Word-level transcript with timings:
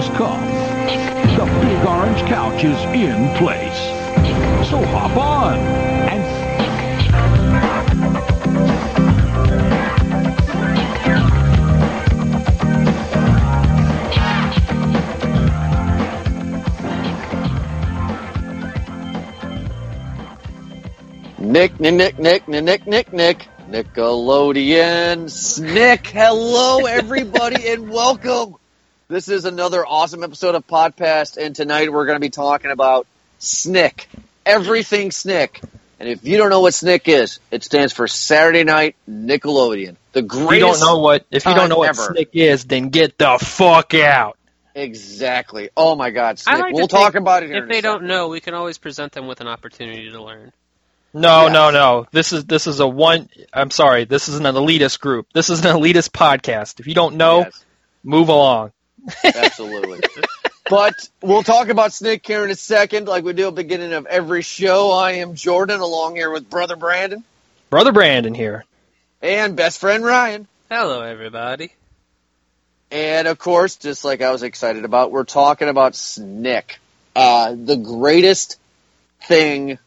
has 0.00 0.16
come. 0.16 0.40
The 1.36 1.44
big 1.60 1.86
orange 1.86 2.20
couch 2.22 2.64
is 2.64 2.78
in 2.96 3.28
place. 3.36 3.80
So 4.70 4.82
hop 4.86 5.16
on 5.16 5.58
and... 5.58 6.40
Nick, 21.38 21.80
Nick, 21.80 21.94
Nick, 21.94 22.48
Nick, 22.48 22.48
Nick, 22.48 22.86
Nick, 22.86 23.12
Nick. 23.12 23.48
Nickelodeon 23.70 25.30
Snick. 25.30 26.08
Hello, 26.08 26.86
everybody, 26.86 27.68
and 27.68 27.88
welcome 27.88 28.56
this 29.10 29.26
is 29.28 29.44
another 29.44 29.84
awesome 29.84 30.22
episode 30.22 30.54
of 30.54 30.64
Podcast, 30.68 31.36
and 31.36 31.54
tonight 31.56 31.92
we're 31.92 32.06
going 32.06 32.14
to 32.14 32.20
be 32.20 32.30
talking 32.30 32.70
about 32.70 33.08
Snick, 33.40 34.08
everything 34.46 35.10
Snick. 35.10 35.60
And 35.98 36.08
if 36.08 36.24
you 36.24 36.36
don't 36.36 36.48
know 36.48 36.60
what 36.60 36.74
Snick 36.74 37.08
is, 37.08 37.40
it 37.50 37.64
stands 37.64 37.92
for 37.92 38.06
Saturday 38.06 38.62
Night 38.62 38.94
Nickelodeon. 39.10 39.96
The 40.12 40.20
If 40.20 40.28
greatest. 40.28 40.52
you 40.54 40.60
don't 40.60 40.80
know 40.80 40.98
what 41.00 41.26
if 41.32 41.44
you 41.44 41.54
don't 41.54 41.68
know 41.68 41.78
what 41.78 41.88
ever. 41.88 42.12
Snick 42.14 42.30
is, 42.34 42.64
then 42.66 42.90
get 42.90 43.18
the 43.18 43.36
fuck 43.40 43.94
out. 43.94 44.38
Exactly. 44.76 45.70
Oh 45.76 45.96
my 45.96 46.10
God, 46.10 46.38
Snick. 46.38 46.60
Like 46.60 46.74
we'll 46.74 46.86
talk 46.86 47.14
think 47.14 47.22
about 47.22 47.42
it 47.42 47.46
here. 47.48 47.56
If 47.58 47.64
in 47.64 47.70
a 47.70 47.72
they 47.74 47.80
don't 47.80 47.96
second. 47.96 48.08
know, 48.08 48.28
we 48.28 48.38
can 48.40 48.54
always 48.54 48.78
present 48.78 49.10
them 49.10 49.26
with 49.26 49.40
an 49.40 49.48
opportunity 49.48 50.08
to 50.10 50.22
learn. 50.22 50.52
No, 51.12 51.46
Yes. 51.46 51.52
no, 51.52 51.70
no. 51.72 52.06
This 52.12 52.32
is 52.32 52.44
this 52.44 52.68
is 52.68 52.78
a 52.78 52.86
one. 52.86 53.28
I'm 53.52 53.72
sorry. 53.72 54.04
This 54.04 54.28
is 54.28 54.36
an 54.36 54.44
elitist 54.44 55.00
group. 55.00 55.26
This 55.34 55.50
is 55.50 55.64
an 55.64 55.76
elitist 55.76 56.10
podcast. 56.10 56.78
If 56.78 56.86
you 56.86 56.94
don't 56.94 57.16
know, 57.16 57.40
Yes. 57.40 57.64
move 58.04 58.28
along. 58.28 58.70
Absolutely. 59.24 60.00
but 60.70 60.94
we'll 61.22 61.42
talk 61.42 61.68
about 61.68 61.92
Snick 61.92 62.26
here 62.26 62.44
in 62.44 62.50
a 62.50 62.54
second, 62.54 63.08
like 63.08 63.24
we 63.24 63.32
do 63.32 63.48
at 63.48 63.54
the 63.54 63.62
beginning 63.62 63.92
of 63.92 64.06
every 64.06 64.42
show. 64.42 64.90
I 64.92 65.12
am 65.12 65.34
Jordan, 65.34 65.80
along 65.80 66.16
here 66.16 66.30
with 66.30 66.48
brother 66.50 66.76
Brandon 66.76 67.24
Brother 67.70 67.92
Brandon 67.92 68.34
here. 68.34 68.64
and 69.22 69.56
best 69.56 69.78
friend 69.80 70.04
Ryan. 70.04 70.46
Hello, 70.70 71.02
everybody. 71.02 71.72
And 72.90 73.28
of 73.28 73.38
course, 73.38 73.76
just 73.76 74.04
like 74.04 74.20
I 74.20 74.32
was 74.32 74.42
excited 74.42 74.84
about, 74.84 75.12
we're 75.12 75.24
talking 75.24 75.68
about 75.68 75.94
Snick, 75.94 76.80
uh, 77.14 77.54
the 77.56 77.76
greatest 77.76 78.58
thing 79.22 79.78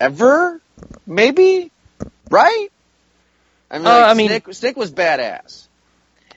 ever, 0.00 0.60
maybe, 1.06 1.70
right? 2.30 2.68
I 3.70 3.78
mean, 3.78 3.86
Uh, 3.86 3.90
like, 3.90 4.04
I 4.04 4.14
mean- 4.14 4.28
Snick, 4.28 4.54
Snick 4.54 4.76
was 4.78 4.90
badass. 4.90 5.66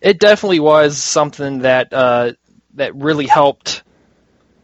It 0.01 0.19
definitely 0.19 0.59
was 0.59 0.97
something 0.97 1.59
that 1.59 1.93
uh, 1.93 2.33
that 2.73 2.95
really 2.95 3.27
helped, 3.27 3.83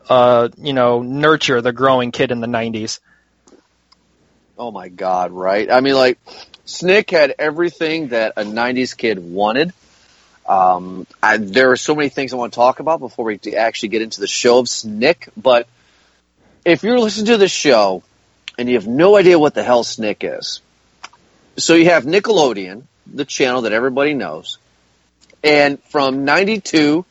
uh, 0.09 0.49
you 0.57 0.73
know, 0.73 1.03
nurture 1.03 1.61
the 1.61 1.71
growing 1.71 2.11
kid 2.11 2.31
in 2.31 2.39
the 2.41 2.47
'90s. 2.47 2.99
Oh 4.57 4.71
my 4.71 4.89
god, 4.89 5.31
right? 5.31 5.69
I 5.71 5.81
mean, 5.81 5.93
like, 5.93 6.17
Snick 6.65 7.11
had 7.11 7.35
everything 7.37 8.07
that 8.07 8.33
a 8.37 8.43
'90s 8.43 8.97
kid 8.97 9.19
wanted. 9.19 9.73
Um, 10.47 11.05
I, 11.21 11.37
there 11.37 11.71
are 11.71 11.77
so 11.77 11.93
many 11.93 12.09
things 12.09 12.33
I 12.33 12.37
want 12.37 12.53
to 12.53 12.55
talk 12.55 12.79
about 12.79 12.99
before 12.99 13.25
we 13.25 13.39
actually 13.55 13.89
get 13.89 14.01
into 14.01 14.21
the 14.21 14.27
show 14.27 14.59
of 14.59 14.69
Snick. 14.69 15.29
But 15.37 15.67
if 16.65 16.83
you're 16.83 16.99
listening 16.99 17.27
to 17.27 17.37
the 17.37 17.49
show 17.49 18.01
and 18.57 18.67
you 18.69 18.75
have 18.75 18.87
no 18.87 19.17
idea 19.17 19.37
what 19.37 19.53
the 19.53 19.61
hell 19.61 19.83
Snick 19.83 20.23
is, 20.23 20.61
so 21.57 21.75
you 21.75 21.85
have 21.85 22.05
Nickelodeon, 22.05 22.83
the 23.05 23.25
channel 23.25 23.63
that 23.63 23.73
everybody 23.73 24.13
knows, 24.13 24.57
and 25.43 25.81
from 25.83 26.25
'92 26.25 27.05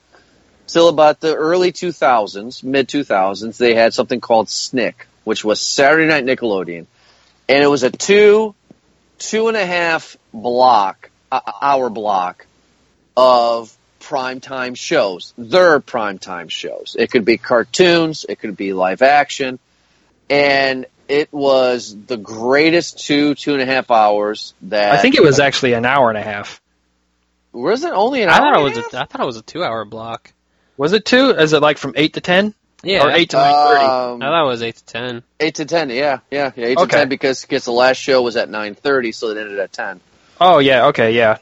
till 0.66 0.88
about 0.88 1.20
the 1.20 1.34
early 1.34 1.72
2000s, 1.72 2.64
mid 2.64 2.88
2000s, 2.88 3.56
they 3.56 3.74
had 3.74 3.94
something 3.94 4.20
called 4.20 4.48
Snick, 4.48 5.06
which 5.24 5.44
was 5.44 5.60
Saturday 5.60 6.06
Night 6.06 6.24
Nickelodeon 6.24 6.86
and 7.48 7.62
it 7.62 7.68
was 7.68 7.82
a 7.82 7.90
two, 7.90 8.54
two 9.18 9.48
and 9.48 9.56
a 9.56 9.66
half 9.66 10.16
block, 10.32 11.10
uh, 11.30 11.40
hour 11.60 11.90
block 11.90 12.46
of 13.16 13.74
primetime 14.00 14.76
shows. 14.76 15.32
Their 15.38 15.80
primetime 15.80 16.50
shows. 16.50 16.96
It 16.98 17.10
could 17.10 17.24
be 17.24 17.38
cartoons, 17.38 18.26
it 18.28 18.38
could 18.38 18.56
be 18.56 18.72
live 18.72 19.02
action, 19.02 19.58
and 20.28 20.86
it 21.08 21.32
was 21.32 21.96
the 22.06 22.16
greatest 22.16 23.04
two, 23.04 23.34
two 23.34 23.52
and 23.52 23.62
a 23.62 23.66
half 23.66 23.90
hours 23.90 24.54
that. 24.62 24.92
I 24.92 24.98
think 24.98 25.14
it 25.14 25.22
was 25.22 25.38
actually 25.38 25.74
an 25.74 25.84
hour 25.84 26.08
and 26.08 26.18
a 26.18 26.22
half. 26.22 26.60
Was 27.56 27.84
it 27.84 27.92
only 27.92 28.22
an 28.22 28.28
I 28.28 28.32
hour? 28.38 28.40
thought 28.54 28.60
it 28.60 28.62
was 28.64 28.76
a 28.76 28.80
a, 28.80 28.82
half? 28.82 28.94
I 28.94 29.04
thought 29.06 29.20
it 29.22 29.26
was 29.26 29.36
a 29.38 29.42
two-hour 29.42 29.84
block. 29.86 30.32
Was 30.76 30.92
it 30.92 31.04
two? 31.04 31.30
Is 31.30 31.52
it 31.54 31.62
like 31.62 31.78
from 31.78 31.94
eight 31.96 32.14
to 32.14 32.20
ten 32.20 32.52
Yeah, 32.82 33.04
or 33.06 33.10
eight 33.10 33.30
to 33.30 33.36
nine 33.36 33.54
thirty? 33.54 33.84
Um, 33.84 34.22
I 34.22 34.26
thought 34.26 34.44
it 34.44 34.48
was 34.48 34.62
eight 34.62 34.76
to 34.76 34.84
ten. 34.84 35.22
eight 35.40 35.54
to 35.54 35.64
ten, 35.64 35.88
yeah, 35.88 36.18
yeah, 36.30 36.52
yeah, 36.54 36.66
eight 36.66 36.76
Okay. 36.76 36.86
to 36.86 36.96
ten 36.96 37.08
because 37.08 37.40
because 37.40 37.64
the 37.64 37.72
last 37.72 37.96
show 37.96 38.20
was 38.22 38.36
at 38.36 38.50
nine 38.50 38.74
thirty, 38.74 39.12
so 39.12 39.30
it 39.30 39.38
ended 39.38 39.58
at 39.58 39.72
ten. 39.72 40.00
Oh 40.40 40.58
yeah. 40.58 40.86
Okay. 40.88 41.12
Yeah. 41.12 41.38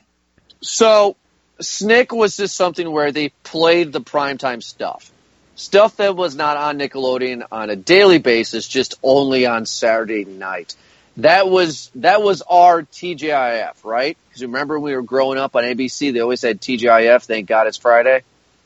So, 0.61 1.17
Snick 1.61 2.13
was 2.13 2.37
just 2.37 2.55
something 2.57 2.91
where 2.91 3.13
they 3.13 3.31
played 3.43 3.93
the 3.93 4.01
primetime 4.01 4.63
stuff. 4.63 5.11
Stuff 5.57 5.97
that 5.97 6.17
was 6.17 6.35
not 6.35 6.57
on 6.57 6.79
Nickelodeon 6.79 7.43
on 7.53 7.71
a 7.71 7.77
daily 7.77 8.19
basis, 8.19 8.67
just 8.67 8.95
only 9.03 9.47
on 9.47 9.67
Saturday 9.67 10.25
night. 10.25 10.75
That 11.19 11.49
was 11.49 11.91
that 11.97 12.23
was 12.23 12.43
our 12.43 12.83
TGIF, 12.83 13.85
right? 13.85 14.17
Because 14.29 14.43
remember 14.43 14.79
when 14.81 14.91
we 14.91 14.97
were 14.97 15.03
growing 15.03 15.39
up 15.39 15.55
on 15.55 15.63
ABC, 15.63 16.13
they 16.13 16.21
always 16.21 16.41
said 16.41 16.61
TGIF. 16.61 17.23
Thank 17.25 17.47
God 17.47 17.67
it's 17.69 17.77
Friday. 17.77 18.23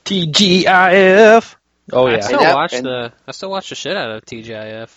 TGIF. 0.06 1.54
Oh 1.92 2.08
yeah, 2.08 2.16
I 2.16 2.20
still 2.20 2.38
that- 2.40 2.54
watch 2.54 2.72
and- 2.72 2.86
the 2.86 3.12
I 3.26 3.32
still 3.32 3.50
watch 3.50 3.68
the 3.68 3.74
shit 3.74 3.96
out 3.96 4.10
of 4.10 4.24
TGIF. 4.24 4.90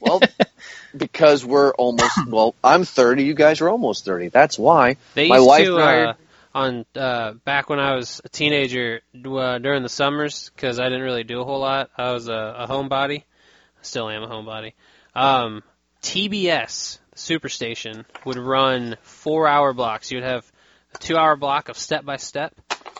Well, 0.00 0.20
because 0.96 1.44
we're 1.44 1.72
almost 1.72 2.26
well, 2.28 2.54
I'm 2.62 2.84
30. 2.84 3.24
You 3.24 3.34
guys 3.34 3.60
are 3.60 3.68
almost 3.68 4.04
30. 4.04 4.28
That's 4.28 4.58
why. 4.58 4.96
They 5.14 5.28
My 5.28 5.36
used 5.36 5.48
wife 5.48 5.64
to 5.64 5.74
and 5.76 5.82
I 5.84 6.04
uh, 6.04 6.14
on 6.54 6.86
uh, 6.96 7.32
back 7.44 7.68
when 7.68 7.78
I 7.78 7.94
was 7.94 8.20
a 8.24 8.28
teenager 8.28 9.00
uh, 9.24 9.58
during 9.58 9.82
the 9.82 9.88
summers 9.88 10.50
because 10.54 10.78
I 10.80 10.84
didn't 10.84 11.02
really 11.02 11.24
do 11.24 11.40
a 11.40 11.44
whole 11.44 11.60
lot. 11.60 11.90
I 11.96 12.12
was 12.12 12.28
a, 12.28 12.32
a 12.32 12.66
homebody. 12.68 13.20
I 13.20 13.82
still 13.82 14.08
am 14.08 14.22
a 14.22 14.28
homebody. 14.28 14.72
Um, 15.14 15.62
TBS, 16.06 16.98
the 17.10 17.16
Superstation, 17.16 18.04
would 18.24 18.36
run 18.38 18.96
four-hour 19.02 19.72
blocks. 19.72 20.12
You'd 20.12 20.22
have 20.22 20.50
a 20.94 20.98
two-hour 20.98 21.36
block 21.36 21.68
of 21.68 21.76
Step 21.76 22.04
by 22.04 22.16
Step 22.16 22.54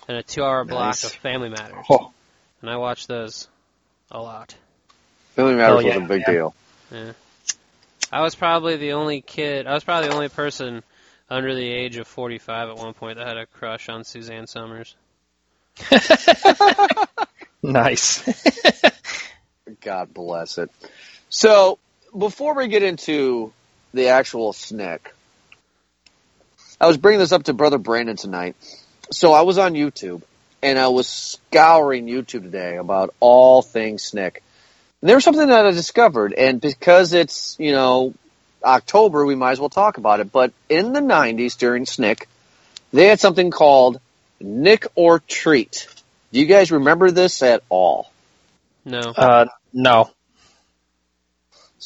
and 0.09 0.17
a 0.17 0.23
two-hour 0.23 0.65
block 0.65 0.87
Nice. 0.87 1.05
of 1.05 1.13
Family 1.13 1.49
Matters. 1.49 1.85
Oh. 1.89 2.11
And 2.61 2.69
I 2.71 2.77
watched 2.77 3.07
those 3.07 3.49
a 4.11 4.21
lot. 4.21 4.57
Family 5.37 5.55
Matters 5.55 5.83
Hell 5.83 5.83
yeah, 5.83 5.97
was 5.99 6.05
a 6.05 6.09
big 6.09 6.23
man. 6.27 6.35
deal. 6.35 7.15
I 8.13 8.23
was 8.23 8.35
probably 8.35 8.77
the 8.77 8.93
only 8.93 9.21
kid. 9.21 9.67
I 9.67 9.75
was 9.75 9.85
probably 9.85 10.09
the 10.09 10.15
only 10.15 10.29
person 10.29 10.83
under 11.31 11.55
the 11.55 11.69
age 11.69 11.97
of 11.99 12.09
45 12.09 12.71
at 12.71 12.77
one 12.77 12.95
point 12.95 13.19
that 13.19 13.27
had 13.27 13.37
a 13.37 13.47
crush 13.47 13.89
on 13.89 14.03
Suzanne 14.05 14.47
Somers. 14.47 14.95
Nice. 17.63 18.23
God 19.81 20.15
bless 20.15 20.59
it. 20.59 20.71
So, 21.29 21.81
before 22.17 22.55
we 22.55 22.69
get 22.69 22.83
into 22.83 23.53
the 23.93 24.09
actual 24.09 24.53
Snick, 24.53 25.13
I 26.81 26.87
was 26.87 26.97
bringing 26.97 27.21
this 27.21 27.33
up 27.33 27.45
to 27.45 27.55
Brother 27.55 27.79
Brandon 27.79 28.17
tonight. 28.17 28.57
So, 29.11 29.33
I 29.33 29.43
was 29.43 29.59
on 29.59 29.75
YouTube, 29.75 30.23
and 30.63 30.79
I 30.79 30.89
was 30.89 31.09
scouring 31.09 32.07
YouTube 32.07 32.43
today 32.43 32.77
about 32.77 33.15
all 33.21 33.63
things 33.63 34.03
Snick. 34.03 34.43
And 35.01 35.09
there 35.09 35.17
was 35.17 35.25
something 35.25 35.47
that 35.47 35.67
I 35.67 35.71
discovered, 35.71 36.33
and 36.33 36.61
because 36.61 37.13
it's, 37.13 37.57
you 37.59 37.73
know, 37.73 38.15
October, 38.65 39.25
we 39.25 39.35
might 39.35 39.53
as 39.53 39.61
well 39.61 39.69
talk 39.69 39.99
about 39.99 40.21
it. 40.21 40.33
But 40.33 40.53
in 40.69 40.93
the 40.93 41.01
90s, 41.01 41.57
during 41.57 41.87
Snick, 41.87 42.29
they 42.93 43.07
had 43.07 43.21
something 43.21 43.51
called 43.51 44.01
Nick 44.41 44.87
or 44.95 45.21
Treat. 45.21 45.87
Do 46.33 46.41
you 46.41 46.47
guys 46.47 46.73
remember 46.73 47.11
this 47.11 47.43
at 47.43 47.63
all? 47.69 48.11
No. 48.85 49.01
Uh, 49.01 49.47
no. 49.73 50.11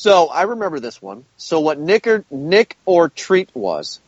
So 0.01 0.29
I 0.29 0.45
remember 0.45 0.81
this 0.81 1.03
one. 1.03 1.27
So 1.37 1.61
what 1.61 1.79
Nick 1.79 2.07
or 2.07 2.25
Nick 2.31 2.79
or 2.87 3.11
Treat 3.11 3.51
was 3.53 4.01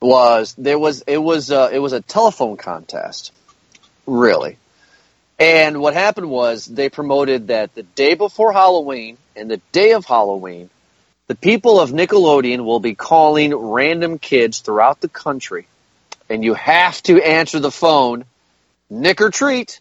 was 0.00 0.56
there 0.58 0.76
was 0.76 1.04
it 1.06 1.18
was 1.18 1.52
uh, 1.52 1.70
it 1.72 1.78
was 1.78 1.92
a 1.92 2.00
telephone 2.00 2.56
contest, 2.56 3.30
really. 4.06 4.56
And 5.38 5.80
what 5.80 5.94
happened 5.94 6.28
was 6.28 6.64
they 6.64 6.88
promoted 6.88 7.46
that 7.46 7.76
the 7.76 7.84
day 7.84 8.14
before 8.14 8.52
Halloween 8.52 9.18
and 9.36 9.48
the 9.48 9.60
day 9.70 9.92
of 9.92 10.04
Halloween, 10.04 10.68
the 11.28 11.36
people 11.36 11.78
of 11.78 11.90
Nickelodeon 11.90 12.64
will 12.64 12.80
be 12.80 12.96
calling 12.96 13.54
random 13.54 14.18
kids 14.18 14.58
throughout 14.58 15.00
the 15.00 15.08
country, 15.08 15.68
and 16.28 16.42
you 16.42 16.54
have 16.54 17.00
to 17.04 17.22
answer 17.22 17.60
the 17.60 17.70
phone, 17.70 18.24
Nick 18.90 19.20
or 19.20 19.30
Treat. 19.30 19.78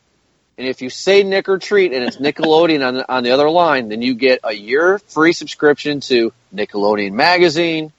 And 0.57 0.67
if 0.67 0.81
you 0.81 0.89
say 0.89 1.21
Nick 1.23 1.49
or 1.49 1.59
Treat 1.59 1.93
and 1.93 2.03
it's 2.03 2.17
Nickelodeon 2.17 2.85
on 2.85 2.93
the, 2.95 3.11
on 3.13 3.23
the 3.23 3.31
other 3.31 3.49
line, 3.49 3.89
then 3.89 4.01
you 4.01 4.15
get 4.15 4.39
a 4.43 4.53
year 4.53 4.97
free 4.99 5.33
subscription 5.33 5.99
to 6.01 6.33
Nickelodeon 6.53 7.11
magazine, 7.11 7.93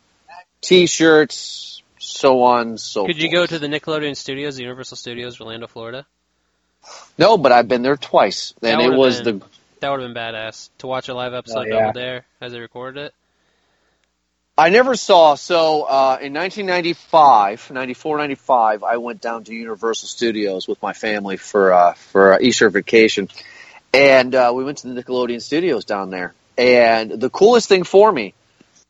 T-shirts, 0.61 1.83
so 1.99 2.43
on, 2.43 2.77
so 2.79 3.03
forth. 3.03 3.15
Could 3.15 3.23
you 3.23 3.31
forth. 3.31 3.51
go 3.51 3.57
to 3.57 3.59
the 3.61 3.69
Nickelodeon 3.69 4.17
Studios, 4.17 4.57
the 4.57 4.63
Universal 4.63 4.97
Studios, 4.97 5.41
Orlando, 5.41 5.69
Florida? 5.69 6.05
No, 7.17 7.39
but 7.39 7.53
I've 7.53 7.69
been 7.69 7.83
there 7.83 7.97
twice, 7.97 8.55
That 8.61 8.81
and 8.81 8.93
it 8.93 8.97
was 8.97 9.23
been- 9.23 9.39
the 9.41 9.47
That 9.81 9.91
would 9.91 10.01
have 10.01 10.13
been 10.13 10.21
badass 10.21 10.71
to 10.79 10.89
watch 10.89 11.09
a 11.09 11.15
live 11.15 11.35
episode 11.35 11.59
Oh, 11.59 11.63
yeah. 11.67 11.79
Double 11.87 11.93
Dare 11.93 12.25
as 12.41 12.53
they 12.53 12.59
recorded 12.61 13.07
it. 13.07 13.15
I 14.59 14.71
never 14.71 14.97
saw. 14.97 15.37
So 15.37 15.85
uh, 15.85 16.19
in 16.21 16.35
1995, 16.35 17.71
94, 17.71 18.19
95, 18.19 18.83
I 18.83 18.97
went 18.97 19.21
down 19.21 19.45
to 19.45 19.55
Universal 19.55 20.09
Studios 20.09 20.67
with 20.67 20.83
my 20.83 20.93
family 20.93 21.37
for 21.37 21.73
uh, 21.73 21.93
for 21.93 22.35
uh, 22.35 22.39
Easter 22.41 22.69
vacation, 22.69 23.29
and 23.95 24.35
uh, 24.35 24.53
we 24.53 24.65
went 24.65 24.79
to 24.79 24.89
the 24.89 25.01
Nickelodeon 25.01 25.41
studios 25.41 25.85
down 25.85 26.11
there. 26.11 26.35
And 26.57 27.13
the 27.13 27.31
coolest 27.31 27.69
thing 27.69 27.85
for 27.85 28.11
me, 28.11 28.35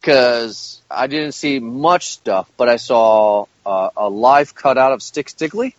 because 0.01 0.81
I 0.91 1.07
didn't 1.07 1.33
see 1.33 1.59
much 1.59 2.09
stuff, 2.09 2.51
but 2.57 2.71
I 2.71 2.77
saw 2.77 3.45
uh, 3.67 3.91
a 3.95 4.09
live 4.09 4.55
cutout 4.55 4.93
of 4.93 5.03
Stick 5.03 5.29
Stickly. 5.29 5.77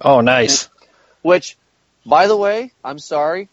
Oh, 0.00 0.20
nice. 0.20 0.68
Which, 1.22 1.56
by 2.04 2.26
the 2.26 2.36
way, 2.36 2.72
I'm 2.84 2.98
sorry. 2.98 3.48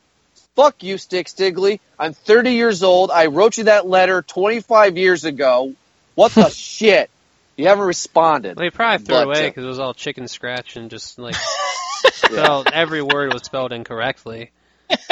Fuck 0.56 0.84
you, 0.84 0.98
Stick 0.98 1.28
Stickly. 1.28 1.82
I'm 1.98 2.14
30 2.14 2.52
years 2.52 2.84
old. 2.84 3.10
I 3.10 3.28
wrote 3.28 3.58
you 3.58 3.66
that 3.66 3.88
letter 3.88 4.22
25 4.22 4.98
years 4.98 5.26
ago. 5.26 5.74
What 6.16 6.34
the 6.34 6.50
shit? 6.54 7.10
You 7.56 7.68
haven't 7.68 7.86
responded. 7.86 8.58
Well, 8.58 8.64
he 8.64 8.70
probably 8.70 9.06
threw 9.06 9.16
But, 9.16 9.22
it 9.22 9.26
away 9.26 9.46
uh, 9.46 9.50
because 9.50 9.64
it 9.64 9.68
was 9.68 9.80
all 9.80 9.94
chicken 9.94 10.28
scratch 10.28 10.76
and 10.76 10.90
just 10.90 11.20
like 11.20 11.36
spelled 12.12 12.70
every 12.72 13.02
word 13.02 13.34
was 13.34 13.44
spelled 13.44 13.72
incorrectly. 13.72 14.52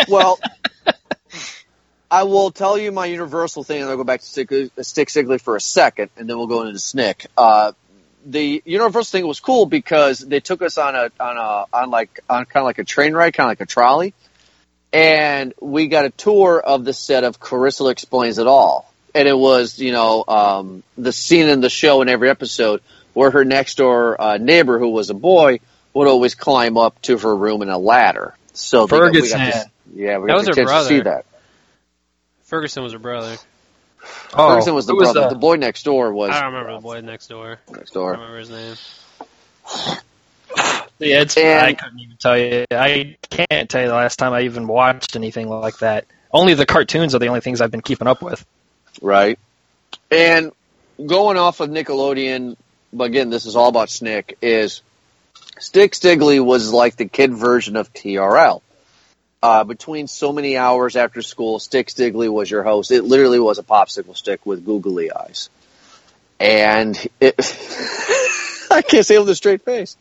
Well, 0.07 0.39
I 2.11 2.23
will 2.23 2.51
tell 2.51 2.77
you 2.77 2.91
my 2.91 3.05
universal 3.05 3.63
thing, 3.63 3.81
and 3.81 3.89
I'll 3.89 3.97
go 3.97 4.03
back 4.03 4.19
to 4.19 4.25
Stick, 4.25 4.51
Stick 4.81 5.09
Stickly 5.09 5.37
for 5.37 5.55
a 5.55 5.61
second, 5.61 6.09
and 6.17 6.29
then 6.29 6.37
we'll 6.37 6.47
go 6.47 6.63
into 6.63 6.77
Snick. 6.79 7.27
Uh, 7.37 7.71
the 8.25 8.61
universal 8.65 9.19
thing 9.19 9.27
was 9.27 9.39
cool 9.39 9.65
because 9.65 10.19
they 10.19 10.39
took 10.39 10.61
us 10.61 10.77
on 10.77 10.95
a 10.95 11.11
on 11.19 11.37
a 11.37 11.65
on 11.73 11.89
like 11.89 12.19
on 12.29 12.45
kind 12.45 12.61
of 12.61 12.65
like 12.65 12.79
a 12.79 12.83
train 12.83 13.13
ride, 13.13 13.33
kind 13.33 13.45
of 13.47 13.51
like 13.51 13.61
a 13.61 13.65
trolley, 13.65 14.13
and 14.93 15.53
we 15.61 15.87
got 15.87 16.05
a 16.05 16.09
tour 16.09 16.59
of 16.59 16.83
the 16.85 16.93
set 16.93 17.23
of 17.23 17.39
Clarissa 17.39 17.87
Explains 17.87 18.37
It 18.37 18.47
All, 18.47 18.91
and 19.15 19.27
it 19.27 19.37
was 19.37 19.79
you 19.79 19.91
know 19.91 20.23
um, 20.27 20.83
the 20.97 21.11
scene 21.13 21.47
in 21.49 21.61
the 21.61 21.69
show 21.69 22.01
in 22.01 22.09
every 22.09 22.29
episode 22.29 22.81
where 23.13 23.31
her 23.31 23.43
next 23.45 23.75
door 23.75 24.19
uh, 24.21 24.37
neighbor, 24.37 24.79
who 24.79 24.89
was 24.89 25.09
a 25.09 25.13
boy, 25.13 25.59
would 25.93 26.07
always 26.07 26.35
climb 26.35 26.77
up 26.77 27.01
to 27.03 27.17
her 27.17 27.35
room 27.35 27.61
in 27.61 27.69
a 27.69 27.77
ladder. 27.77 28.33
So 28.53 28.85
they 28.87 28.97
got- 28.97 29.11
we 29.13 29.19
got 29.21 29.23
to- 29.27 29.31
Ferguson. 29.37 29.71
yeah, 29.95 30.17
we 30.17 30.27
That 30.27 30.33
got 30.33 30.37
was 30.37 30.45
the 30.45 30.51
her 30.51 30.55
chance 30.55 30.71
to 30.71 30.87
see 30.87 31.01
brother. 31.01 31.23
that. 31.23 31.25
Ferguson 32.43 32.83
was 32.83 32.93
her 32.93 32.99
brother. 32.99 33.37
Oh, 34.33 34.49
Ferguson 34.49 34.73
was 34.75 34.85
the 34.85 34.93
who 34.93 34.99
was 34.99 35.11
brother. 35.13 35.27
the- 35.29 35.35
The 35.35 35.39
boy 35.39 35.55
next 35.57 35.83
door 35.83 36.13
was 36.13 36.31
I 36.31 36.41
don't 36.41 36.53
remember 36.53 36.73
the 36.75 36.79
boy 36.81 37.01
next 37.01 37.27
door. 37.27 37.59
next 37.69 37.91
I 37.91 37.93
door. 37.93 38.11
don't 38.13 38.21
remember 38.21 38.39
his 38.39 38.49
name. 38.49 38.75
Yeah, 41.01 41.21
it's, 41.21 41.35
And- 41.37 41.65
I 41.65 41.73
couldn't 41.73 41.99
even 41.99 42.17
tell 42.17 42.37
you. 42.37 42.65
I 42.71 43.17
can't 43.29 43.69
tell 43.69 43.81
you 43.81 43.87
the 43.87 43.93
last 43.95 44.17
time 44.17 44.33
I 44.33 44.41
even 44.41 44.67
watched 44.67 45.15
anything 45.15 45.49
like 45.49 45.79
that. 45.79 46.05
Only 46.31 46.53
the 46.53 46.65
cartoons 46.65 47.15
are 47.15 47.19
the 47.19 47.27
only 47.27 47.41
things 47.41 47.59
I've 47.59 47.71
been 47.71 47.81
keeping 47.81 48.07
up 48.07 48.21
with. 48.21 48.45
Right. 49.01 49.37
And 50.09 50.51
going 51.05 51.37
off 51.37 51.59
of 51.59 51.69
Nickelodeon, 51.69 52.55
but 52.93 53.05
again, 53.05 53.29
this 53.29 53.45
is 53.45 53.55
all 53.55 53.69
about 53.69 53.89
Snick, 53.89 54.37
is 54.41 54.81
Stick 55.59 55.95
Stickly 55.95 56.39
was 56.39 56.71
like 56.71 56.95
the 56.95 57.07
kid 57.07 57.33
version 57.33 57.75
of 57.75 57.91
TRL. 57.93 58.61
Uh, 59.43 59.63
between 59.63 60.07
so 60.07 60.31
many 60.31 60.55
hours 60.55 60.95
after 60.95 61.21
school, 61.23 61.57
Stick 61.59 61.89
Stickly 61.89 62.29
was 62.29 62.49
your 62.49 62.63
host. 62.63 62.91
It 62.91 63.03
literally 63.03 63.39
was 63.39 63.57
a 63.57 63.63
popsicle 63.63 64.15
stick 64.15 64.45
with 64.45 64.63
googly 64.63 65.11
eyes. 65.11 65.49
And 66.39 66.95
it, 67.19 67.35
I 68.81 68.83
can't 68.83 69.05
say 69.05 69.15
it 69.15 69.19
with 69.19 69.29
a 69.29 69.35
straight 69.35 69.61
face. 69.61 69.95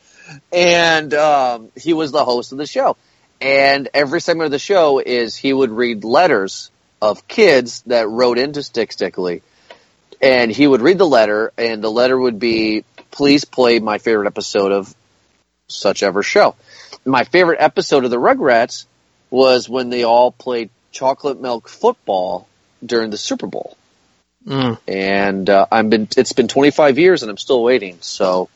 And 0.50 1.12
um, 1.12 1.70
he 1.76 1.92
was 1.92 2.12
the 2.12 2.24
host 2.24 2.52
of 2.52 2.58
the 2.58 2.66
show. 2.66 2.96
And 3.42 3.90
every 3.92 4.22
segment 4.22 4.46
of 4.46 4.52
the 4.52 4.58
show 4.58 5.00
is 5.00 5.36
he 5.36 5.52
would 5.52 5.70
read 5.70 6.02
letters 6.02 6.70
of 7.02 7.28
kids 7.28 7.82
that 7.82 8.08
wrote 8.08 8.38
into 8.38 8.62
Stick 8.62 8.90
Stickly. 8.92 9.42
And 10.22 10.50
he 10.50 10.66
would 10.66 10.80
read 10.80 10.96
the 10.96 11.06
letter, 11.06 11.52
and 11.58 11.84
the 11.84 11.90
letter 11.90 12.18
would 12.18 12.38
be, 12.38 12.84
please 13.10 13.44
play 13.44 13.80
my 13.80 13.98
favorite 13.98 14.26
episode 14.26 14.72
of 14.72 14.94
such 15.68 16.02
ever 16.02 16.22
show. 16.22 16.54
My 17.04 17.24
favorite 17.24 17.60
episode 17.60 18.04
of 18.04 18.10
the 18.10 18.18
Rugrats 18.18 18.86
was 19.28 19.68
when 19.68 19.90
they 19.90 20.04
all 20.04 20.32
played 20.32 20.70
chocolate 20.90 21.40
milk 21.40 21.68
football 21.68 22.48
during 22.84 23.10
the 23.10 23.18
Super 23.18 23.46
Bowl. 23.46 23.76
Mm. 24.46 24.78
And 24.88 25.50
uh, 25.50 25.66
I'm 25.70 25.90
been 25.90 26.08
it's 26.16 26.32
been 26.32 26.48
25 26.48 26.98
years 26.98 27.22
and 27.22 27.30
I'm 27.30 27.36
still 27.36 27.62
waiting. 27.62 27.98
So 28.00 28.48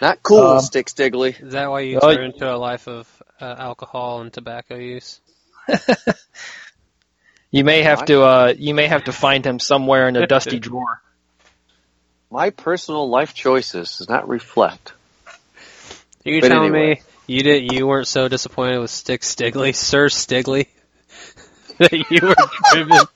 not 0.00 0.22
cool, 0.22 0.40
Um, 0.40 0.60
Stick 0.60 0.88
Stickly. 0.88 1.36
Is 1.38 1.52
that 1.52 1.70
why 1.70 1.80
you 1.80 1.98
Oh, 2.00 2.14
turned 2.14 2.34
into 2.34 2.52
a 2.52 2.56
life 2.56 2.86
of 2.88 3.22
uh, 3.40 3.54
alcohol 3.58 4.20
and 4.20 4.32
tobacco 4.32 4.76
use? 4.76 5.20
You 7.52 7.64
may 7.64 7.82
have 7.82 8.04
to. 8.06 8.22
Uh, 8.22 8.54
you 8.58 8.74
may 8.74 8.86
have 8.86 9.04
to 9.04 9.12
find 9.12 9.46
him 9.46 9.58
somewhere 9.58 10.08
in 10.08 10.16
a 10.16 10.26
dusty 10.26 10.58
drawer. 10.60 11.00
My 12.30 12.50
personal 12.50 13.08
life 13.08 13.32
choices 13.34 13.98
does 13.98 14.08
not 14.08 14.28
reflect. 14.28 14.92
Are 16.26 16.30
you 16.30 16.40
But 16.40 16.48
telling 16.48 16.72
anyway. 16.72 16.94
me 16.96 17.02
you 17.28 17.42
did 17.42 17.72
you 17.72 17.86
weren't 17.86 18.08
so 18.08 18.28
disappointed 18.28 18.78
with 18.80 18.90
Stick 18.90 19.22
Stickly, 19.22 19.72
Sir 19.88 20.08
Stickly, 20.08 20.68
that 21.78 21.92
you 22.10 22.20
were 22.20 22.34
driven? 22.72 23.06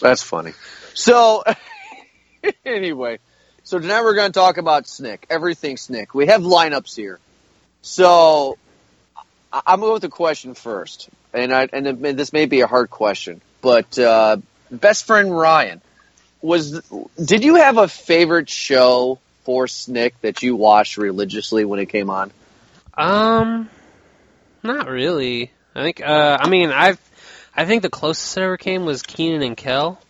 That's 0.00 0.22
funny. 0.22 0.54
So, 0.94 1.44
anyway, 2.64 3.18
so 3.64 3.78
tonight 3.78 4.02
we're 4.02 4.14
going 4.14 4.32
to 4.32 4.38
talk 4.38 4.56
about 4.56 4.86
Snick, 4.86 5.26
everything 5.30 5.76
Snick. 5.76 6.14
We 6.14 6.26
have 6.26 6.42
lineups 6.42 6.96
here. 6.96 7.18
So, 7.82 8.58
I'm 9.52 9.80
going 9.80 9.94
with 9.94 10.02
the 10.02 10.08
question 10.08 10.54
first, 10.54 11.08
and 11.32 11.52
I 11.52 11.68
and 11.72 11.86
this 12.16 12.32
may 12.32 12.46
be 12.46 12.60
a 12.60 12.66
hard 12.66 12.90
question, 12.90 13.40
but 13.60 13.98
uh, 13.98 14.38
best 14.70 15.04
friend 15.04 15.36
Ryan 15.36 15.80
was. 16.40 16.80
Did 17.22 17.44
you 17.44 17.56
have 17.56 17.76
a 17.76 17.88
favorite 17.88 18.48
show 18.48 19.18
for 19.44 19.68
Snick 19.68 20.20
that 20.22 20.42
you 20.42 20.56
watched 20.56 20.96
religiously 20.96 21.64
when 21.64 21.80
it 21.80 21.86
came 21.86 22.08
on? 22.08 22.30
Um, 22.94 23.68
not 24.62 24.88
really. 24.88 25.50
I 25.74 25.82
think. 25.82 26.00
Uh, 26.00 26.38
I 26.40 26.48
mean, 26.48 26.70
I've. 26.70 27.00
I 27.54 27.66
think 27.66 27.82
the 27.82 27.90
closest 27.90 28.38
I 28.38 28.42
ever 28.42 28.56
came 28.56 28.86
was 28.86 29.02
Kenan 29.02 29.42
and 29.42 29.56
Kel. 29.56 30.00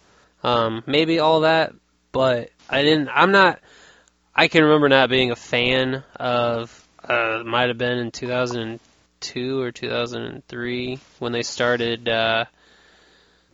Um, 0.44 0.84
maybe 0.86 1.18
all 1.18 1.40
that, 1.40 1.72
but 2.12 2.50
I 2.72 2.82
didn't. 2.82 3.08
I'm 3.08 3.32
not. 3.32 3.60
I 4.34 4.48
can 4.48 4.64
remember 4.64 4.88
not 4.88 5.10
being 5.10 5.30
a 5.30 5.36
fan 5.36 6.02
of. 6.16 6.78
Uh, 7.02 7.42
might 7.44 7.68
have 7.68 7.78
been 7.78 7.98
in 7.98 8.10
2002 8.12 9.60
or 9.60 9.72
2003 9.72 11.00
when 11.18 11.32
they 11.32 11.42
started. 11.42 12.08
Uh, 12.08 12.44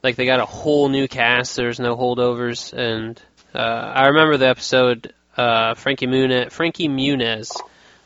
like 0.03 0.17
they 0.17 0.27
got 0.27 0.41
a 0.41 0.47
whole 0.47 0.89
new 0.89 1.09
cast. 1.09 1.57
There's 1.57 1.81
no 1.81 1.97
holdovers, 1.97 2.73
and 2.73 3.21
uh, 3.55 3.59
I 3.59 4.07
remember 4.09 4.37
the 4.37 4.49
episode. 4.49 5.13
Uh, 5.37 5.75
Frankie 5.75 6.07
Muniz, 6.07 6.51
Frankie 6.51 6.89
Muniz 6.89 7.53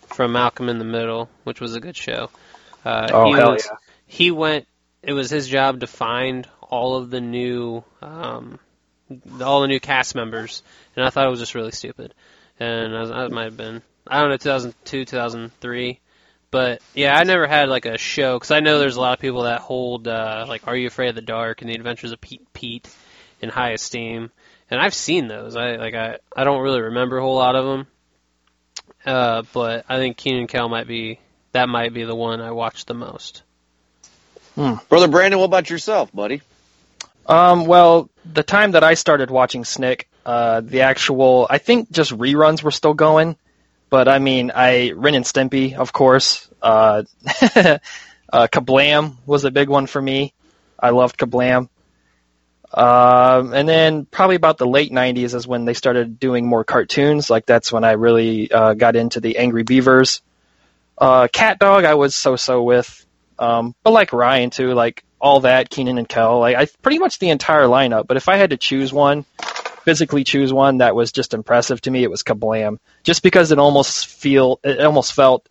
from 0.09 0.33
Malcolm 0.33 0.69
in 0.69 0.79
the 0.79 0.85
Middle, 0.85 1.31
which 1.45 1.61
was 1.61 1.75
a 1.75 1.81
good 1.81 1.97
show. 1.97 2.31
Uh, 2.85 3.09
Oh, 3.11 3.25
he 3.27 3.33
hell 3.39 3.53
was, 3.53 3.67
yeah. 3.67 3.77
He 4.07 4.31
went. 4.31 4.67
It 5.03 5.13
was 5.13 5.31
his 5.31 5.49
job 5.49 5.81
to 5.81 5.87
find 5.87 6.47
all 6.61 6.97
of 6.97 7.11
the 7.11 7.21
new, 7.21 7.83
um, 8.01 8.59
all 9.41 9.63
the 9.63 9.69
new 9.69 9.81
cast 9.81 10.15
members, 10.15 10.63
and 10.97 11.05
I 11.05 11.11
thought 11.11 11.27
it 11.27 11.31
was 11.31 11.41
just 11.41 11.55
really 11.55 11.73
stupid. 11.73 12.15
And 12.61 12.97
I, 12.97 13.25
I 13.25 13.29
might 13.29 13.45
have 13.45 13.57
been, 13.57 13.83
I 14.07 14.21
don't 14.21 14.31
know, 14.31 14.37
2002, 14.37 15.05
2003. 15.05 16.01
But 16.51 16.83
yeah, 16.95 17.17
I 17.17 17.25
never 17.25 17.47
had 17.47 17.71
like 17.71 17.87
a 17.87 17.97
show 17.97 18.35
because 18.35 18.51
I 18.51 18.61
know 18.61 18.79
there's 18.79 18.97
a 18.97 19.01
lot 19.01 19.15
of 19.15 19.21
people 19.21 19.45
that 19.45 19.61
hold 19.61 20.07
uh, 20.07 20.45
like 20.47 20.67
Are 20.67 20.77
You 20.77 20.87
Afraid 20.87 21.09
of 21.09 21.15
the 21.15 21.23
Dark 21.23 21.63
and 21.63 21.71
The 21.71 21.75
Adventures 21.75 22.13
of 22.13 22.21
Pete 22.21 22.47
Pete 22.53 22.89
in 23.41 23.49
high 23.49 23.71
esteem, 23.71 24.31
and 24.71 24.79
I've 24.79 24.95
seen 24.95 25.29
those. 25.29 25.57
I 25.57 25.77
like 25.77 25.95
I 25.95 26.19
I 26.37 26.45
don't 26.45 26.61
really 26.61 26.83
remember 26.83 27.17
a 27.17 27.23
whole 27.23 27.37
lot 27.37 27.57
of 27.57 27.65
them, 27.65 27.87
uh, 29.07 29.43
but 29.55 29.87
I 29.89 29.97
think 29.97 30.19
Kenan 30.19 30.47
Kel 30.47 30.69
might 30.69 30.87
be 30.87 31.21
that 31.53 31.71
might 31.71 31.95
be 31.95 32.05
the 32.05 32.15
one 32.15 32.43
I 32.43 32.51
watched 32.51 32.87
the 32.87 32.95
most. 32.95 33.43
Brother 34.91 35.09
Brandon, 35.09 35.39
what 35.39 35.47
about 35.47 35.71
yourself, 35.71 36.13
buddy? 36.13 36.43
Um, 37.27 37.67
well, 37.67 38.11
the 38.25 38.43
time 38.43 38.73
that 38.73 38.85
I 38.85 38.95
started 38.95 39.31
watching 39.31 39.65
Snick, 39.65 40.09
uh, 40.25 40.61
the 40.61 40.83
actual, 40.83 41.47
I 41.49 41.59
think 41.59 41.91
just 41.91 42.13
reruns 42.13 42.63
were 42.63 42.71
still 42.71 42.95
going, 42.95 43.37
but 43.91 44.09
I 44.09 44.19
mean, 44.19 44.53
I 44.55 44.93
Ren 44.93 45.15
and 45.15 45.25
Stimpy, 45.25 45.75
of 45.75 45.93
course. 45.93 46.49
Uh, 46.61 47.05
uh, 47.57 47.79
Kablam 48.33 49.17
was 49.27 49.45
a 49.45 49.51
big 49.51 49.69
one 49.69 49.87
for 49.87 50.01
me. 50.01 50.33
I 50.79 50.91
loved 50.91 51.19
Kablam. 51.19 51.69
Um, 52.75 53.53
and 53.53 53.69
then 53.69 54.07
probably 54.07 54.37
about 54.37 54.57
the 54.57 54.67
late 54.67 54.91
'90s 54.91 55.35
is 55.35 55.47
when 55.47 55.67
they 55.67 55.75
started 55.75 56.19
doing 56.19 56.47
more 56.47 56.65
cartoons. 56.65 57.29
Like 57.29 57.45
that's 57.45 57.71
when 57.71 57.85
I 57.85 57.93
really 57.93 58.51
uh, 58.51 58.75
got 58.75 58.97
into 58.97 59.21
the 59.21 59.37
Angry 59.37 59.63
Beavers. 59.63 60.23
Uh, 60.97 61.29
Cat 61.31 61.59
Dog, 61.59 61.85
I 61.85 61.95
was 61.95 62.15
so-so 62.15 62.63
with, 62.63 63.05
um, 63.39 63.75
but 63.83 63.93
like 63.93 64.13
Ryan 64.13 64.51
too, 64.51 64.73
like 64.73 65.05
all 65.23 65.41
that 65.41 65.71
Kenan 65.71 65.99
and 65.99 66.09
Kel, 66.09 66.41
like 66.41 66.57
I 66.57 66.67
pretty 66.83 66.99
much 66.99 67.19
the 67.21 67.31
entire 67.31 67.65
lineup. 67.65 68.07
But 68.09 68.17
if 68.17 68.29
I 68.29 68.37
had 68.37 68.51
to 68.51 68.57
choose 68.57 68.93
one, 68.93 69.25
physically 69.85 70.25
choose 70.25 70.53
one 70.53 70.79
that 70.79 70.95
was 70.97 71.13
just 71.13 71.33
impressive 71.33 71.81
to 71.83 71.91
me, 71.91 72.03
it 72.03 72.11
was 72.11 72.25
Kablam. 72.25 72.79
Just 73.05 73.23
because 73.23 73.53
it 73.53 73.59
almost 73.59 74.07
feel 74.09 74.59
it 74.65 74.81
almost 74.81 75.13
felt 75.15 75.49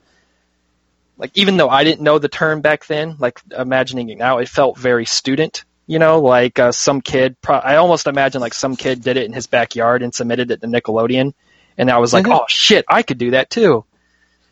like 1.17 1.31
even 1.35 1.57
though 1.57 1.69
I 1.69 1.83
didn't 1.83 2.01
know 2.01 2.19
the 2.19 2.27
term 2.29 2.61
back 2.61 2.85
then, 2.85 3.15
like 3.17 3.39
imagining 3.57 4.09
it 4.09 4.17
now, 4.17 4.39
it 4.39 4.49
felt 4.49 4.77
very 4.77 5.05
student. 5.05 5.63
You 5.87 5.99
know, 5.99 6.19
like 6.21 6.59
uh, 6.59 6.71
some 6.71 7.01
kid. 7.01 7.39
Pro- 7.41 7.57
I 7.57 7.77
almost 7.77 8.07
imagine 8.07 8.39
like 8.41 8.53
some 8.53 8.75
kid 8.75 9.01
did 9.01 9.17
it 9.17 9.25
in 9.25 9.33
his 9.33 9.47
backyard 9.47 10.03
and 10.03 10.13
submitted 10.13 10.51
it 10.51 10.61
to 10.61 10.67
Nickelodeon, 10.67 11.33
and 11.77 11.89
I 11.91 11.97
was 11.97 12.13
like, 12.13 12.25
Mhm. 12.25 12.39
oh 12.39 12.45
shit, 12.47 12.85
I 12.87 13.03
could 13.03 13.17
do 13.17 13.31
that 13.31 13.49
too. 13.49 13.83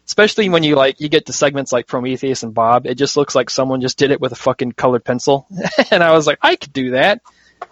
Especially 0.09 0.49
when 0.49 0.63
you 0.63 0.75
like 0.75 0.99
you 0.99 1.07
get 1.07 1.27
to 1.27 1.33
segments 1.33 1.71
like 1.71 1.85
Prometheus 1.85 2.41
and 2.41 2.51
Bob, 2.51 2.87
it 2.87 2.95
just 2.95 3.15
looks 3.15 3.35
like 3.35 3.51
someone 3.51 3.79
just 3.79 3.95
did 3.95 4.09
it 4.09 4.19
with 4.19 4.31
a 4.31 4.35
fucking 4.35 4.71
colored 4.71 5.03
pencil, 5.03 5.45
and 5.91 6.03
I 6.03 6.13
was 6.13 6.25
like, 6.25 6.39
I 6.41 6.55
could 6.55 6.73
do 6.73 6.91
that. 6.91 7.21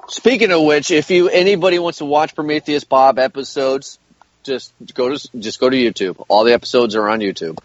Speaking 0.07 0.51
of 0.51 0.61
which, 0.61 0.91
if 0.91 1.09
you 1.09 1.29
anybody 1.29 1.79
wants 1.79 1.97
to 1.97 2.05
watch 2.05 2.35
Prometheus 2.35 2.83
Bob 2.83 3.17
episodes, 3.17 3.97
just 4.43 4.71
go 4.93 5.17
to 5.17 5.39
just 5.39 5.59
go 5.59 5.67
to 5.67 5.75
YouTube. 5.75 6.23
All 6.27 6.43
the 6.43 6.53
episodes 6.53 6.93
are 6.93 7.09
on 7.09 7.21
YouTube. 7.21 7.57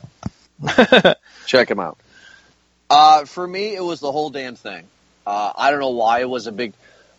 Check 1.47 1.69
them 1.69 1.79
out. 1.79 1.99
Uh, 2.88 3.26
for 3.26 3.47
me, 3.47 3.76
it 3.76 3.85
was 3.85 4.00
the 4.00 4.11
whole 4.11 4.31
damn 4.31 4.57
thing. 4.57 4.85
Uh, 5.26 5.52
I 5.55 5.71
don't 5.71 5.81
know 5.81 5.91
why 5.91 6.21
it 6.21 6.31
was 6.31 6.47
a 6.47 6.52
big. 6.52 6.73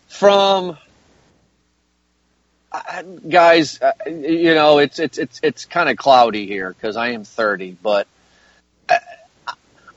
From 0.08 0.76
guys, 3.28 3.80
uh, 3.80 3.92
you 4.06 4.54
know, 4.54 4.78
it's 4.78 4.98
it's 4.98 5.18
it's 5.18 5.40
it's 5.42 5.64
kind 5.64 5.88
of 5.88 5.96
cloudy 5.96 6.46
here 6.46 6.70
because 6.70 6.96
I 6.96 7.10
am 7.10 7.24
thirty, 7.24 7.76
but 7.82 8.06
uh, 8.88 8.98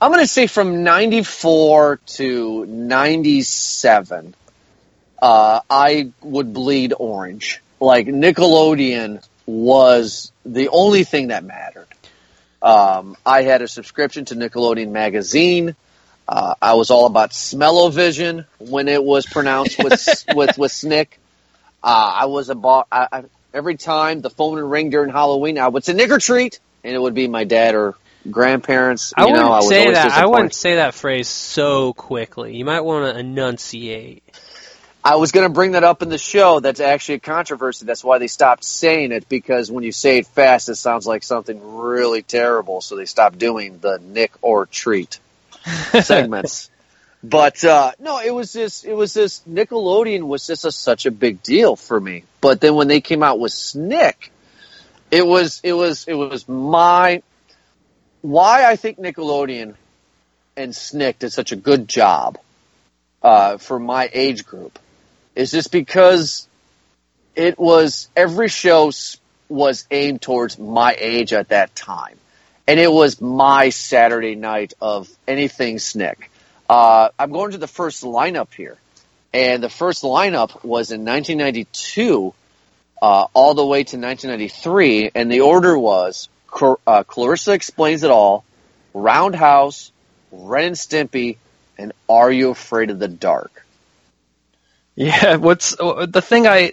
I'm 0.00 0.12
going 0.12 0.24
to 0.24 0.28
say 0.28 0.46
from 0.46 0.84
'94 0.84 2.00
to 2.06 2.66
'97 2.66 4.34
uh, 5.20 5.60
I 5.68 6.12
would 6.22 6.52
bleed 6.52 6.94
orange. 6.96 7.60
Like 7.80 8.06
Nickelodeon 8.06 9.24
was 9.46 10.32
the 10.44 10.68
only 10.68 11.04
thing 11.04 11.28
that 11.28 11.44
mattered. 11.44 11.86
Um, 12.60 13.16
I 13.24 13.42
had 13.42 13.62
a 13.62 13.68
subscription 13.68 14.24
to 14.26 14.34
Nickelodeon 14.34 14.90
magazine. 14.90 15.76
Uh, 16.26 16.54
I 16.60 16.74
was 16.74 16.90
all 16.90 17.06
about 17.06 17.32
Smell-O-Vision 17.32 18.44
when 18.58 18.88
it 18.88 19.02
was 19.02 19.26
pronounced 19.26 19.82
with 19.82 20.24
with 20.34 20.58
with 20.58 20.72
Snick. 20.72 21.18
Uh, 21.82 22.12
I 22.16 22.26
was 22.26 22.50
about 22.50 22.88
I, 22.90 23.08
I, 23.10 23.24
every 23.54 23.76
time 23.76 24.20
the 24.20 24.30
phone 24.30 24.54
would 24.54 24.64
ring 24.64 24.90
during 24.90 25.10
Halloween. 25.10 25.58
I 25.58 25.68
would 25.68 25.84
say 25.84 25.92
"Nick 25.92 26.10
or 26.10 26.18
treat," 26.18 26.60
and 26.84 26.94
it 26.94 26.98
would 26.98 27.14
be 27.14 27.28
my 27.28 27.44
dad 27.44 27.74
or 27.74 27.94
grandparents. 28.30 29.12
I 29.16 29.22
you 29.22 29.32
wouldn't 29.32 29.46
know, 29.46 29.52
I 29.52 29.58
was 29.58 29.68
say 29.68 29.92
that. 29.92 30.12
I 30.12 30.26
wouldn't 30.26 30.54
say 30.54 30.76
that 30.76 30.94
phrase 30.94 31.28
so 31.28 31.92
quickly. 31.92 32.56
You 32.56 32.64
might 32.64 32.80
want 32.80 33.14
to 33.14 33.18
enunciate. 33.18 34.22
I 35.04 35.16
was 35.16 35.32
going 35.32 35.46
to 35.46 35.52
bring 35.52 35.72
that 35.72 35.84
up 35.84 36.02
in 36.02 36.08
the 36.08 36.18
show. 36.18 36.60
That's 36.60 36.80
actually 36.80 37.16
a 37.16 37.20
controversy. 37.20 37.86
That's 37.86 38.04
why 38.04 38.18
they 38.18 38.26
stopped 38.26 38.64
saying 38.64 39.12
it 39.12 39.28
because 39.28 39.70
when 39.70 39.84
you 39.84 39.92
say 39.92 40.18
it 40.18 40.26
fast, 40.26 40.68
it 40.68 40.74
sounds 40.74 41.06
like 41.06 41.22
something 41.22 41.78
really 41.78 42.22
terrible. 42.22 42.80
So 42.80 42.96
they 42.96 43.06
stopped 43.06 43.38
doing 43.38 43.78
the 43.78 43.98
Nick 44.02 44.32
or 44.42 44.66
treat 44.66 45.20
segments. 46.02 46.70
But 47.22 47.64
uh, 47.64 47.92
no, 47.98 48.20
it 48.20 48.32
was 48.32 48.52
just 48.52 48.84
it 48.84 48.94
was 48.94 49.12
this 49.12 49.42
Nickelodeon 49.48 50.22
was 50.22 50.46
just 50.46 50.64
a, 50.64 50.72
such 50.72 51.06
a 51.06 51.10
big 51.10 51.42
deal 51.42 51.74
for 51.74 51.98
me. 51.98 52.24
But 52.40 52.60
then 52.60 52.74
when 52.76 52.86
they 52.86 53.00
came 53.00 53.22
out 53.22 53.40
with 53.40 53.52
Snick, 53.52 54.30
it 55.10 55.26
was 55.26 55.60
it 55.64 55.72
was 55.72 56.06
it 56.06 56.14
was 56.14 56.48
my 56.48 57.22
why 58.20 58.64
I 58.64 58.76
think 58.76 58.98
Nickelodeon 58.98 59.74
and 60.56 60.74
Snick 60.74 61.18
did 61.18 61.32
such 61.32 61.52
a 61.52 61.56
good 61.56 61.88
job 61.88 62.38
uh, 63.22 63.58
for 63.58 63.78
my 63.78 64.08
age 64.12 64.46
group 64.46 64.78
is 65.34 65.50
just 65.50 65.72
because 65.72 66.48
it 67.34 67.58
was 67.58 68.08
every 68.16 68.48
show 68.48 68.92
was 69.48 69.86
aimed 69.90 70.20
towards 70.20 70.58
my 70.58 70.96
age 70.98 71.32
at 71.32 71.48
that 71.48 71.74
time, 71.74 72.16
and 72.66 72.78
it 72.78 72.92
was 72.92 73.20
my 73.20 73.70
Saturday 73.70 74.34
night 74.34 74.74
of 74.80 75.08
anything 75.26 75.78
Snick. 75.78 76.30
Uh, 76.68 77.08
I'm 77.18 77.32
going 77.32 77.52
to 77.52 77.58
the 77.58 77.66
first 77.66 78.04
lineup 78.04 78.52
here, 78.52 78.76
and 79.32 79.62
the 79.62 79.70
first 79.70 80.02
lineup 80.02 80.64
was 80.64 80.90
in 80.90 81.04
1992, 81.04 82.34
uh, 83.00 83.26
all 83.32 83.54
the 83.54 83.64
way 83.64 83.84
to 83.84 83.96
1993, 83.96 85.10
and 85.14 85.32
the 85.32 85.40
order 85.40 85.78
was 85.78 86.28
Cor- 86.46 86.80
uh, 86.86 87.04
Clarissa 87.04 87.52
explains 87.52 88.02
it 88.02 88.10
all, 88.10 88.44
Roundhouse, 88.92 89.92
Ren 90.30 90.66
and 90.66 90.76
Stimpy, 90.76 91.36
and 91.78 91.92
Are 92.08 92.30
You 92.30 92.50
Afraid 92.50 92.90
of 92.90 92.98
the 92.98 93.08
Dark? 93.08 93.64
Yeah, 94.94 95.36
what's 95.36 95.78
uh, 95.78 96.06
the 96.06 96.20
thing 96.20 96.48
I 96.48 96.72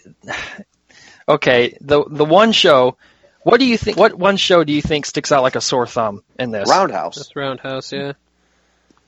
Okay, 1.27 1.77
the 1.81 2.03
the 2.07 2.25
one 2.25 2.51
show 2.51 2.97
what 3.43 3.59
do 3.59 3.65
you 3.65 3.77
think 3.77 3.97
what 3.97 4.13
one 4.15 4.37
show 4.37 4.63
do 4.63 4.73
you 4.73 4.81
think 4.81 5.05
sticks 5.05 5.31
out 5.31 5.43
like 5.43 5.55
a 5.55 5.61
sore 5.61 5.87
thumb 5.87 6.23
in 6.39 6.51
this? 6.51 6.69
Roundhouse. 6.69 7.15
That's 7.15 7.35
Roundhouse, 7.35 7.91
yeah. 7.91 8.13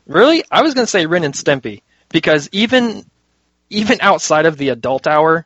Really? 0.08 0.44
I 0.50 0.62
was 0.62 0.74
going 0.74 0.86
to 0.86 0.90
say 0.90 1.06
Ren 1.06 1.24
and 1.24 1.34
Stimpy 1.34 1.82
because 2.10 2.50
even 2.52 3.06
even 3.70 4.00
outside 4.00 4.46
of 4.46 4.58
the 4.58 4.70
adult 4.70 5.06
hour, 5.08 5.46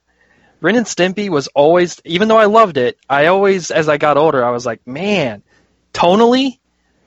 Ren 0.61 0.75
and 0.75 0.85
Stimpy 0.85 1.29
was 1.29 1.47
always 1.47 1.99
even 2.05 2.27
though 2.27 2.37
I 2.37 2.45
loved 2.45 2.77
it, 2.77 2.97
I 3.09 3.27
always 3.27 3.71
as 3.71 3.89
I 3.89 3.97
got 3.97 4.17
older 4.17 4.45
I 4.45 4.51
was 4.51 4.65
like, 4.65 4.85
"Man, 4.85 5.41
tonally 5.93 6.59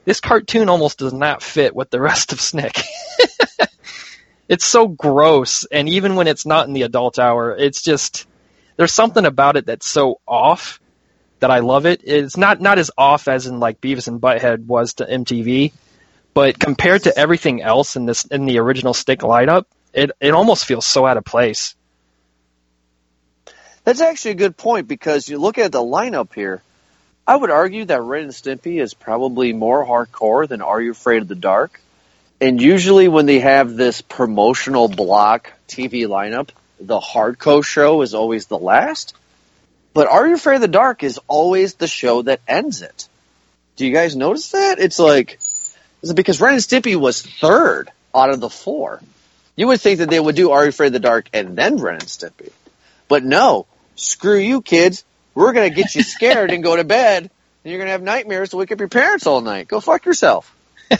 this 0.03 0.19
cartoon 0.19 0.69
almost 0.69 0.99
does 0.99 1.13
not 1.13 1.41
fit 1.41 1.75
with 1.75 1.89
the 1.89 2.01
rest 2.09 2.33
of 2.33 2.41
Snick." 2.41 2.81
it's 4.49 4.65
so 4.65 4.87
gross 4.87 5.65
and 5.71 5.87
even 5.89 6.15
when 6.15 6.27
it's 6.27 6.45
not 6.45 6.67
in 6.67 6.73
the 6.73 6.83
adult 6.83 7.19
hour, 7.19 7.55
it's 7.55 7.81
just 7.81 8.27
there's 8.75 8.93
something 8.93 9.25
about 9.25 9.55
it 9.55 9.65
that's 9.65 9.87
so 9.87 10.19
off 10.27 10.81
that 11.39 11.51
I 11.51 11.59
love 11.59 11.85
it. 11.85 12.01
It's 12.03 12.35
not 12.35 12.59
not 12.59 12.79
as 12.79 12.91
off 12.97 13.29
as 13.29 13.47
in 13.47 13.61
like 13.61 13.79
Beavis 13.79 14.09
and 14.09 14.19
Butthead 14.19 14.65
was 14.65 14.95
to 14.95 15.05
MTV, 15.05 15.71
but 16.35 16.59
compared 16.59 17.03
to 17.03 17.17
everything 17.17 17.63
else 17.63 17.95
in 17.95 18.05
this 18.05 18.25
in 18.25 18.45
the 18.45 18.59
original 18.59 18.93
Stick 18.93 19.21
lineup, 19.21 19.65
it 19.93 20.11
it 20.19 20.31
almost 20.31 20.65
feels 20.65 20.85
so 20.85 21.07
out 21.07 21.17
of 21.17 21.25
place. 21.25 21.73
That's 23.85 24.01
actually 24.01 24.31
a 24.31 24.35
good 24.35 24.57
point 24.57 24.87
because 24.87 25.29
you 25.29 25.39
look 25.39 25.57
at 25.57 25.71
the 25.71 25.81
lineup 25.81 26.33
here. 26.33 26.61
I 27.25 27.35
would 27.35 27.49
argue 27.49 27.85
that 27.85 28.01
Ren 28.01 28.25
and 28.25 28.31
Stimpy 28.31 28.81
is 28.81 28.93
probably 28.93 29.53
more 29.53 29.85
hardcore 29.85 30.47
than 30.47 30.61
Are 30.61 30.81
You 30.81 30.91
Afraid 30.91 31.23
of 31.23 31.27
the 31.27 31.35
Dark? 31.35 31.81
And 32.41 32.61
usually 32.61 33.07
when 33.07 33.25
they 33.25 33.39
have 33.39 33.75
this 33.75 34.01
promotional 34.01 34.87
block 34.87 35.53
TV 35.67 36.05
lineup, 36.05 36.49
the 36.79 36.99
hardcore 36.99 37.65
show 37.65 38.01
is 38.01 38.13
always 38.13 38.47
the 38.47 38.59
last. 38.59 39.15
But 39.93 40.07
Are 40.07 40.27
You 40.27 40.35
Afraid 40.35 40.55
of 40.55 40.61
the 40.61 40.67
Dark 40.67 41.03
is 41.03 41.19
always 41.27 41.75
the 41.75 41.87
show 41.87 42.23
that 42.23 42.41
ends 42.47 42.81
it. 42.81 43.07
Do 43.75 43.85
you 43.85 43.93
guys 43.93 44.15
notice 44.15 44.51
that? 44.51 44.79
It's 44.79 44.99
like, 44.99 45.39
is 46.09 46.13
because 46.13 46.39
Ren 46.41 46.53
and 46.53 46.61
Stimpy 46.61 46.95
was 46.95 47.21
third 47.21 47.91
out 48.13 48.29
of 48.29 48.39
the 48.39 48.49
four? 48.49 49.01
You 49.55 49.67
would 49.67 49.79
think 49.81 49.99
that 49.99 50.09
they 50.09 50.19
would 50.19 50.35
do 50.35 50.51
Are 50.51 50.63
You 50.63 50.69
Afraid 50.69 50.87
of 50.87 50.93
the 50.93 50.99
Dark 50.99 51.29
and 51.33 51.55
then 51.57 51.77
Ren 51.77 51.95
and 51.95 52.03
Stimpy. 52.03 52.51
But 53.07 53.23
no, 53.23 53.67
screw 53.95 54.37
you 54.37 54.61
kids. 54.61 55.03
We're 55.33 55.53
going 55.53 55.69
to 55.69 55.75
get 55.75 55.95
you 55.95 56.03
scared 56.03 56.51
and 56.51 56.63
go 56.63 56.75
to 56.75 56.83
bed, 56.83 57.23
and 57.23 57.29
you're 57.71 57.77
going 57.77 57.87
to 57.87 57.91
have 57.91 58.01
nightmares 58.01 58.49
to 58.51 58.57
wake 58.57 58.71
up 58.71 58.79
your 58.79 58.89
parents 58.89 59.27
all 59.27 59.41
night. 59.41 59.67
Go 59.67 59.79
fuck 59.79 60.05
yourself. 60.05 60.53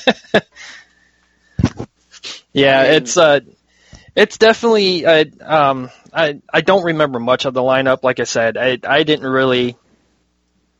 Yeah, 2.53 2.79
I 2.79 2.83
mean- 2.83 2.93
it's 2.93 3.17
uh, 3.17 3.39
it's 4.15 4.37
definitely. 4.37 5.05
Uh, 5.05 5.25
um, 5.41 5.89
I 6.13 6.39
I 6.51 6.61
don't 6.61 6.85
remember 6.85 7.19
much 7.19 7.43
of 7.43 7.53
the 7.53 7.61
lineup. 7.61 8.01
Like 8.01 8.21
I 8.21 8.23
said, 8.23 8.55
I 8.57 8.79
I 8.87 9.03
didn't 9.03 9.27
really. 9.27 9.75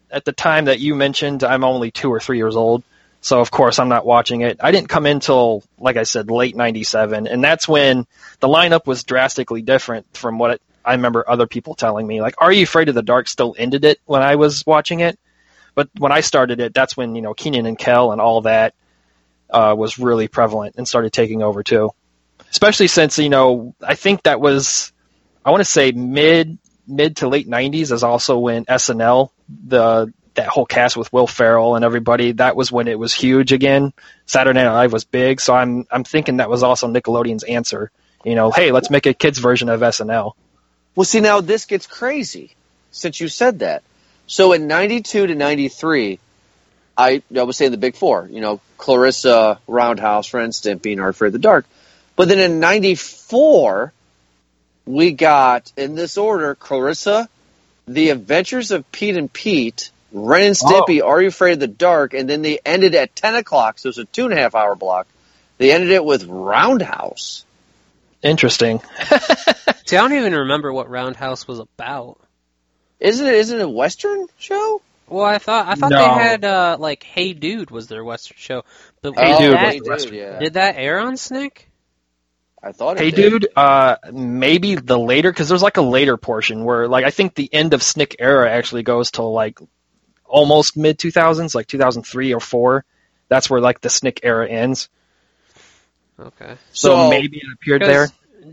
At 0.09 0.23
the 0.23 0.31
time 0.31 0.65
that 0.65 0.79
you 0.79 0.95
mentioned, 0.95 1.43
I'm 1.43 1.65
only 1.65 1.91
two 1.91 2.09
or 2.13 2.21
three 2.21 2.37
years 2.37 2.55
old, 2.55 2.83
so 3.25 3.39
of 3.39 3.49
course 3.49 3.79
I'm 3.79 3.89
not 3.89 4.05
watching 4.05 4.41
it. 4.41 4.59
I 4.61 4.69
didn't 4.69 4.87
come 4.87 5.07
in 5.07 5.19
till, 5.19 5.63
like 5.79 5.97
I 5.97 6.03
said, 6.03 6.29
late 6.29 6.55
'97, 6.55 7.25
and 7.25 7.43
that's 7.43 7.67
when 7.67 8.05
the 8.39 8.47
lineup 8.47 8.85
was 8.85 9.03
drastically 9.03 9.63
different 9.63 10.05
from 10.15 10.37
what 10.37 10.51
it, 10.51 10.61
I 10.85 10.91
remember 10.91 11.27
other 11.27 11.47
people 11.47 11.73
telling 11.73 12.05
me. 12.05 12.21
Like, 12.21 12.35
Are 12.37 12.51
You 12.51 12.61
Afraid 12.61 12.87
of 12.87 12.93
the 12.93 13.01
Dark 13.01 13.27
still 13.27 13.55
ended 13.57 13.83
it 13.83 13.99
when 14.05 14.21
I 14.21 14.35
was 14.35 14.63
watching 14.67 14.99
it, 14.99 15.17
but 15.73 15.89
when 15.97 16.11
I 16.11 16.19
started 16.19 16.59
it, 16.59 16.75
that's 16.75 16.95
when 16.95 17.15
you 17.15 17.23
know 17.23 17.33
Kenan 17.33 17.65
and 17.65 17.79
Kel 17.79 18.11
and 18.11 18.21
all 18.21 18.41
that 18.41 18.75
uh, 19.49 19.73
was 19.75 19.97
really 19.97 20.27
prevalent 20.27 20.75
and 20.77 20.87
started 20.87 21.11
taking 21.11 21.41
over 21.41 21.63
too. 21.63 21.89
Especially 22.51 22.87
since 22.87 23.17
you 23.17 23.29
know, 23.29 23.73
I 23.81 23.95
think 23.95 24.21
that 24.23 24.39
was, 24.39 24.93
I 25.43 25.49
want 25.49 25.61
to 25.61 25.65
say 25.65 25.91
mid 25.91 26.59
mid 26.87 27.17
to 27.17 27.27
late 27.27 27.49
'90s 27.49 27.91
is 27.91 28.03
also 28.03 28.37
when 28.37 28.65
SNL 28.65 29.31
the 29.49 30.13
that 30.35 30.47
whole 30.47 30.65
cast 30.65 30.95
with 30.95 31.11
Will 31.11 31.27
Ferrell 31.27 31.75
and 31.75 31.83
everybody 31.83 32.33
that 32.33 32.55
was 32.55 32.71
when 32.71 32.87
it 32.87 32.99
was 32.99 33.13
huge 33.13 33.51
again. 33.51 33.93
Saturday 34.25 34.63
Night 34.63 34.73
Live 34.73 34.93
was 34.93 35.03
big, 35.03 35.41
so 35.41 35.53
I'm 35.53 35.85
I'm 35.91 36.03
thinking 36.03 36.37
that 36.37 36.49
was 36.49 36.63
also 36.63 36.87
Nickelodeon's 36.87 37.43
answer. 37.43 37.91
You 38.23 38.35
know, 38.35 38.51
hey, 38.51 38.71
let's 38.71 38.89
make 38.89 39.05
a 39.05 39.13
kids 39.13 39.39
version 39.39 39.69
of 39.69 39.81
SNL. 39.81 40.33
Well, 40.95 41.05
see, 41.05 41.19
now 41.19 41.41
this 41.41 41.65
gets 41.65 41.87
crazy 41.87 42.55
since 42.91 43.19
you 43.19 43.27
said 43.27 43.59
that. 43.59 43.83
So 44.27 44.53
in 44.53 44.67
92 44.67 45.27
to 45.27 45.35
93, 45.35 46.19
I, 46.97 47.21
I 47.37 47.43
was 47.43 47.57
saying 47.57 47.71
the 47.71 47.77
big 47.77 47.95
four, 47.95 48.27
you 48.31 48.41
know, 48.41 48.61
Clarissa, 48.77 49.59
Roundhouse, 49.67 50.33
Ren, 50.33 50.49
Stimpy, 50.49 50.93
and 50.93 51.15
for 51.15 51.29
the 51.29 51.39
Dark. 51.39 51.65
But 52.15 52.29
then 52.29 52.39
in 52.39 52.59
94, 52.59 53.93
we 54.85 55.11
got 55.11 55.71
in 55.75 55.95
this 55.95 56.17
order 56.17 56.55
Clarissa, 56.55 57.27
The 57.87 58.09
Adventures 58.09 58.71
of 58.71 58.89
Pete 58.91 59.17
and 59.17 59.31
Pete, 59.31 59.91
Ren 60.11 60.47
and 60.47 60.55
Stimpy, 60.55 61.03
Are 61.03 61.21
You 61.21 61.27
Afraid 61.27 61.53
of 61.53 61.59
the 61.59 61.67
Dark, 61.67 62.13
and 62.13 62.29
then 62.29 62.41
they 62.41 62.59
ended 62.65 62.95
at 62.95 63.15
10 63.15 63.35
o'clock, 63.35 63.79
so 63.79 63.89
it's 63.89 63.97
a 63.97 64.05
two 64.05 64.25
and 64.25 64.33
a 64.33 64.37
half 64.37 64.55
hour 64.55 64.75
block. 64.75 65.07
They 65.57 65.71
ended 65.71 65.89
it 65.91 66.03
with 66.05 66.25
Roundhouse. 66.25 67.45
Interesting. 68.21 68.79
See, 69.85 69.97
I 69.97 70.01
don't 70.01 70.13
even 70.13 70.33
remember 70.33 70.71
what 70.73 70.89
Roundhouse 70.89 71.47
was 71.47 71.59
about. 71.59 72.19
Isn't 72.99 73.27
it? 73.27 73.35
Isn't 73.35 73.59
it 73.59 73.63
a 73.63 73.69
Western 73.69 74.27
show? 74.37 74.81
Well, 75.07 75.25
I 75.25 75.37
thought 75.37 75.67
I 75.67 75.75
thought 75.75 75.91
No. 75.91 75.97
they 75.99 76.03
had 76.23 76.43
uh, 76.45 76.77
like 76.79 77.03
Hey 77.03 77.33
Dude 77.33 77.69
was 77.69 77.87
their 77.87 78.03
Western 78.03 78.37
show, 78.39 78.63
but 79.01 79.13
Hey 79.17 79.37
did 79.37 79.39
Dude 79.39 79.53
that, 79.53 79.73
was 79.75 79.83
the 79.83 79.89
Western. 79.89 80.13
yeah. 80.15 80.39
did 80.39 80.53
that 80.53 80.75
air 80.77 80.99
on 80.99 81.17
Snick? 81.17 81.69
I 82.63 82.71
thought 82.71 82.97
it 82.97 83.03
Hey, 83.03 83.11
did. 83.11 83.41
dude. 83.41 83.47
Uh, 83.55 83.97
maybe 84.11 84.73
the 84.75 84.97
later 84.97 85.31
because 85.31 85.47
there's 85.49 85.61
like 85.61 85.77
a 85.77 85.81
later 85.83 86.17
portion 86.17 86.63
where 86.63 86.87
like 86.87 87.05
I 87.05 87.11
think 87.11 87.35
the 87.35 87.53
end 87.53 87.75
of 87.75 87.83
Snick 87.83 88.15
era 88.17 88.49
actually 88.49 88.81
goes 88.81 89.11
till 89.11 89.31
like 89.31 89.59
almost 90.35 90.75
mid 90.75 90.97
2000s, 90.97 91.55
like 91.55 91.65
2003 91.65 92.33
or 92.33 92.41
four. 92.41 92.83
That's 93.29 93.49
where 93.49 93.61
like 93.61 93.79
the 93.79 93.89
Snick 93.89 94.19
era 94.23 94.47
ends. 94.47 94.89
Okay. 96.19 96.57
So, 96.73 96.89
So- 96.89 97.09
maybe 97.09 97.37
it 97.37 97.53
appeared 97.53 97.81
there. 97.81 98.09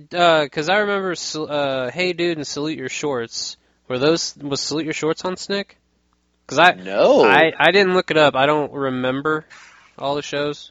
Because 0.09 0.69
I 0.69 0.79
remember 0.79 1.15
uh, 1.37 1.91
Hey 1.91 2.13
Dude 2.13 2.39
and 2.39 2.47
Salute 2.47 2.79
Your 2.79 2.89
Shorts. 2.89 3.57
Were 3.89 3.99
those 3.99 4.35
was 4.37 4.61
Salute 4.61 4.85
Your 4.85 4.95
Shorts 4.95 5.25
on 5.25 5.37
Snick? 5.37 5.77
Because 6.47 6.59
I 6.59 6.73
No. 6.73 7.25
I 7.25 7.53
I 7.59 7.73
didn't 7.73 7.95
look 7.95 8.11
it 8.11 8.17
up. 8.17 8.35
I 8.37 8.47
don't 8.47 8.73
remember 8.73 9.45
all 9.99 10.15
the 10.15 10.23
shows 10.23 10.71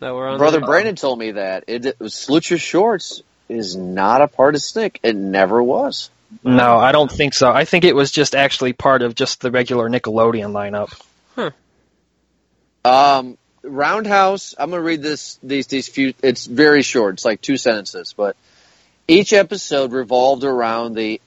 that 0.00 0.14
were 0.14 0.26
on. 0.26 0.38
Brother 0.38 0.58
there. 0.58 0.66
Brandon 0.66 0.96
told 0.96 1.18
me 1.18 1.32
that 1.32 1.64
it, 1.68 1.86
it 1.86 2.00
was 2.00 2.14
Salute 2.14 2.50
Your 2.50 2.58
Shorts 2.58 3.22
is 3.48 3.76
not 3.76 4.22
a 4.22 4.26
part 4.26 4.54
of 4.54 4.62
Snick. 4.62 4.98
It 5.02 5.14
never 5.14 5.62
was. 5.62 6.10
No, 6.42 6.76
I 6.76 6.92
don't 6.92 7.10
think 7.10 7.34
so. 7.34 7.50
I 7.50 7.64
think 7.64 7.84
it 7.84 7.94
was 7.94 8.10
just 8.10 8.34
actually 8.34 8.72
part 8.72 9.02
of 9.02 9.14
just 9.14 9.40
the 9.40 9.50
regular 9.50 9.88
Nickelodeon 9.88 10.52
lineup. 10.52 10.92
Um, 12.84 13.36
Roundhouse. 13.62 14.54
I'm 14.58 14.70
gonna 14.70 14.82
read 14.82 15.02
this. 15.02 15.38
These 15.42 15.66
these 15.66 15.88
few. 15.88 16.14
It's 16.22 16.46
very 16.46 16.82
short. 16.82 17.14
It's 17.14 17.24
like 17.24 17.40
two 17.40 17.56
sentences, 17.56 18.12
but 18.16 18.36
each 19.08 19.32
episode 19.32 19.92
revolved 19.92 20.44
around 20.44 20.94
the 20.94 21.20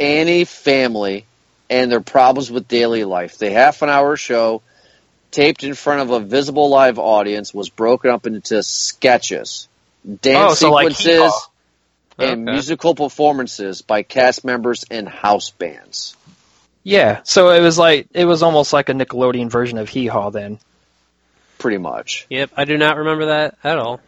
Annie 0.00 0.44
family 0.44 1.26
and 1.68 1.92
their 1.92 2.00
problems 2.00 2.50
with 2.50 2.66
daily 2.66 3.04
life. 3.04 3.38
The 3.38 3.50
half 3.50 3.82
an 3.82 3.90
hour 3.90 4.16
show, 4.16 4.62
taped 5.30 5.64
in 5.64 5.74
front 5.74 6.02
of 6.02 6.10
a 6.10 6.20
visible 6.20 6.70
live 6.70 6.98
audience, 6.98 7.52
was 7.52 7.68
broken 7.68 8.10
up 8.10 8.26
into 8.26 8.62
sketches, 8.62 9.68
dance 10.04 10.52
Oh, 10.52 10.54
so 10.54 10.68
sequences, 10.68 11.06
Hee-Haw. 11.06 11.40
And 12.18 12.48
Okay. 12.48 12.52
musical 12.52 12.94
performances 12.94 13.82
by 13.82 14.02
cast 14.02 14.44
members 14.44 14.84
and 14.90 15.08
house 15.08 15.50
bands. 15.50 16.16
Yeah, 16.82 17.20
so 17.24 17.50
it 17.50 17.60
was 17.60 17.78
like 17.78 18.08
it 18.14 18.24
was 18.24 18.42
almost 18.42 18.72
like 18.72 18.88
a 18.88 18.92
Nickelodeon 18.92 19.50
version 19.50 19.78
of 19.78 19.88
Hee 19.88 20.06
Haw 20.06 20.30
then. 20.30 20.58
Pretty 21.58 21.78
much. 21.78 22.26
Yep, 22.30 22.50
I 22.56 22.64
do 22.64 22.76
not 22.78 22.96
remember 22.98 23.26
that 23.26 23.56
at 23.64 23.78
all. 23.78 24.00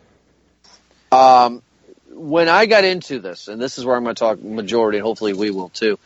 Um, 1.12 1.62
when 2.12 2.48
I 2.48 2.66
got 2.66 2.84
into 2.84 3.18
this, 3.18 3.48
and 3.48 3.60
this 3.60 3.76
is 3.78 3.84
where 3.84 3.96
I'm 3.96 4.04
going 4.04 4.14
to 4.14 4.20
talk 4.20 4.42
majority, 4.42 4.98
and 4.98 5.04
hopefully 5.04 5.32
we 5.32 5.50
will 5.50 5.68
too. 5.70 5.98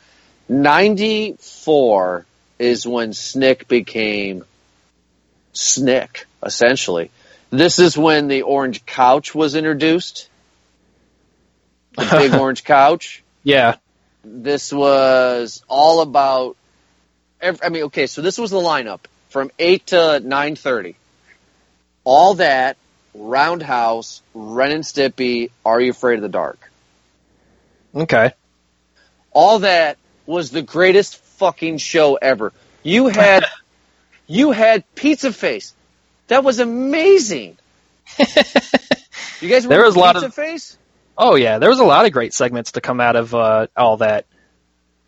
94 0.49 2.27
is 2.59 2.87
when 2.87 3.13
Snick 3.13 3.69
became 3.69 4.45
Snick, 5.53 6.27
essentially. 6.43 7.11
This 7.51 7.79
is 7.79 7.97
when 7.97 8.29
the 8.29 8.43
orange 8.43 8.85
couch 8.87 9.35
was 9.35 9.55
introduced. 9.55 10.29
The 11.97 12.07
big 12.19 12.35
orange 12.41 12.65
couch. 12.65 13.23
Yeah, 13.43 13.77
This 14.25 14.73
was 14.73 15.63
all 15.69 16.01
about. 16.01 16.57
I 17.43 17.69
mean, 17.69 17.85
okay, 17.85 18.07
so 18.07 18.23
this 18.23 18.39
was 18.39 18.51
the 18.51 18.57
lineup 18.61 19.01
from 19.29 19.51
eight 19.59 19.89
to 19.89 19.97
9:30. 19.97 20.95
All 22.05 22.35
that, 22.35 22.77
Roundhouse, 23.15 24.23
Ren 24.35 24.73
and 24.73 24.85
Stimpy, 24.85 25.51
Are 25.65 25.81
You 25.81 25.91
Afraid 25.91 26.17
of 26.17 26.23
the 26.23 26.29
Dark? 26.29 26.71
okay. 27.95 28.33
all 29.33 29.61
that 29.61 29.99
was 30.27 30.51
the 30.51 30.63
greatest 30.63 31.17
fucking 31.19 31.79
show 31.79 32.15
ever. 32.17 32.53
You 32.83 33.09
had 33.09 33.45
you 34.27 34.53
had 34.53 34.85
Pizza 34.95 35.33
Face. 35.33 35.75
That 36.29 36.43
was 36.45 36.59
amazing. 36.61 37.57
You 39.41 39.51
guys 39.51 39.65
remember 39.65 39.83
There 39.83 39.85
was 39.87 39.97
a 39.97 39.99
lot 39.99 40.15
Pizza 40.15 40.27
of- 40.29 40.35
Face? 40.35 40.79
Oh 41.17 41.35
yeah, 41.37 41.59
there 41.59 41.69
was 41.71 41.79
a 41.81 41.85
lot 41.85 42.07
of 42.07 42.13
great 42.13 42.35
segments 42.35 42.73
to 42.73 42.81
come 42.81 43.01
out 43.01 43.17
of 43.17 43.35
uh, 43.35 43.67
all 43.77 43.99
that. 43.99 44.27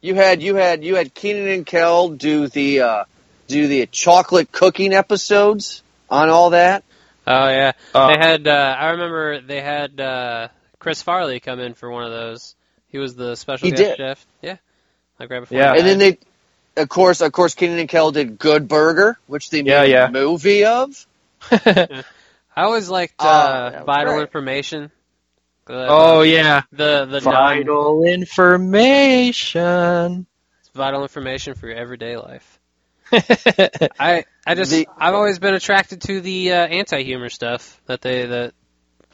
You 0.00 0.14
had 0.14 0.42
you 0.42 0.54
had 0.54 0.84
you 0.84 0.94
had 0.94 1.14
Kenan 1.14 1.48
and 1.48 1.66
Kel 1.66 2.10
do 2.10 2.46
the 2.48 2.80
uh, 2.80 3.04
do 3.48 3.66
the 3.66 3.86
chocolate 3.86 4.52
cooking 4.52 4.92
episodes 4.92 5.82
on 6.08 6.28
all 6.28 6.50
that. 6.50 6.84
Oh 7.26 7.48
yeah, 7.48 7.72
Uh, 7.94 8.08
they 8.08 8.18
had. 8.18 8.46
Uh, 8.46 8.76
I 8.78 8.90
remember 8.90 9.40
they 9.40 9.60
had 9.60 10.00
uh, 10.00 10.48
Chris 10.78 11.02
Farley 11.02 11.40
come 11.40 11.58
in 11.58 11.74
for 11.74 11.90
one 11.90 12.04
of 12.04 12.12
those. 12.12 12.54
He 12.88 12.98
was 12.98 13.16
the 13.16 13.34
special 13.34 13.66
He 13.66 13.72
guest 13.72 13.82
did. 13.82 13.96
chef. 13.96 14.26
Yeah, 14.42 14.56
like 15.18 15.28
right 15.30 15.40
before. 15.40 15.58
Yeah. 15.58 15.72
And 15.74 15.84
then 15.84 15.98
they 15.98 16.18
of 16.80 16.88
course 16.88 17.20
of 17.20 17.32
course 17.32 17.54
Kenan 17.56 17.80
and 17.80 17.88
Kel 17.88 18.12
did 18.12 18.38
Good 18.38 18.68
Burger, 18.68 19.18
which 19.26 19.50
they 19.50 19.62
made 19.62 19.70
Yeah, 19.70 19.82
yeah. 19.82 20.06
a 20.06 20.10
movie 20.12 20.64
of. 20.64 21.04
I 21.50 22.04
always 22.62 22.88
liked 22.88 23.14
Oh, 23.18 23.28
uh, 23.28 23.82
Vital 23.84 24.14
great. 24.14 24.22
Information. 24.22 24.90
Uh, 25.68 25.86
oh 25.88 26.22
yeah, 26.22 26.62
the 26.72 27.06
the 27.06 27.20
non 27.20 27.32
vital 27.32 28.04
information. 29.06 30.26
vital 30.74 31.02
information 31.02 31.54
for 31.54 31.66
your 31.68 31.76
everyday 31.76 32.16
life. 32.16 32.58
I 33.12 34.24
I 34.46 34.54
just 34.54 34.70
The- 34.72 34.88
I've 34.98 35.14
always 35.14 35.38
been 35.38 35.54
attracted 35.54 36.02
to 36.02 36.20
the 36.20 36.52
uh, 36.52 36.66
anti-humor 36.66 37.28
stuff 37.30 37.80
that 37.86 38.00
they 38.00 38.26
that 38.26 38.52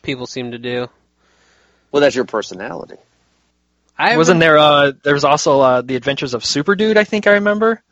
people 0.02 0.26
seem 0.26 0.50
to 0.52 0.58
do. 0.58 0.88
Well, 1.90 2.00
that's 2.02 2.14
your 2.16 2.24
personality. 2.24 2.96
I 3.98 4.16
Wasn't 4.16 4.40
there? 4.40 4.56
Uh, 4.58 4.92
there 5.02 5.14
was 5.14 5.24
also 5.24 5.60
uh, 5.60 5.80
the 5.82 5.96
Adventures 5.96 6.32
of 6.34 6.44
Super 6.44 6.74
Dude. 6.74 6.96
I 6.96 7.04
think 7.04 7.26
I 7.26 7.32
remember. 7.32 7.82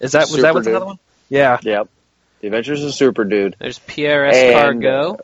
Is 0.00 0.12
that 0.12 0.20
was 0.22 0.30
Super 0.30 0.42
that 0.42 0.54
what's 0.54 0.64
Dude. 0.66 0.72
another 0.74 0.86
one? 0.86 0.98
Yeah. 1.28 1.58
Yep. 1.62 1.88
The 2.40 2.46
Adventures 2.46 2.84
of 2.84 2.94
Super 2.94 3.24
Dude. 3.24 3.56
There's 3.58 3.80
Pierre 3.80 4.26
And, 4.26 4.80
Escargot. 4.82 5.18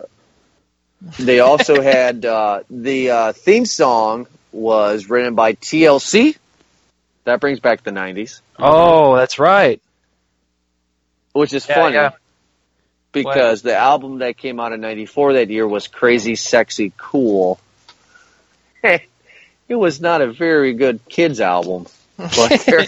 They 1.19 1.41
also 1.41 1.81
had 1.83 2.25
uh, 2.25 2.61
the 2.71 3.11
uh, 3.11 3.33
theme 3.33 3.67
song 3.67 4.27
was 4.53 5.09
written 5.11 5.35
by 5.35 5.53
TLC. 5.55 6.37
That 7.25 7.41
brings 7.41 7.61
back 7.61 7.83
the 7.83 7.91
'90s, 7.91 8.41
Oh, 8.59 9.15
that's 9.17 9.39
right. 9.39 9.81
which 11.33 11.53
is 11.53 11.67
Yeah, 11.69 11.75
funny 11.75 11.95
yeah. 11.95 12.11
because 13.13 13.63
the 13.63 13.77
album 13.77 14.19
that 14.19 14.37
came 14.37 14.61
out 14.61 14.73
in 14.73 14.81
'94 14.81 15.35
that 15.35 15.51
year 15.51 15.67
was 15.69 15.89
"Crazy, 15.89 16.37
Sexy, 16.37 16.93
Cool." 16.97 17.59
it 18.83 19.01
was 19.69 20.01
not 20.01 20.21
a 20.23 20.33
very 20.33 20.73
good 20.75 21.01
kids 21.09 21.41
album, 21.41 21.87
but 22.17 22.61
there, 22.67 22.85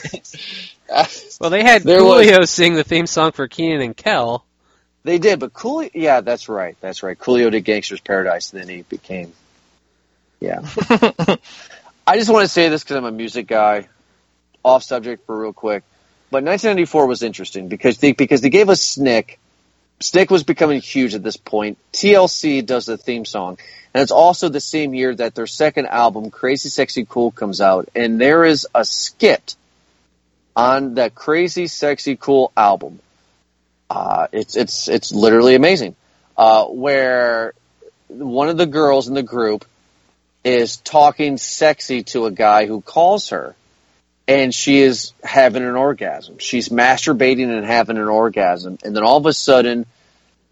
Well, 1.40 1.50
they 1.50 1.62
had 1.62 1.83
There 1.83 2.02
was- 2.05 2.50
sing 2.50 2.74
the 2.74 2.85
theme 2.85 3.07
song 3.07 3.33
for 3.33 3.48
Kenan 3.48 3.81
and 3.83 3.96
Kel. 3.96 4.44
They 5.07 5.19
did. 5.19 5.40
But 5.40 5.53
Coolio, 5.53 5.90
yeah, 5.95 6.21
that's 6.21 6.49
right, 6.49 6.77
that's 6.81 7.03
right. 7.03 7.19
Coolio 7.19 7.51
did 7.51 7.62
"Gangster's 7.62 8.01
Paradise," 8.01 8.51
then 8.51 8.69
he 8.69 8.83
became, 8.83 9.33
yeah. 10.40 10.61
I 12.07 12.19
just 12.19 12.31
want 12.31 12.45
to 12.45 12.49
say 12.49 12.69
this 12.69 12.83
because 12.83 12.97
I'm 12.97 13.05
a 13.05 13.12
music 13.12 13.47
guy. 13.47 13.88
Off 14.64 14.83
subject 14.83 15.27
for 15.27 15.40
real 15.40 15.53
quick, 15.53 15.85
but 16.29 16.42
1994 16.42 17.07
was 17.07 17.23
interesting 17.23 17.69
because 17.69 17.99
they 17.99 18.11
because 18.12 18.40
they 18.40 18.51
gave 18.51 18.69
us 18.69 18.83
Snick. 18.83 19.38
Snick 20.01 20.29
was 20.29 20.42
becoming 20.42 20.81
huge 20.81 21.14
at 21.14 21.23
this 21.23 21.37
point. 21.37 21.79
TLC 21.92 22.66
does 22.66 22.87
the 22.87 22.97
theme 22.97 23.25
song, 23.25 23.59
and 23.95 24.03
it's 24.03 24.11
also 24.11 24.49
the 24.49 24.61
same 24.61 24.92
year 24.92 25.14
that 25.14 25.37
their 25.37 25.47
second 25.47 25.87
album, 25.87 26.33
Crazy 26.33 26.69
Sexy 26.69 27.07
Cool, 27.09 27.31
comes 27.31 27.61
out, 27.61 27.88
and 27.95 28.21
there 28.21 28.45
is 28.45 28.66
a 28.75 28.85
skit 28.85 29.55
on 30.57 30.95
that 30.95 31.14
Crazy 31.14 31.69
Sexy 31.69 32.16
Cool 32.16 32.51
album. 32.57 32.99
Uh, 33.88 34.27
it's 34.33 34.57
it's 34.57 34.88
it's 34.88 35.12
literally 35.12 35.55
amazing, 35.55 35.94
uh, 36.37 36.64
where 36.66 37.55
one 38.09 38.49
of 38.49 38.57
the 38.57 38.66
girls 38.66 39.09
in 39.09 39.14
the 39.14 39.22
group 39.22 39.64
is 40.44 40.77
talking 40.79 41.38
sexy 41.38 42.03
to 42.05 42.27
a 42.27 42.31
guy 42.31 42.66
who 42.66 42.81
calls 42.81 43.31
her 43.31 43.55
and 44.29 44.55
she 44.55 44.81
is 44.81 45.12
having 45.22 45.62
an 45.62 45.77
orgasm. 45.77 46.38
She's 46.38 46.68
masturbating 46.68 47.49
and 47.49 47.64
having 47.64 47.96
an 47.96 48.09
orgasm. 48.09 48.79
And 48.85 48.94
then 48.94 49.03
all 49.03 49.16
of 49.16 49.27
a 49.27 49.33
sudden, 49.33 49.87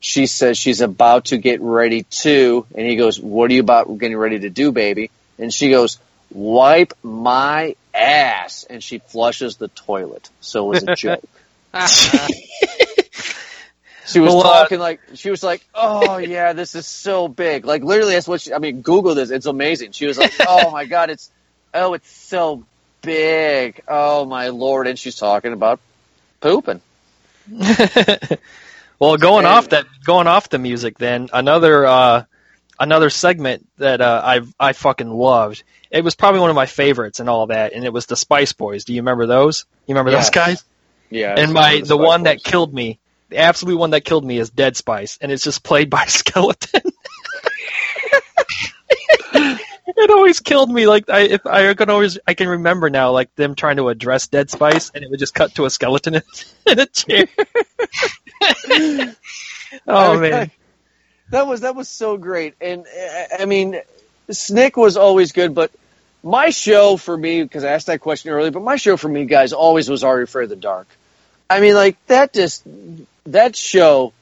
she 0.00 0.26
says 0.26 0.58
she's 0.58 0.80
about 0.80 1.26
to 1.26 1.38
get 1.38 1.60
ready 1.60 2.04
to, 2.04 2.66
and 2.74 2.86
he 2.86 2.96
goes, 2.96 3.20
What 3.20 3.50
are 3.50 3.54
you 3.54 3.60
about 3.60 3.98
getting 3.98 4.16
ready 4.16 4.40
to 4.40 4.50
do, 4.50 4.70
baby? 4.70 5.10
And 5.38 5.52
she 5.52 5.70
goes, 5.70 5.98
Wipe 6.30 6.92
my 7.02 7.74
ass. 7.92 8.64
And 8.68 8.82
she 8.82 8.98
flushes 8.98 9.56
the 9.56 9.68
toilet. 9.68 10.28
So 10.40 10.66
it 10.66 10.74
was 10.74 10.84
a 10.84 10.94
joke. 10.94 11.24
She 14.06 14.20
was 14.20 14.34
talking 14.42 14.78
like 14.78 15.00
she 15.14 15.30
was 15.30 15.42
like, 15.42 15.64
"Oh 15.74 16.16
yeah, 16.18 16.52
this 16.52 16.74
is 16.74 16.86
so 16.86 17.28
big." 17.28 17.64
Like 17.64 17.82
literally, 17.82 18.14
that's 18.14 18.28
what 18.28 18.40
she. 18.40 18.52
I 18.52 18.58
mean, 18.58 18.82
Google 18.82 19.14
this; 19.14 19.30
it's 19.30 19.46
amazing. 19.46 19.92
She 19.92 20.06
was 20.06 20.18
like, 20.18 20.32
"Oh 20.46 20.70
my 20.70 20.84
god, 20.84 21.10
it's 21.10 21.30
oh, 21.72 21.94
it's 21.94 22.10
so 22.10 22.64
big. 23.02 23.80
Oh 23.88 24.24
my 24.26 24.48
lord!" 24.48 24.86
And 24.86 24.98
she's 24.98 25.16
talking 25.16 25.52
about 25.52 25.80
pooping. 26.40 26.80
well, 28.98 29.16
going 29.16 29.44
And- 29.44 29.46
off 29.46 29.70
that, 29.70 29.86
going 30.04 30.26
off 30.26 30.48
the 30.48 30.58
music, 30.58 30.98
then 30.98 31.28
another 31.32 31.86
uh, 31.86 32.24
another 32.78 33.10
segment 33.10 33.66
that 33.78 34.00
uh, 34.00 34.20
I 34.24 34.40
I 34.58 34.72
fucking 34.72 35.08
loved. 35.10 35.62
It 35.90 36.02
was 36.02 36.14
probably 36.14 36.40
one 36.40 36.50
of 36.50 36.56
my 36.56 36.66
favorites 36.66 37.20
and 37.20 37.28
all 37.28 37.46
that, 37.46 37.72
and 37.72 37.84
it 37.84 37.92
was 37.92 38.06
the 38.06 38.16
Spice 38.16 38.52
Boys. 38.52 38.84
Do 38.84 38.94
you 38.94 39.00
remember 39.00 39.26
those? 39.26 39.64
You 39.86 39.94
remember 39.94 40.10
Yes. 40.10 40.26
those 40.26 40.34
guys? 40.34 40.64
Yeah, 41.10 41.34
and 41.38 41.52
my 41.52 41.82
the 41.84 41.96
one 41.96 42.24
that 42.24 42.42
killed 42.42 42.72
me, 42.74 42.98
the 43.34 43.40
absolute 43.40 43.76
one 43.76 43.90
that 43.90 44.02
killed 44.02 44.24
me 44.24 44.38
is 44.38 44.50
Dead 44.50 44.76
Spice, 44.76 45.18
and 45.20 45.32
it's 45.32 45.42
just 45.42 45.64
played 45.64 45.90
by 45.90 46.04
Skeleton. 46.06 46.82
it 49.34 50.10
always 50.10 50.38
killed 50.38 50.70
me. 50.70 50.86
Like 50.86 51.10
I, 51.10 51.22
if 51.22 51.44
I 51.44 51.74
can 51.74 51.90
always, 51.90 52.16
I 52.28 52.34
can 52.34 52.48
remember 52.48 52.90
now, 52.90 53.10
like 53.10 53.34
them 53.34 53.56
trying 53.56 53.78
to 53.78 53.88
address 53.88 54.28
Dead 54.28 54.52
Spice, 54.52 54.92
and 54.94 55.02
it 55.02 55.10
would 55.10 55.18
just 55.18 55.34
cut 55.34 55.52
to 55.56 55.64
a 55.64 55.70
skeleton 55.70 56.14
in, 56.16 56.22
in 56.64 56.78
a 56.78 56.86
chair. 56.86 57.26
oh 59.88 60.20
man, 60.20 60.52
that 61.30 61.48
was 61.48 61.62
that 61.62 61.74
was 61.74 61.88
so 61.88 62.16
great. 62.16 62.54
And 62.60 62.86
I 63.36 63.46
mean, 63.46 63.80
Snick 64.30 64.76
was 64.76 64.96
always 64.96 65.32
good, 65.32 65.56
but 65.56 65.72
my 66.22 66.50
show 66.50 66.96
for 66.96 67.16
me, 67.16 67.42
because 67.42 67.64
I 67.64 67.72
asked 67.72 67.88
that 67.88 68.00
question 68.00 68.30
earlier, 68.30 68.52
but 68.52 68.62
my 68.62 68.76
show 68.76 68.96
for 68.96 69.08
me, 69.08 69.24
guys, 69.24 69.52
always 69.52 69.90
was 69.90 70.04
Are 70.04 70.18
You 70.18 70.22
Afraid 70.24 70.44
of 70.44 70.50
the 70.50 70.56
Dark? 70.56 70.86
I 71.50 71.58
mean, 71.58 71.74
like 71.74 71.96
that 72.06 72.32
just 72.32 72.64
that 73.26 73.56
show 73.56 74.12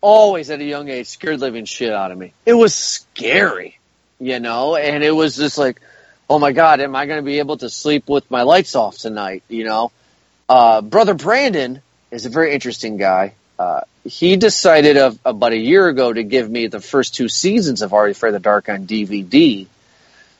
always 0.00 0.50
at 0.50 0.60
a 0.60 0.64
young 0.64 0.88
age 0.88 1.06
scared 1.06 1.40
living 1.40 1.64
shit 1.64 1.92
out 1.92 2.12
of 2.12 2.18
me. 2.18 2.32
It 2.44 2.54
was 2.54 2.74
scary, 2.74 3.78
you 4.20 4.40
know, 4.40 4.76
and 4.76 5.02
it 5.02 5.10
was 5.10 5.36
just 5.36 5.58
like, 5.58 5.80
oh 6.28 6.38
my 6.38 6.52
god, 6.52 6.80
am 6.80 6.94
I 6.94 7.06
going 7.06 7.18
to 7.18 7.24
be 7.24 7.38
able 7.38 7.56
to 7.58 7.70
sleep 7.70 8.08
with 8.08 8.30
my 8.30 8.42
lights 8.42 8.74
off 8.74 8.98
tonight? 8.98 9.42
You 9.48 9.64
know, 9.64 9.92
uh, 10.48 10.80
brother 10.80 11.14
Brandon 11.14 11.82
is 12.10 12.26
a 12.26 12.30
very 12.30 12.52
interesting 12.54 12.96
guy. 12.96 13.34
Uh, 13.58 13.80
he 14.04 14.36
decided 14.36 14.96
of, 14.96 15.18
about 15.24 15.52
a 15.52 15.56
year 15.56 15.88
ago 15.88 16.12
to 16.12 16.22
give 16.22 16.48
me 16.50 16.66
the 16.66 16.80
first 16.80 17.14
two 17.14 17.28
seasons 17.28 17.82
of 17.82 17.92
Are 17.94 18.06
You 18.06 18.12
Afraid 18.12 18.30
of 18.30 18.34
the 18.34 18.40
Dark 18.40 18.68
on 18.68 18.86
DVD. 18.86 19.66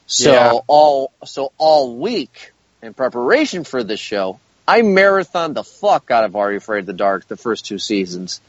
So 0.06 0.32
Yeah. 0.32 0.52
all 0.66 1.12
so 1.24 1.52
all 1.58 1.96
week 1.96 2.52
in 2.82 2.94
preparation 2.94 3.64
for 3.64 3.82
this 3.82 3.98
show, 3.98 4.38
I 4.68 4.82
marathoned 4.82 5.54
the 5.54 5.64
fuck 5.64 6.10
out 6.10 6.24
of 6.24 6.36
Are 6.36 6.50
You 6.50 6.58
Afraid 6.58 6.80
of 6.80 6.86
the 6.86 6.92
Dark 6.92 7.28
the 7.28 7.36
first 7.36 7.66
two 7.66 7.78
seasons. 7.78 8.40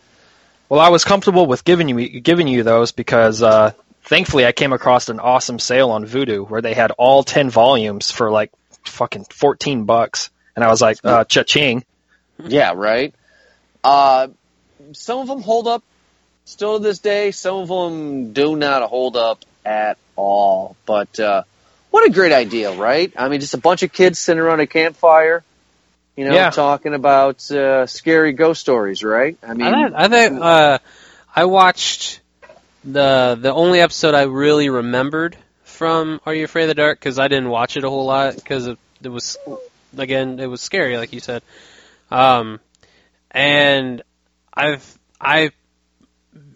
Well, 0.70 0.80
I 0.80 0.90
was 0.90 1.06
comfortable 1.06 1.46
with 1.46 1.64
giving 1.64 1.88
you 1.88 2.20
giving 2.20 2.48
you 2.48 2.64
those 2.64 2.92
because 2.92 3.42
uh, 3.42 3.72
thankfully 4.04 4.46
I 4.46 4.52
came 4.52 4.74
across 4.74 5.10
an 5.10 5.20
awesome 5.20 5.60
sale 5.60 5.92
on 5.92 6.06
Vudu 6.06 6.48
where 6.50 6.62
they 6.62 6.74
had 6.74 6.92
all 6.92 7.24
ten 7.24 7.50
volumes 7.50 8.12
for 8.12 8.32
like 8.32 8.52
fucking 8.84 9.26
fourteen 9.26 9.86
bucks, 9.86 10.30
and 10.56 10.66
I 10.66 10.70
was 10.70 10.82
like, 10.82 10.98
uh, 11.04 11.24
cha-ching. 11.24 11.86
Yeah, 12.44 12.74
right. 12.76 13.14
Uh, 13.84 14.28
some 14.94 15.20
of 15.20 15.28
them 15.28 15.42
hold 15.42 15.68
up 15.68 15.84
still 16.46 16.78
to 16.78 16.84
this 16.84 17.00
day. 17.00 17.32
Some 17.32 17.58
of 17.58 17.68
them 17.68 18.34
do 18.34 18.56
not 18.56 18.84
hold 18.84 19.16
up 19.16 19.44
at 19.66 19.98
all. 20.16 20.76
But 20.86 21.20
uh, 21.20 21.44
what 21.92 22.06
a 22.08 22.12
great 22.12 22.32
idea, 22.32 22.76
right? 22.76 23.12
I 23.16 23.30
mean, 23.30 23.40
just 23.40 23.54
a 23.54 23.60
bunch 23.60 23.84
of 23.84 23.92
kids 23.94 24.20
sitting 24.20 24.42
around 24.42 24.60
a 24.60 24.68
campfire, 24.68 25.44
you 26.18 26.26
know, 26.26 26.34
Yeah. 26.34 26.50
talking 26.50 26.94
about 26.94 27.50
uh, 27.52 27.86
scary 27.86 28.34
ghost 28.34 28.60
stories, 28.60 29.04
right? 29.04 29.38
I 29.42 29.54
mean, 29.54 29.68
I, 29.68 29.84
think- 29.84 29.96
I 29.96 30.08
think 30.10 30.42
uh, 30.42 30.78
I 31.36 31.46
watched 31.46 32.20
the 32.84 33.38
the 33.40 33.54
only 33.54 33.80
episode 33.80 34.16
I 34.16 34.24
really 34.24 34.70
remembered 34.70 35.38
from 35.64 36.20
Are 36.26 36.34
You 36.34 36.46
Afraid 36.46 36.64
of 36.64 36.70
the 36.70 36.74
Dark 36.76 37.00
because 37.00 37.20
I 37.20 37.28
didn't 37.28 37.50
watch 37.50 37.78
it 37.78 37.84
a 37.84 37.90
whole 37.90 38.06
lot 38.06 38.36
because 38.36 38.68
it, 38.68 38.78
it 39.04 39.10
was 39.10 39.38
again 39.98 40.40
it 40.40 40.48
was 40.48 40.62
scary 40.62 40.98
like 40.98 41.14
you 41.14 41.20
said, 41.20 41.44
um, 42.12 42.60
and 43.32 44.02
I've 44.54 44.98
I 45.22 45.52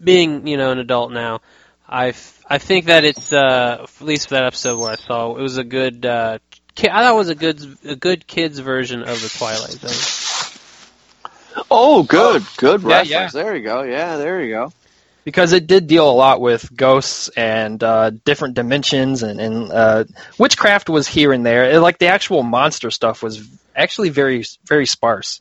being 0.02 0.46
you 0.46 0.56
know 0.56 0.72
an 0.72 0.78
adult 0.78 1.12
now. 1.12 1.40
I 1.88 2.14
I 2.48 2.58
think 2.58 2.86
that 2.86 3.04
it's 3.04 3.32
uh, 3.32 3.78
at 4.00 4.00
least 4.04 4.28
for 4.28 4.34
that 4.34 4.44
episode 4.44 4.78
where 4.80 4.90
I 4.90 4.96
saw 4.96 5.36
it 5.36 5.42
was 5.42 5.58
a 5.58 5.64
good 5.64 6.04
uh, 6.06 6.38
I 6.78 6.82
thought 6.88 7.14
it 7.14 7.16
was 7.16 7.28
a 7.28 7.34
good 7.34 7.76
a 7.84 7.96
good 7.96 8.26
kids 8.26 8.58
version 8.58 9.02
of 9.02 9.20
the 9.20 9.28
Twilight 9.28 9.72
Zone. 9.72 11.62
oh, 11.70 12.02
good, 12.02 12.44
good 12.56 12.82
Yeah, 12.82 12.88
reference. 12.88 13.10
yeah. 13.10 13.28
There 13.42 13.56
you 13.56 13.62
go. 13.62 13.82
Yeah, 13.82 14.16
there 14.16 14.42
you 14.42 14.52
go. 14.54 14.72
because 15.24 15.52
it 15.52 15.66
did 15.66 15.86
deal 15.86 16.08
a 16.10 16.12
lot 16.12 16.40
with 16.40 16.74
ghosts 16.74 17.28
and 17.36 17.82
uh, 17.82 18.10
different 18.10 18.54
dimensions 18.54 19.22
and, 19.22 19.40
and 19.40 19.70
uh, 19.70 20.04
witchcraft 20.38 20.88
was 20.88 21.06
here 21.06 21.32
and 21.32 21.44
there. 21.46 21.70
It- 21.70 21.80
like 21.80 21.98
the 21.98 22.06
actual 22.08 22.42
monster 22.42 22.90
stuff 22.90 23.22
was 23.22 23.46
actually 23.76 24.08
very 24.10 24.44
very 24.66 24.86
sparse. 24.86 25.40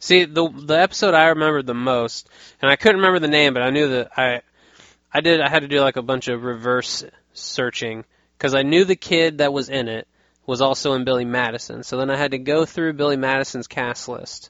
See, 0.00 0.24
the 0.24 0.48
the 0.48 0.74
episode 0.80 1.14
I 1.14 1.26
remembered 1.28 1.66
the 1.66 1.74
most, 1.74 2.28
and 2.62 2.70
I 2.70 2.76
couldn't 2.76 2.98
remember 2.98 3.18
the 3.18 3.26
name, 3.28 3.52
but 3.54 3.62
I 3.64 3.70
knew 3.70 3.88
that 3.88 4.10
I 4.16 4.42
I 5.12 5.20
did 5.20 5.40
I 5.40 5.48
had 5.48 5.62
to 5.62 5.68
do 5.68 5.80
like 5.80 5.96
a 5.96 6.02
bunch 6.02 6.28
of 6.28 6.44
reverse 6.44 7.04
searching 7.34 8.04
because 8.36 8.54
I 8.54 8.62
knew 8.62 8.84
the 8.84 8.94
kid 8.96 9.38
that 9.38 9.52
was 9.52 9.68
in 9.68 9.88
it 9.88 10.06
was 10.48 10.62
also 10.62 10.94
in 10.94 11.04
Billy 11.04 11.26
Madison. 11.26 11.82
So 11.82 11.98
then 11.98 12.08
I 12.08 12.16
had 12.16 12.30
to 12.30 12.38
go 12.38 12.64
through 12.64 12.94
Billy 12.94 13.18
Madison's 13.18 13.66
cast 13.66 14.08
list 14.08 14.48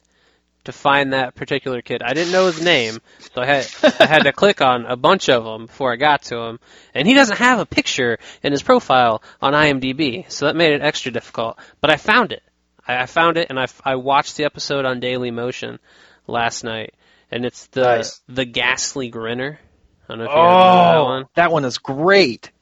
to 0.63 0.71
find 0.71 1.13
that 1.13 1.35
particular 1.35 1.83
kid. 1.83 2.03
I 2.05 2.15
didn't 2.15 2.33
know 2.33 2.47
his 2.47 2.63
name, 2.63 3.01
so 3.35 3.43
I 3.43 3.47
had 3.47 3.67
I 3.99 4.07
had 4.07 4.23
to 4.23 4.33
click 4.33 4.63
on 4.63 4.87
a 4.87 4.97
bunch 4.97 5.29
of 5.29 5.43
them 5.43 5.67
before 5.67 5.93
I 5.93 5.97
got 5.97 6.23
to 6.25 6.39
him. 6.39 6.61
And 6.95 7.09
he 7.09 7.15
doesn't 7.15 7.39
have 7.39 7.59
a 7.59 7.67
picture 7.67 8.19
in 8.45 8.53
his 8.53 8.63
profile 8.63 9.25
on 9.43 9.55
IMDb, 9.55 10.31
so 10.31 10.47
that 10.47 10.55
made 10.55 10.73
it 10.73 10.83
extra 10.83 11.11
difficult. 11.11 11.59
But 11.81 11.91
I 11.91 11.97
found 11.97 12.31
it. 12.31 12.45
I, 12.87 13.03
I 13.03 13.07
found 13.07 13.37
it, 13.37 13.49
and 13.51 13.59
I, 13.59 13.67
I 13.85 13.97
watched 13.97 14.37
the 14.37 14.45
episode 14.45 14.85
on 14.85 15.01
Daily 15.01 15.33
Motion 15.33 15.81
last 16.29 16.63
night, 16.63 16.95
and 17.33 17.45
it's 17.45 17.67
the 17.67 17.83
Nice. 17.83 18.21
the 18.29 18.45
ghastly 18.45 19.09
grinner. 19.09 19.59
I 20.09 20.13
don't 20.13 20.19
know 20.19 20.25
if 20.27 20.31
you 20.31 20.37
remember 20.37 20.63
that 20.63 20.97
oh, 20.97 21.05
one. 21.05 21.23
Oh, 21.25 21.31
that 21.35 21.51
one 21.51 21.65
is 21.65 21.79
great. 21.79 22.53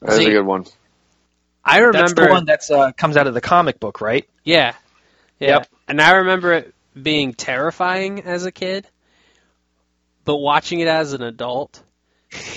That's 0.00 0.16
See, 0.16 0.26
a 0.26 0.30
good 0.30 0.46
one. 0.46 0.64
I 1.68 1.78
remember 1.78 1.92
That's 1.92 2.14
the 2.14 2.26
one 2.26 2.44
that's 2.46 2.70
uh, 2.70 2.92
comes 2.92 3.16
out 3.16 3.26
of 3.26 3.34
the 3.34 3.40
comic 3.40 3.78
book, 3.80 4.00
right? 4.00 4.28
Yeah. 4.44 4.74
Yeah. 5.38 5.60
Yep. 5.60 5.68
And 5.88 6.00
I 6.00 6.16
remember 6.16 6.52
it 6.54 6.74
being 7.00 7.34
terrifying 7.34 8.22
as 8.22 8.44
a 8.46 8.52
kid, 8.52 8.86
but 10.24 10.36
watching 10.36 10.80
it 10.80 10.88
as 10.88 11.12
an 11.12 11.22
adult, 11.22 11.82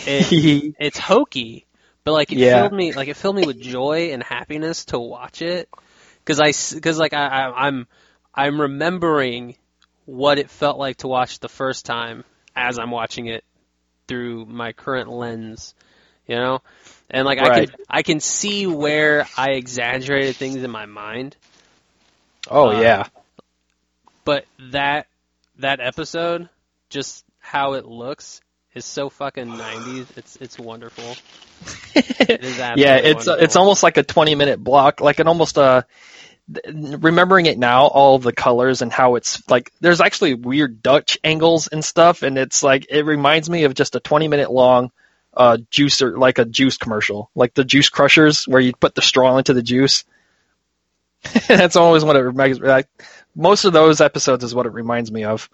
it, 0.06 0.36
it's 0.80 0.98
hokey, 0.98 1.66
but 2.04 2.14
like 2.14 2.32
it 2.32 2.40
Yeah. 2.40 2.42
filled 2.42 2.74
me 2.74 2.94
like 2.94 3.08
it 3.08 3.18
filled 3.18 3.36
me 3.36 3.44
with 3.44 3.60
joy 3.60 4.12
and 4.14 4.24
happiness 4.24 4.86
to 4.86 5.00
watch 5.00 5.42
it 5.42 5.70
because 6.20 6.40
I 6.40 6.54
because 6.76 6.98
like 6.98 7.14
I, 7.14 7.28
I 7.28 7.68
I'm 7.68 7.88
I'm 8.34 8.60
remembering 8.60 9.56
what 10.06 10.40
it 10.40 10.50
felt 10.50 10.78
like 10.80 10.98
to 10.98 11.08
watch 11.08 11.40
the 11.40 11.50
first 11.50 11.86
time 11.86 12.24
as 12.56 12.80
I'm 12.80 12.92
watching 12.92 13.28
it 13.28 13.44
through 14.08 14.46
my 14.46 14.74
current 14.74 15.10
lens, 15.10 15.76
you 16.28 16.36
know, 16.36 16.62
and 17.12 17.26
like 17.26 17.40
I 17.40 17.66
can 17.66 17.76
I 17.90 18.02
can 18.04 18.20
see 18.20 18.66
where 18.68 19.28
I 19.38 19.52
exaggerated 19.52 20.36
things 20.38 20.58
in 20.64 20.72
my 20.72 20.86
mind 20.86 21.36
Oh 22.50 22.70
Uh, 22.70 22.82
yeah. 22.82 23.08
but 24.26 24.46
that 24.72 25.08
that 25.60 25.80
episode, 25.80 26.50
just 26.90 27.24
how 27.40 27.74
it 27.74 27.86
looks, 27.86 28.42
is 28.74 28.86
so 28.86 29.10
fucking 29.10 29.48
nineties. 29.48 30.08
It's 30.16 30.36
it's 30.38 30.58
wonderful. 30.60 31.16
It 31.96 32.44
is 32.44 32.58
yeah, 32.58 32.96
it's 32.98 33.28
uh, 33.28 33.32
wonderful. 33.32 33.44
it's 33.44 33.56
almost 33.56 33.84
like 33.84 33.98
a 33.98 34.04
20 34.04 34.36
minute 34.36 34.64
block, 34.64 35.02
like 35.02 35.20
an 35.20 35.28
almost 35.28 35.58
a. 35.58 35.86
remembering 36.74 37.46
it 37.46 37.58
now, 37.60 37.86
all 37.86 38.18
the 38.20 38.34
colors 38.34 38.82
and 38.82 38.92
how 38.92 39.16
it's 39.16 39.48
like 39.50 39.72
there's 39.82 40.02
actually 40.02 40.34
weird 40.34 40.82
Dutch 40.82 41.18
angles 41.24 41.68
and 41.68 41.84
stuff 41.86 42.24
and 42.24 42.38
it's 42.38 42.64
like 42.64 42.88
it 42.90 43.04
reminds 43.06 43.50
me 43.50 43.64
of 43.66 43.74
just 43.74 43.96
a 43.96 44.00
20 44.00 44.28
minute 44.28 44.52
long 44.52 44.92
uh 45.34 45.58
juicer 45.72 46.18
like 46.18 46.40
a 46.40 46.46
juice 46.46 46.78
commercial, 46.78 47.30
like 47.36 47.54
the 47.54 47.64
juice 47.64 47.90
crushers 47.90 48.48
where 48.48 48.62
you 48.62 48.74
put 48.74 48.96
the 48.96 49.02
straw 49.02 49.38
into 49.38 49.54
the 49.54 49.62
juice. 49.62 50.04
That's 51.48 51.76
always 51.76 52.04
what 52.04 52.16
it 52.16 52.22
reminds 52.22 52.60
me. 52.60 52.68
Like, 52.68 52.88
most 53.36 53.66
of 53.66 53.74
those 53.74 54.02
episodes 54.02 54.44
is 54.44 54.56
what 54.56 54.66
it 54.66 54.74
reminds 54.74 55.12
me 55.12 55.24
of. 55.24 55.50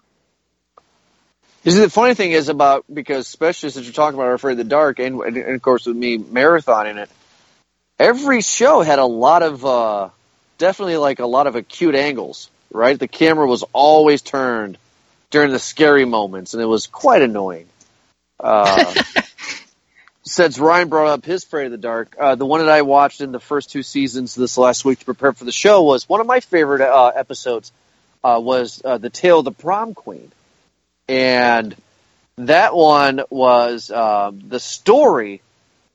You 1.64 1.72
see, 1.72 1.80
the 1.80 1.90
funny 1.90 2.14
thing 2.14 2.32
is 2.32 2.48
about 2.48 2.84
because 2.92 3.26
especially 3.26 3.70
since 3.70 3.84
you're 3.84 3.92
talking 3.92 4.18
about 4.18 4.32
Afraid 4.32 4.52
of 4.52 4.58
the 4.58 4.64
Dark, 4.64 5.00
and, 5.00 5.20
and, 5.20 5.36
and 5.36 5.54
of 5.54 5.62
course 5.62 5.86
with 5.86 5.96
me 5.96 6.18
marathoning 6.18 6.96
it, 6.96 7.10
every 7.98 8.40
show 8.40 8.80
had 8.80 8.98
a 8.98 9.04
lot 9.04 9.42
of 9.42 9.64
uh, 9.64 10.08
definitely 10.56 10.96
like 10.96 11.18
a 11.18 11.26
lot 11.26 11.46
of 11.46 11.56
acute 11.56 11.94
angles. 11.94 12.50
Right, 12.70 12.98
the 12.98 13.08
camera 13.08 13.46
was 13.46 13.64
always 13.72 14.20
turned 14.20 14.76
during 15.30 15.52
the 15.52 15.58
scary 15.58 16.04
moments, 16.04 16.52
and 16.54 16.62
it 16.62 16.66
was 16.66 16.86
quite 16.86 17.22
annoying. 17.22 17.66
Uh, 18.38 18.94
since 20.28 20.58
Ryan 20.58 20.88
brought 20.88 21.08
up 21.08 21.24
his 21.24 21.44
Afraid 21.44 21.66
of 21.66 21.72
the 21.72 21.78
Dark, 21.78 22.16
uh, 22.18 22.34
the 22.34 22.46
one 22.46 22.60
that 22.60 22.68
I 22.68 22.82
watched 22.82 23.20
in 23.20 23.32
the 23.32 23.40
first 23.40 23.70
two 23.70 23.82
seasons 23.82 24.34
this 24.34 24.58
last 24.58 24.84
week 24.84 25.00
to 25.00 25.04
prepare 25.04 25.32
for 25.32 25.44
the 25.44 25.52
show 25.52 25.82
was 25.82 26.08
one 26.08 26.20
of 26.20 26.26
my 26.26 26.40
favorite 26.40 26.80
uh, 26.80 27.12
episodes. 27.14 27.72
Uh, 28.22 28.40
was 28.42 28.82
uh, 28.84 28.98
the 28.98 29.10
Tale 29.10 29.38
of 29.38 29.44
the 29.44 29.52
Prom 29.52 29.94
Queen 29.94 30.32
and 31.08 31.74
that 32.36 32.74
one 32.74 33.22
was 33.30 33.90
um, 33.90 34.42
the 34.48 34.60
story 34.60 35.40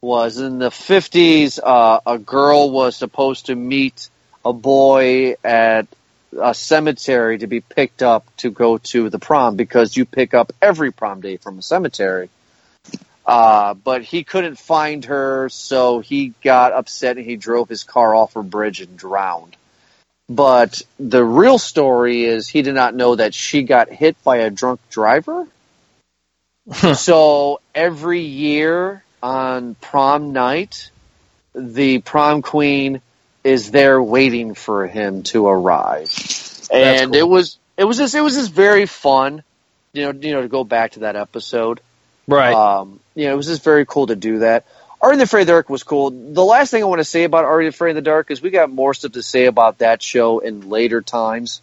was 0.02 0.40
in 0.40 0.60
the 0.60 0.70
50s 0.70 1.60
uh, 1.64 2.00
a 2.06 2.18
girl 2.18 2.72
was 2.72 2.96
supposed 2.96 3.46
to 3.46 3.56
meet 3.56 4.10
a 4.44 4.52
boy 4.52 5.36
at 5.44 5.88
a 6.42 6.54
cemetery 6.54 7.38
to 7.38 7.48
be 7.48 7.62
picked 7.62 8.02
up 8.02 8.26
to 8.38 8.50
go 8.50 8.80
to 8.80 9.10
the 9.10 9.20
prom 9.20 9.56
because 9.56 9.96
you 9.96 10.04
pick 10.04 10.34
up 10.34 10.52
every 10.62 10.92
prom 10.92 11.22
day 11.22 11.38
from 11.38 11.60
a 11.60 11.62
cemetery 11.62 12.30
uh, 13.26 13.74
but 13.74 14.04
he 14.04 14.24
couldn't 14.24 14.58
find 14.58 15.06
her 15.06 15.50
so 15.50 16.00
he 16.00 16.34
got 16.44 16.74
upset 16.74 17.18
and 17.18 17.26
he 17.26 17.36
drove 17.36 17.70
his 17.70 17.84
car 17.84 18.14
off 18.16 18.36
a 18.36 18.44
bridge 18.44 18.82
and 18.82 18.98
drowned 18.98 19.56
but 20.30 20.82
the 21.00 21.24
real 21.24 21.58
story 21.58 22.24
is 22.24 22.48
he 22.48 22.62
did 22.62 22.76
not 22.76 22.96
know 22.96 23.16
that 23.16 23.34
she 23.34 23.64
got 23.64 23.90
hit 23.90 24.22
by 24.24 24.38
a 24.38 24.50
drunk 24.50 24.80
driver 24.90 25.48
so 26.96 27.60
every 27.76 28.22
year 28.22 29.04
on 29.22 29.76
prom 29.76 30.34
night, 30.34 30.92
the 31.54 32.00
prom 32.00 32.42
queen 32.42 33.02
is 33.44 33.72
there 33.72 34.02
waiting 34.02 34.54
for 34.54 34.88
him 34.88 35.24
to 35.24 35.48
arrive, 35.48 36.12
and 36.72 37.12
cool. 37.12 37.20
it 37.20 37.28
was 37.28 37.58
it 37.78 37.86
was 37.86 37.98
just 37.98 38.16
it 38.16 38.22
was 38.22 38.36
just 38.36 38.52
very 38.52 38.86
fun, 38.86 39.44
you 39.94 40.04
know, 40.04 40.20
you 40.20 40.34
know 40.34 40.42
to 40.42 40.48
go 40.48 40.64
back 40.64 40.92
to 40.92 41.00
that 41.02 41.16
episode. 41.16 41.82
Right. 42.28 42.54
Um, 42.54 43.00
you 43.16 43.26
know, 43.26 43.34
it 43.34 43.38
was 43.38 43.48
just 43.48 43.64
very 43.64 43.86
cool 43.86 44.08
to 44.08 44.16
do 44.16 44.40
that. 44.40 44.66
Ari 45.02 45.14
and 45.14 45.20
the 45.20 45.26
Afraid 45.26 45.42
of 45.42 45.48
the 45.48 45.54
Dark 45.54 45.70
was 45.70 45.84
cool. 45.84 46.12
The 46.12 46.44
last 46.44 46.72
thing 46.72 46.82
I 46.82 46.86
want 46.86 47.00
to 47.00 47.06
say 47.06 47.26
about 47.26 47.44
Ari 47.46 47.66
and 47.66 47.74
the 47.74 47.76
Afraid 47.76 47.92
of 47.92 47.96
the 47.96 48.02
Dark 48.02 48.32
is 48.32 48.42
we 48.42 48.52
got 48.52 48.72
more 48.72 48.94
stuff 48.94 49.12
to 49.14 49.22
say 49.24 49.46
about 49.46 49.80
that 49.80 50.02
show 50.02 50.40
in 50.40 50.70
later 50.70 51.02
times. 51.02 51.62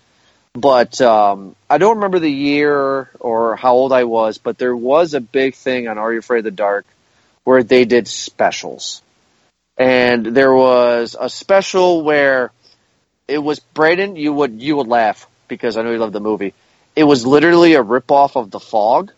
But 0.53 1.01
um, 1.01 1.57
I 1.69 1.79
don't 1.79 1.97
remember 1.97 2.19
the 2.19 2.31
year 2.31 3.11
or 3.19 3.57
how 3.57 3.75
old 3.75 3.93
I 3.93 4.05
was, 4.05 4.39
but 4.39 4.59
there 4.59 4.77
was 4.77 5.15
a 5.15 5.21
big 5.21 5.55
thing 5.55 5.89
on 5.89 5.97
Are 5.97 6.13
You 6.13 6.19
Afraid 6.19 6.39
of 6.41 6.45
the 6.45 6.51
Dark 6.51 6.87
where 7.45 7.63
they 7.63 7.85
did 7.85 8.09
specials. 8.09 9.03
And 9.79 10.27
there 10.27 10.53
was 10.53 11.17
a 11.19 11.31
special 11.31 12.03
where 12.03 12.53
it 13.27 13.39
was 13.39 13.61
Braden, 13.61 14.17
you 14.17 14.33
would 14.33 14.61
you 14.61 14.77
would 14.77 14.89
laugh 14.89 15.27
because 15.49 15.77
I 15.77 15.83
know 15.83 15.93
you 15.93 15.99
love 15.99 16.13
the 16.13 16.21
movie. 16.21 16.53
It 16.95 17.05
was 17.05 17.25
literally 17.25 17.75
a 17.75 17.83
ripoff 17.83 18.37
of 18.37 18.51
The 18.51 18.61
Fog. 18.61 19.13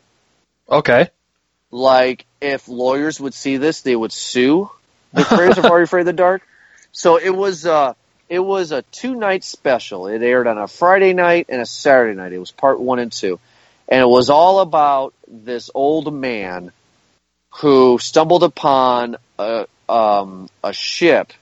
okay. 0.68 1.08
Like 1.72 2.26
if 2.40 2.68
lawyers 2.68 3.18
would 3.18 3.34
see 3.34 3.56
this, 3.56 3.80
they 3.80 3.96
would 3.96 4.12
sue 4.12 4.70
the 5.12 5.24
creators 5.24 5.58
of 5.58 5.64
Are 5.70 5.78
You 5.78 5.84
Afraid 5.84 6.00
of 6.00 6.06
the 6.06 6.12
Dark. 6.12 6.42
So 6.92 7.16
it 7.16 7.34
was 7.34 7.66
uh 7.66 7.94
it 8.28 8.38
was 8.38 8.70
a 8.70 8.82
two 8.82 9.14
night 9.14 9.42
special. 9.42 10.06
It 10.06 10.22
aired 10.22 10.46
on 10.46 10.58
a 10.58 10.68
Friday 10.68 11.14
night 11.14 11.46
and 11.48 11.60
a 11.60 11.66
Saturday 11.66 12.14
night. 12.14 12.32
It 12.32 12.38
was 12.38 12.52
part 12.52 12.78
one 12.78 12.98
and 12.98 13.10
two. 13.10 13.40
And 13.88 14.00
it 14.00 14.08
was 14.08 14.30
all 14.30 14.60
about 14.60 15.14
this 15.26 15.70
old 15.74 16.14
man 16.14 16.72
who 17.56 17.98
stumbled 17.98 18.42
upon 18.42 19.16
a 19.38 19.66
um, 19.88 20.48
a 20.62 20.72
ship 20.72 21.32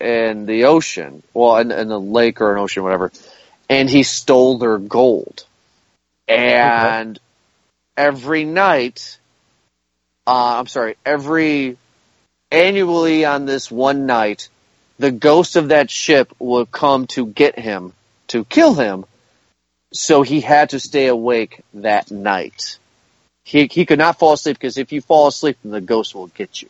in 0.00 0.46
the 0.46 0.64
ocean, 0.64 1.22
well, 1.34 1.58
in, 1.58 1.70
in 1.70 1.88
the 1.88 2.00
lake 2.00 2.40
or 2.40 2.52
an 2.54 2.58
ocean, 2.60 2.82
whatever, 2.82 3.12
and 3.68 3.90
he 3.90 4.02
stole 4.02 4.58
their 4.58 4.78
gold. 4.78 5.44
And 6.26 7.18
every 7.96 8.44
night, 8.44 9.17
uh, 10.28 10.58
I'm 10.58 10.66
sorry, 10.66 10.96
every 11.06 11.78
annually 12.50 13.24
on 13.24 13.46
this 13.46 13.70
one 13.70 14.04
night, 14.04 14.50
the 14.98 15.10
ghost 15.10 15.56
of 15.56 15.68
that 15.68 15.90
ship 15.90 16.34
would 16.38 16.70
come 16.70 17.06
to 17.08 17.24
get 17.24 17.58
him, 17.58 17.94
to 18.28 18.44
kill 18.44 18.74
him. 18.74 19.06
So 19.94 20.20
he 20.20 20.42
had 20.42 20.70
to 20.70 20.80
stay 20.80 21.06
awake 21.06 21.62
that 21.72 22.10
night. 22.10 22.78
He 23.44 23.68
he 23.68 23.86
could 23.86 23.98
not 23.98 24.18
fall 24.18 24.34
asleep 24.34 24.58
because 24.58 24.76
if 24.76 24.92
you 24.92 25.00
fall 25.00 25.28
asleep, 25.28 25.56
then 25.62 25.72
the 25.72 25.80
ghost 25.80 26.14
will 26.14 26.26
get 26.26 26.60
you. 26.60 26.68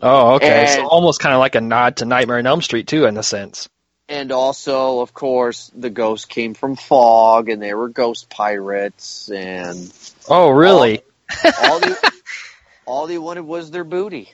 Oh, 0.00 0.36
okay. 0.36 0.66
so 0.76 0.86
almost 0.86 1.20
kind 1.20 1.34
of 1.34 1.40
like 1.40 1.56
a 1.56 1.60
nod 1.60 1.98
to 1.98 2.06
Nightmare 2.06 2.38
on 2.38 2.46
Elm 2.46 2.62
Street 2.62 2.86
too, 2.86 3.04
in 3.04 3.18
a 3.18 3.22
sense. 3.22 3.68
And 4.08 4.32
also, 4.32 5.00
of 5.00 5.12
course, 5.12 5.70
the 5.74 5.90
ghost 5.90 6.30
came 6.30 6.54
from 6.54 6.76
Fog, 6.76 7.50
and 7.50 7.60
they 7.60 7.74
were 7.74 7.88
ghost 7.88 8.30
pirates, 8.30 9.28
and 9.30 9.92
Oh, 10.26 10.48
really? 10.48 11.02
all 11.62 11.80
they 11.80 11.94
all 12.86 13.06
they 13.06 13.18
wanted 13.18 13.42
was 13.42 13.70
their 13.70 13.84
booty. 13.84 14.32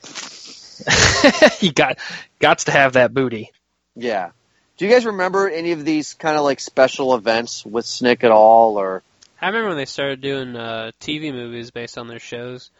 he 1.58 1.70
got 1.70 1.98
got 2.38 2.58
to 2.60 2.72
have 2.72 2.94
that 2.94 3.12
booty. 3.12 3.50
Yeah. 3.94 4.30
Do 4.76 4.86
you 4.86 4.90
guys 4.90 5.06
remember 5.06 5.48
any 5.48 5.72
of 5.72 5.84
these 5.84 6.14
kind 6.14 6.36
of 6.36 6.44
like 6.44 6.60
special 6.60 7.14
events 7.14 7.64
with 7.64 7.86
Snick 7.86 8.24
at 8.24 8.30
all, 8.30 8.78
or 8.78 9.02
I 9.40 9.46
remember 9.48 9.68
when 9.68 9.76
they 9.76 9.84
started 9.86 10.20
doing 10.20 10.56
uh, 10.56 10.92
TV 11.00 11.32
movies 11.32 11.70
based 11.70 11.98
on 11.98 12.06
their 12.08 12.18
shows. 12.18 12.70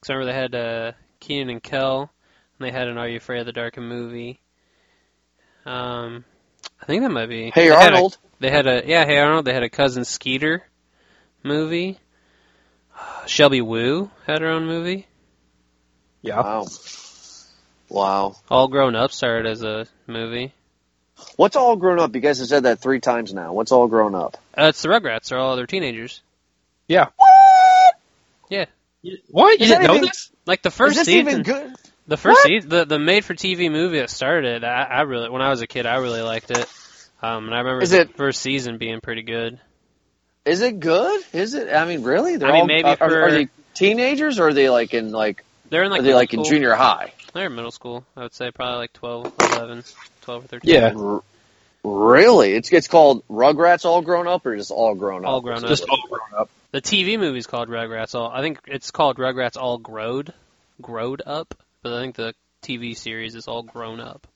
Because 0.00 0.10
I 0.10 0.14
remember 0.14 0.32
they 0.32 0.38
had 0.38 0.54
uh, 0.54 0.92
Kenan 1.20 1.50
and 1.50 1.62
Kel, 1.62 2.10
and 2.58 2.66
they 2.66 2.72
had 2.72 2.88
an 2.88 2.98
Are 2.98 3.08
You 3.08 3.18
Afraid 3.18 3.40
of 3.40 3.46
the 3.46 3.52
Dark 3.52 3.76
movie. 3.76 4.40
Um, 5.64 6.24
I 6.80 6.86
think 6.86 7.02
that 7.02 7.10
might 7.10 7.28
be. 7.28 7.50
Hey 7.54 7.68
they 7.68 7.74
had 7.74 7.92
a- 7.92 7.96
Arnold? 7.96 8.18
they 8.40 8.50
had 8.50 8.66
a 8.66 8.82
yeah, 8.86 9.04
Hey 9.04 9.18
Arnold. 9.18 9.44
They 9.44 9.54
had 9.54 9.62
a 9.62 9.70
cousin 9.70 10.04
Skeeter 10.04 10.64
movie. 11.42 11.98
Shelby 13.26 13.60
Woo 13.60 14.10
had 14.26 14.42
her 14.42 14.48
own 14.48 14.66
movie. 14.66 15.06
Yeah. 16.22 16.40
Wow. 16.40 16.66
Wow. 17.88 18.36
All 18.50 18.68
Grown 18.68 18.94
Up 18.96 19.12
started 19.12 19.46
as 19.50 19.62
a 19.62 19.86
movie. 20.06 20.52
What's 21.36 21.56
all 21.56 21.76
grown 21.76 22.00
up? 22.00 22.14
You 22.14 22.20
guys 22.20 22.38
have 22.40 22.48
said 22.48 22.64
that 22.64 22.80
three 22.80 22.98
times 23.00 23.32
now. 23.32 23.52
What's 23.52 23.70
all 23.70 23.86
grown 23.86 24.14
up? 24.14 24.38
Uh, 24.58 24.66
it's 24.66 24.82
the 24.82 24.88
Rugrats. 24.88 25.28
They're 25.28 25.38
all 25.38 25.54
they're 25.56 25.66
teenagers. 25.66 26.20
Yeah. 26.88 27.06
What? 27.16 27.94
Yeah. 28.50 28.64
What? 29.30 29.58
You 29.60 29.64
Is 29.64 29.70
didn't 29.70 29.82
that 29.82 29.86
know 29.88 29.94
even- 29.96 30.06
this? 30.08 30.30
Like 30.46 30.62
the 30.62 30.70
Is 30.70 30.74
first 30.74 30.96
this 30.96 31.06
season. 31.06 31.28
even 31.28 31.42
good? 31.44 31.72
The 32.08 32.16
first 32.16 32.38
What? 32.38 32.46
season, 32.48 32.68
the 32.70 32.84
the 32.84 32.98
made 32.98 33.24
for 33.24 33.34
TV 33.34 33.70
movie 33.70 33.98
that 34.00 34.10
started, 34.10 34.62
it, 34.62 34.64
I, 34.64 34.82
I 34.82 35.00
really 35.02 35.28
when 35.30 35.42
I 35.42 35.50
was 35.50 35.60
a 35.62 35.68
kid, 35.68 35.86
I 35.86 35.96
really 35.98 36.22
liked 36.22 36.50
it. 36.50 36.66
Um, 37.22 37.44
and 37.46 37.54
I 37.54 37.58
remember 37.58 37.82
Is 37.82 37.90
the 37.90 38.00
it- 38.00 38.16
first 38.16 38.40
season 38.40 38.78
being 38.78 39.00
pretty 39.00 39.22
good. 39.22 39.60
Is 40.44 40.60
it 40.60 40.80
good? 40.80 41.20
Is 41.32 41.54
it? 41.54 41.72
I 41.72 41.84
mean, 41.84 42.02
really? 42.02 42.36
They're 42.36 42.48
I 42.48 42.52
mean, 42.52 42.60
all, 42.62 42.66
maybe 42.66 42.88
are, 42.88 43.22
are 43.22 43.30
they 43.30 43.48
teenagers 43.74 44.40
or 44.40 44.48
are 44.48 44.52
they 44.54 44.68
like 44.70 44.92
in 44.92 45.12
like 45.12 45.44
They're 45.72 45.84
in 45.84 45.90
like 45.90 46.00
are 46.00 46.02
they 46.02 46.08
middle 46.08 46.18
like 46.20 46.34
in 46.34 46.44
junior 46.44 46.74
high? 46.74 47.14
They're 47.32 47.46
in 47.46 47.54
middle 47.54 47.70
school. 47.70 48.04
I 48.14 48.24
would 48.24 48.34
say 48.34 48.50
probably 48.50 48.76
like 48.76 48.92
12, 48.92 49.32
11, 49.38 49.84
12 50.20 50.44
or 50.44 50.46
thirteen. 50.46 50.70
Yeah. 50.74 50.92
R- 50.94 51.22
really? 51.82 52.52
It's 52.52 52.70
it's 52.70 52.88
called 52.88 53.26
Rugrats 53.28 53.86
All 53.86 54.02
Grown 54.02 54.28
Up 54.28 54.44
or 54.44 54.54
just 54.54 54.70
All 54.70 54.94
Grown 54.94 55.24
Up? 55.24 55.30
All 55.30 55.40
Grown 55.40 55.64
Up. 55.64 55.70
Just 55.70 55.88
all 55.88 56.02
grown 56.10 56.40
up. 56.42 56.50
The 56.72 56.82
TV 56.82 57.18
movie's 57.18 57.46
called 57.46 57.70
Rugrats 57.70 58.14
All. 58.14 58.30
I 58.30 58.42
think 58.42 58.60
it's 58.66 58.90
called 58.90 59.16
Rugrats 59.16 59.56
All 59.56 59.78
Growed, 59.78 60.34
Growed 60.82 61.22
Up. 61.24 61.54
But 61.82 61.94
I 61.94 62.02
think 62.02 62.16
the 62.16 62.34
TV 62.62 62.94
series 62.94 63.34
is 63.34 63.48
all 63.48 63.62
grown 63.62 63.98
up. 63.98 64.26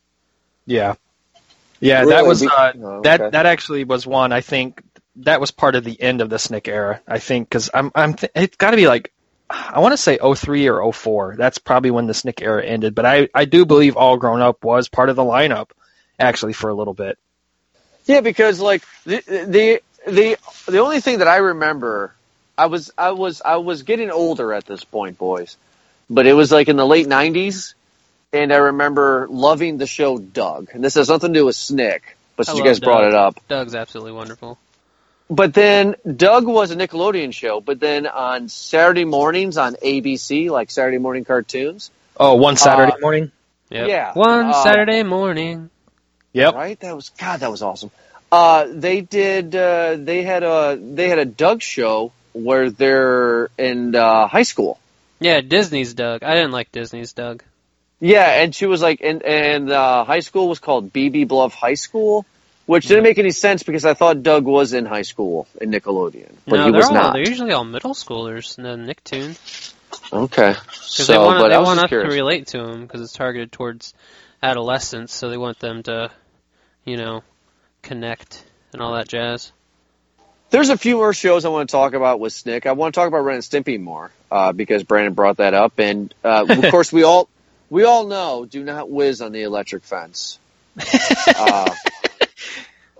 Yeah. 0.64 0.94
Yeah, 1.80 2.06
that 2.06 2.24
was 2.24 2.42
uh, 2.42 2.72
Oh, 2.80 2.86
okay. 2.86 3.02
that 3.02 3.32
that 3.32 3.44
actually 3.44 3.84
was 3.84 4.06
one 4.06 4.32
I 4.32 4.40
think 4.40 4.82
that 5.16 5.38
was 5.38 5.50
part 5.50 5.74
of 5.74 5.84
the 5.84 6.00
end 6.00 6.22
of 6.22 6.30
the 6.30 6.38
Snick 6.38 6.66
era. 6.66 7.02
I 7.06 7.18
think 7.18 7.50
cuz 7.50 7.68
I'm 7.74 7.92
I'm 7.94 8.14
th- 8.14 8.32
it's 8.34 8.56
got 8.56 8.70
to 8.70 8.76
be 8.78 8.88
like 8.88 9.12
I 9.48 9.80
want 9.80 9.92
to 9.92 9.96
say 9.96 10.18
03 10.18 10.68
or 10.68 10.92
04. 10.92 11.36
That's 11.36 11.58
probably 11.58 11.90
when 11.90 12.06
the 12.06 12.14
Snick 12.14 12.42
era 12.42 12.64
ended, 12.64 12.94
but 12.94 13.06
I 13.06 13.28
I 13.34 13.44
do 13.44 13.64
believe 13.64 13.96
All 13.96 14.16
Grown 14.16 14.40
Up 14.40 14.64
was 14.64 14.88
part 14.88 15.08
of 15.08 15.16
the 15.16 15.22
lineup 15.22 15.70
actually 16.18 16.52
for 16.52 16.70
a 16.70 16.74
little 16.74 16.94
bit. 16.94 17.18
Yeah, 18.06 18.20
because 18.20 18.60
like 18.60 18.82
the 19.04 19.22
the 19.26 19.82
the 20.06 20.36
the 20.66 20.78
only 20.78 21.00
thing 21.00 21.18
that 21.18 21.28
I 21.28 21.36
remember, 21.36 22.14
I 22.56 22.66
was 22.66 22.90
I 22.96 23.12
was 23.12 23.42
I 23.44 23.56
was 23.56 23.82
getting 23.82 24.10
older 24.10 24.52
at 24.52 24.64
this 24.64 24.84
point, 24.84 25.18
boys, 25.18 25.56
but 26.10 26.26
it 26.26 26.32
was 26.32 26.50
like 26.50 26.68
in 26.68 26.76
the 26.76 26.86
late 26.86 27.06
'90s, 27.06 27.74
and 28.32 28.52
I 28.52 28.56
remember 28.56 29.26
loving 29.28 29.78
the 29.78 29.86
show 29.86 30.18
Doug, 30.18 30.70
and 30.72 30.82
this 30.82 30.94
has 30.94 31.08
nothing 31.08 31.32
to 31.32 31.40
do 31.40 31.46
with 31.46 31.56
Snick, 31.56 32.16
but 32.36 32.46
since 32.46 32.58
you 32.58 32.64
love 32.64 32.70
guys 32.70 32.80
brought 32.80 33.04
it 33.04 33.14
up, 33.14 33.40
Doug's 33.48 33.74
absolutely 33.74 34.12
wonderful. 34.12 34.58
But 35.28 35.54
then 35.54 35.96
Doug 36.04 36.46
was 36.46 36.70
a 36.70 36.76
Nickelodeon 36.76 37.32
show, 37.34 37.60
but 37.60 37.80
then 37.80 38.06
on 38.06 38.48
Saturday 38.48 39.04
mornings 39.04 39.56
on 39.58 39.74
ABC, 39.74 40.50
like 40.50 40.70
Saturday 40.70 40.98
morning 40.98 41.24
cartoons, 41.24 41.90
Oh, 42.18 42.36
one 42.36 42.56
Saturday 42.56 42.92
Uh, 42.92 43.00
morning. 43.00 43.32
Yep. 43.70 43.88
Yeah, 43.88 44.12
One 44.14 44.46
uh, 44.46 44.62
Saturday 44.62 45.02
morning. 45.02 45.68
Yep. 46.32 46.54
right? 46.54 46.78
That 46.80 46.94
was 46.94 47.10
God, 47.10 47.40
that 47.40 47.50
was 47.50 47.62
awesome. 47.62 47.90
Uh, 48.30 48.66
they 48.70 49.00
did. 49.00 49.54
Uh, 49.54 49.96
they 49.98 50.22
had 50.22 50.42
a 50.42 50.76
they 50.80 51.08
had 51.08 51.18
a 51.18 51.24
Doug 51.24 51.62
show 51.62 52.12
where 52.32 52.70
they're 52.70 53.48
in 53.58 53.94
uh, 53.94 54.26
high 54.28 54.42
school. 54.44 54.78
Yeah, 55.20 55.40
Disney's 55.40 55.94
Doug. 55.94 56.22
I 56.22 56.34
didn't 56.34 56.52
like 56.52 56.70
Disney's 56.72 57.12
Doug. 57.12 57.42
Yeah, 58.00 58.42
and 58.42 58.54
she 58.54 58.66
was 58.66 58.82
like, 58.82 59.00
and 59.02 59.22
and 59.22 59.70
uh, 59.70 60.04
high 60.04 60.20
school 60.20 60.48
was 60.48 60.58
called 60.58 60.92
Beebe 60.92 61.24
Bluff 61.24 61.54
High 61.54 61.74
School, 61.74 62.26
which 62.66 62.86
didn't 62.86 63.04
make 63.04 63.18
any 63.18 63.30
sense 63.30 63.62
because 63.62 63.84
I 63.84 63.94
thought 63.94 64.22
Doug 64.22 64.44
was 64.44 64.72
in 64.72 64.84
high 64.84 65.02
school 65.02 65.46
in 65.60 65.70
Nickelodeon, 65.70 66.32
but 66.46 66.56
no, 66.56 66.66
he 66.66 66.70
they're 66.72 66.78
was 66.78 66.88
all, 66.88 66.94
not. 66.94 67.12
They're 67.14 67.28
usually 67.28 67.52
all 67.52 67.64
middle 67.64 67.94
schoolers 67.94 68.58
in 68.58 68.64
the 68.64 68.76
Nicktoon. 68.76 69.38
Okay, 70.12 70.54
so 70.72 71.04
they 71.04 71.18
want, 71.18 71.40
but 71.40 71.48
they 71.48 71.54
I 71.54 71.58
was 71.58 71.66
want 71.66 71.80
us 71.80 71.90
to 71.90 71.96
relate 71.96 72.48
to 72.48 72.58
them 72.58 72.82
because 72.82 73.00
it's 73.00 73.12
targeted 73.12 73.52
towards 73.52 73.94
adolescents, 74.42 75.14
so 75.14 75.30
they 75.30 75.36
want 75.36 75.58
them 75.58 75.82
to, 75.84 76.10
you 76.84 76.96
know, 76.96 77.22
connect 77.82 78.44
and 78.72 78.82
all 78.82 78.94
that 78.94 79.08
jazz. 79.08 79.52
There's 80.50 80.68
a 80.68 80.78
few 80.78 80.96
more 80.96 81.12
shows 81.12 81.44
I 81.44 81.48
want 81.48 81.68
to 81.68 81.72
talk 81.72 81.94
about 81.94 82.20
with 82.20 82.32
Snick. 82.32 82.66
I 82.66 82.72
want 82.72 82.94
to 82.94 83.00
talk 83.00 83.08
about 83.08 83.24
Ren 83.24 83.36
and 83.36 83.44
Stimpy 83.44 83.80
more 83.80 84.12
uh, 84.30 84.52
because 84.52 84.84
Brandon 84.84 85.14
brought 85.14 85.38
that 85.38 85.54
up, 85.54 85.78
and 85.78 86.14
uh, 86.24 86.46
of 86.48 86.64
course 86.70 86.92
we 86.92 87.02
all 87.02 87.28
we 87.70 87.84
all 87.84 88.06
know 88.06 88.44
do 88.44 88.62
not 88.62 88.90
whiz 88.90 89.20
on 89.22 89.32
the 89.32 89.42
electric 89.42 89.84
fence. 89.84 90.38
Uh, 91.28 91.74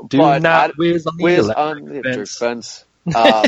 Do 0.09 0.19
but 0.19 0.43
not 0.43 0.71
I- 0.71 0.73
whiz 0.77 1.07
on 1.07 1.17
the 1.17 1.25
whiz 1.25 1.39
electric 1.49 1.59
on 1.59 1.85
the 1.89 2.03
fence. 2.03 2.37
fence. 2.39 2.85
Um, 3.15 3.45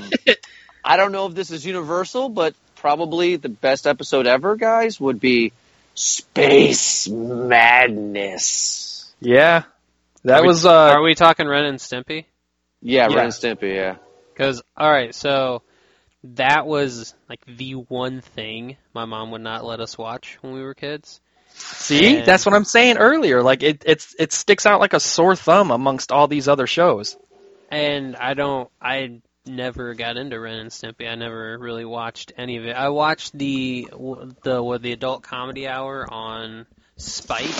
I 0.84 0.96
don't 0.96 1.10
know 1.12 1.26
if 1.26 1.34
this 1.34 1.50
is 1.50 1.66
universal, 1.66 2.28
but 2.28 2.54
probably 2.76 3.34
the 3.36 3.48
best 3.48 3.86
episode 3.88 4.26
ever, 4.28 4.54
guys, 4.56 5.00
would 5.00 5.18
be 5.20 5.52
Space 5.94 7.08
Madness. 7.98 9.12
Yeah, 9.20 9.64
that 10.24 10.38
Are 10.38 10.42
we- 10.42 10.48
was. 10.48 10.64
Uh, 10.64 10.72
Are 10.72 11.02
we 11.02 11.14
talking 11.14 11.46
Ren 11.48 11.64
and 11.64 11.78
Stimpy? 11.78 12.24
Yeah, 12.80 13.08
Yeah. 13.10 13.16
Ren 13.16 13.24
and 13.26 13.32
Stimpy. 13.34 13.74
Yeah. 13.74 13.96
Because 14.32 14.62
all 14.76 14.90
right, 14.90 15.12
so 15.14 15.62
that 16.22 16.66
was 16.66 17.14
like 17.28 17.40
the 17.46 17.72
one 17.72 18.20
thing 18.20 18.76
my 18.94 19.04
mom 19.04 19.32
would 19.32 19.40
not 19.40 19.64
let 19.64 19.80
us 19.80 19.98
watch 19.98 20.38
when 20.40 20.52
we 20.52 20.62
were 20.62 20.74
kids. 20.74 21.20
See, 21.58 22.16
and- 22.18 22.26
that's 22.26 22.44
what 22.46 22.54
I'm 22.54 22.64
saying 22.64 22.98
earlier. 22.98 23.42
Like 23.42 23.62
it, 23.62 23.82
it's 23.86 24.14
it 24.18 24.32
sticks 24.32 24.66
out 24.66 24.80
like 24.80 24.92
a 24.92 25.00
sore 25.00 25.36
thumb 25.36 25.70
amongst 25.70 26.12
all 26.12 26.28
these 26.28 26.48
other 26.48 26.66
shows. 26.66 27.16
And 27.70 28.16
I 28.16 28.32
don't, 28.34 28.70
I 28.80 29.20
never 29.44 29.94
got 29.94 30.16
into 30.16 30.38
Ren 30.40 30.58
and 30.58 30.70
Stimpy. 30.70 31.06
I 31.10 31.14
never 31.16 31.58
really 31.58 31.84
watched 31.84 32.32
any 32.36 32.56
of 32.56 32.64
it. 32.64 32.72
I 32.76 32.88
watched 32.88 33.36
the 33.36 33.88
the 34.42 34.62
what 34.62 34.82
the 34.82 34.92
adult 34.92 35.22
comedy 35.22 35.68
hour 35.68 36.06
on 36.10 36.66
Spike. 36.96 37.54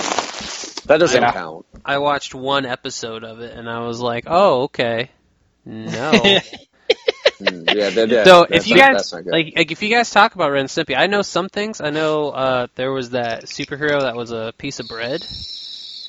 That 0.86 0.98
doesn't 0.98 1.20
Yeah. 1.22 1.32
count. 1.32 1.66
I 1.84 1.98
watched 1.98 2.34
one 2.34 2.64
episode 2.64 3.22
of 3.24 3.40
it, 3.40 3.54
and 3.56 3.68
I 3.68 3.80
was 3.80 4.00
like, 4.00 4.24
oh 4.26 4.62
okay, 4.62 5.10
no. 5.66 6.12
Mm, 7.40 7.74
yeah, 7.74 7.90
that, 7.90 8.08
that, 8.08 8.26
so 8.26 8.46
if 8.50 8.66
you 8.66 8.76
guys 8.76 8.96
that's 8.96 9.12
not 9.12 9.24
good. 9.24 9.32
like, 9.32 9.52
like 9.56 9.70
if 9.70 9.82
you 9.82 9.90
guys 9.90 10.10
talk 10.10 10.34
about 10.34 10.50
Ren 10.50 10.62
and 10.62 10.68
Stimpy, 10.68 10.96
I 10.96 11.06
know 11.06 11.22
some 11.22 11.48
things. 11.48 11.80
I 11.80 11.90
know 11.90 12.30
uh, 12.30 12.66
there 12.74 12.92
was 12.92 13.10
that 13.10 13.44
superhero 13.44 14.00
that 14.00 14.16
was 14.16 14.32
a 14.32 14.52
piece 14.58 14.80
of 14.80 14.88
bread, 14.88 15.24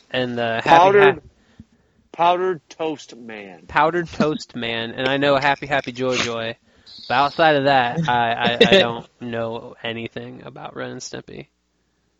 and 0.09 0.37
the 0.37 0.61
happy 0.63 0.69
powdered, 0.69 1.15
ha- 1.15 1.21
powdered 2.11 2.69
toast 2.69 3.15
man. 3.15 3.65
powdered 3.67 4.07
toast 4.07 4.55
man, 4.55 4.91
and 4.91 5.07
I 5.07 5.17
know 5.17 5.35
Happy 5.35 5.67
Happy 5.67 5.91
Joy 5.91 6.17
Joy. 6.17 6.57
But 7.07 7.13
outside 7.15 7.55
of 7.55 7.63
that, 7.65 8.07
I, 8.07 8.31
I, 8.31 8.53
I 8.53 8.57
don't 8.79 9.07
know 9.21 9.75
anything 9.83 10.43
about 10.43 10.75
Ren 10.75 10.91
and 10.91 11.01
Stimpy. 11.01 11.47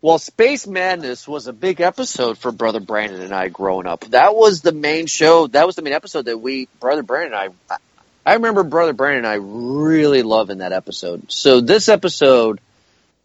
Well, 0.02 0.18
Space 0.18 0.66
Madness 0.66 1.28
was 1.28 1.46
a 1.46 1.52
big 1.52 1.80
episode 1.82 2.38
for 2.38 2.52
Brother 2.52 2.80
Brandon 2.80 3.20
and 3.20 3.34
I 3.34 3.48
growing 3.48 3.86
up. 3.86 4.00
That 4.06 4.34
was 4.34 4.62
the 4.62 4.72
main 4.72 5.06
show. 5.06 5.46
That 5.48 5.66
was 5.66 5.76
the 5.76 5.82
main 5.82 5.92
episode 5.92 6.24
that 6.24 6.38
we, 6.38 6.68
Brother 6.80 7.02
Brandon 7.02 7.38
and 7.38 7.52
I, 7.70 7.76
I 8.24 8.34
remember 8.34 8.62
Brother 8.62 8.92
Brandon 8.92 9.24
and 9.24 9.26
I 9.26 9.36
really 9.40 10.22
loving 10.22 10.58
that 10.58 10.72
episode. 10.72 11.30
So 11.32 11.60
this 11.60 11.88
episode, 11.88 12.60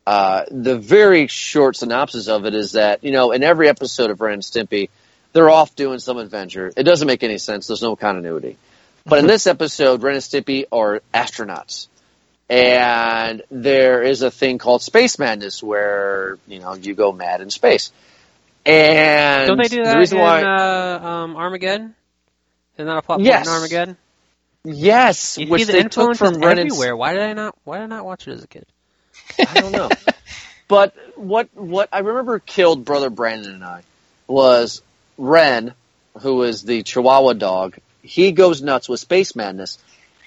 uh, 0.07 0.43
the 0.49 0.77
very 0.77 1.27
short 1.27 1.75
synopsis 1.75 2.27
of 2.27 2.45
it 2.45 2.55
is 2.55 2.73
that, 2.73 3.03
you 3.03 3.11
know, 3.11 3.31
in 3.31 3.43
every 3.43 3.67
episode 3.67 4.09
of 4.09 4.21
Ren 4.21 4.33
and 4.35 4.41
Stimpy, 4.41 4.89
they're 5.33 5.49
off 5.49 5.75
doing 5.75 5.99
some 5.99 6.17
adventure. 6.17 6.71
It 6.75 6.83
doesn't 6.83 7.07
make 7.07 7.23
any 7.23 7.37
sense. 7.37 7.67
There's 7.67 7.81
no 7.81 7.95
continuity. 7.95 8.57
But 9.05 9.19
in 9.19 9.27
this 9.27 9.47
episode, 9.55 10.01
Ren 10.01 10.15
and 10.15 10.23
Stimpy 10.23 10.65
are 10.71 11.01
astronauts. 11.13 11.87
And 12.49 13.41
there 13.49 14.03
is 14.03 14.21
a 14.21 14.29
thing 14.31 14.59
called 14.59 14.81
space 14.81 15.17
madness 15.19 15.61
where, 15.63 16.37
you 16.47 16.59
know, 16.59 16.73
you 16.75 16.93
go 16.93 17.11
mad 17.11 17.41
in 17.41 17.49
space. 17.49 17.91
And 18.65 19.47
Don't 19.47 19.57
they 19.57 19.67
do 19.67 19.83
that 19.83 19.93
the 19.93 19.99
reason 19.99 20.19
in 20.19 20.23
why, 20.23 20.41
uh, 20.43 20.99
um, 21.03 21.35
Armageddon? 21.35 21.95
Isn't 22.75 22.85
that 22.87 22.97
a 22.97 23.01
plot 23.01 23.17
point 23.17 23.25
Yes. 23.25 23.47
in 23.47 23.53
Armageddon? 23.53 23.97
Yes, 24.65 25.37
You 25.37 25.47
which 25.47 25.65
the 25.65 25.73
they 25.73 25.83
took 25.83 26.09
influence 26.09 26.17
from 26.17 26.37
Ren 26.39 26.59
and 26.59 26.71
everywhere. 26.71 26.95
Why 26.95 27.13
did 27.13 27.21
I 27.21 27.33
not? 27.33 27.55
Why 27.63 27.77
did 27.77 27.83
I 27.83 27.87
not 27.87 28.05
watch 28.05 28.27
it 28.27 28.31
as 28.31 28.43
a 28.43 28.47
kid? 28.47 28.65
I 29.39 29.59
don't 29.61 29.71
know. 29.71 29.89
but 30.67 30.95
what 31.15 31.49
what 31.53 31.89
I 31.91 31.99
remember 31.99 32.39
killed 32.39 32.85
brother 32.85 33.09
Brandon 33.09 33.53
and 33.53 33.63
I 33.63 33.83
was 34.27 34.81
Ren, 35.17 35.73
who 36.19 36.43
is 36.43 36.63
the 36.63 36.83
Chihuahua 36.83 37.33
dog. 37.33 37.77
He 38.01 38.31
goes 38.31 38.61
nuts 38.61 38.87
with 38.89 38.99
space 38.99 39.35
madness, 39.35 39.77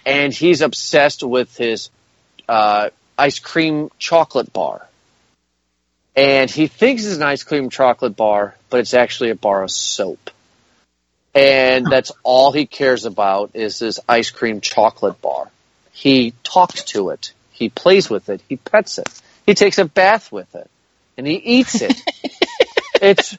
and 0.04 0.32
he's 0.32 0.62
obsessed 0.62 1.22
with 1.22 1.56
his 1.56 1.90
uh, 2.48 2.90
ice 3.16 3.38
cream 3.38 3.90
chocolate 3.98 4.52
bar. 4.52 4.86
And 6.16 6.50
he 6.50 6.66
thinks 6.66 7.04
it's 7.04 7.16
an 7.16 7.22
ice 7.22 7.44
cream 7.44 7.70
chocolate 7.70 8.16
bar, 8.16 8.56
but 8.70 8.80
it's 8.80 8.94
actually 8.94 9.30
a 9.30 9.36
bar 9.36 9.62
of 9.62 9.70
soap. 9.70 10.30
And 11.34 11.86
that's 11.86 12.10
all 12.22 12.52
he 12.52 12.66
cares 12.66 13.04
about 13.04 13.50
is 13.54 13.78
this 13.78 14.00
ice 14.08 14.30
cream 14.30 14.60
chocolate 14.60 15.20
bar. 15.20 15.50
He 15.92 16.32
talks 16.42 16.84
to 16.84 17.10
it. 17.10 17.32
He 17.52 17.68
plays 17.68 18.08
with 18.08 18.28
it. 18.28 18.40
He 18.48 18.56
pets 18.56 18.98
it. 18.98 19.08
He 19.46 19.54
takes 19.54 19.78
a 19.78 19.84
bath 19.84 20.32
with 20.32 20.54
it. 20.54 20.70
And 21.16 21.26
he 21.26 21.34
eats 21.34 21.80
it. 21.82 22.00
it's 23.02 23.36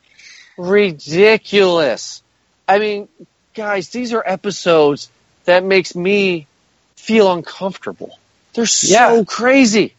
ridiculous. 0.57 2.21
I 2.67 2.79
mean, 2.79 3.07
guys, 3.53 3.89
these 3.89 4.13
are 4.13 4.23
episodes 4.25 5.09
that 5.45 5.63
makes 5.63 5.95
me 5.95 6.47
feel 6.95 7.31
uncomfortable. 7.31 8.17
They're 8.53 8.65
so 8.65 9.15
Yeah. 9.17 9.23
crazy. 9.25 9.93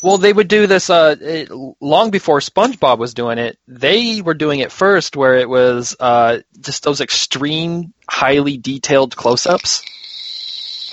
Well, 0.00 0.18
they 0.18 0.32
would 0.32 0.48
do 0.48 0.66
this 0.66 0.90
uh, 0.90 1.16
it, 1.20 1.50
long 1.80 2.10
before 2.10 2.38
SpongeBob 2.38 2.98
was 2.98 3.14
doing 3.14 3.38
it. 3.38 3.58
They 3.66 4.22
were 4.22 4.34
doing 4.34 4.60
it 4.60 4.70
first, 4.70 5.16
where 5.16 5.34
it 5.36 5.48
was 5.48 5.96
uh, 5.98 6.38
just 6.60 6.84
those 6.84 7.00
extreme, 7.00 7.92
highly 8.08 8.58
detailed 8.58 9.16
close-ups. 9.16 9.82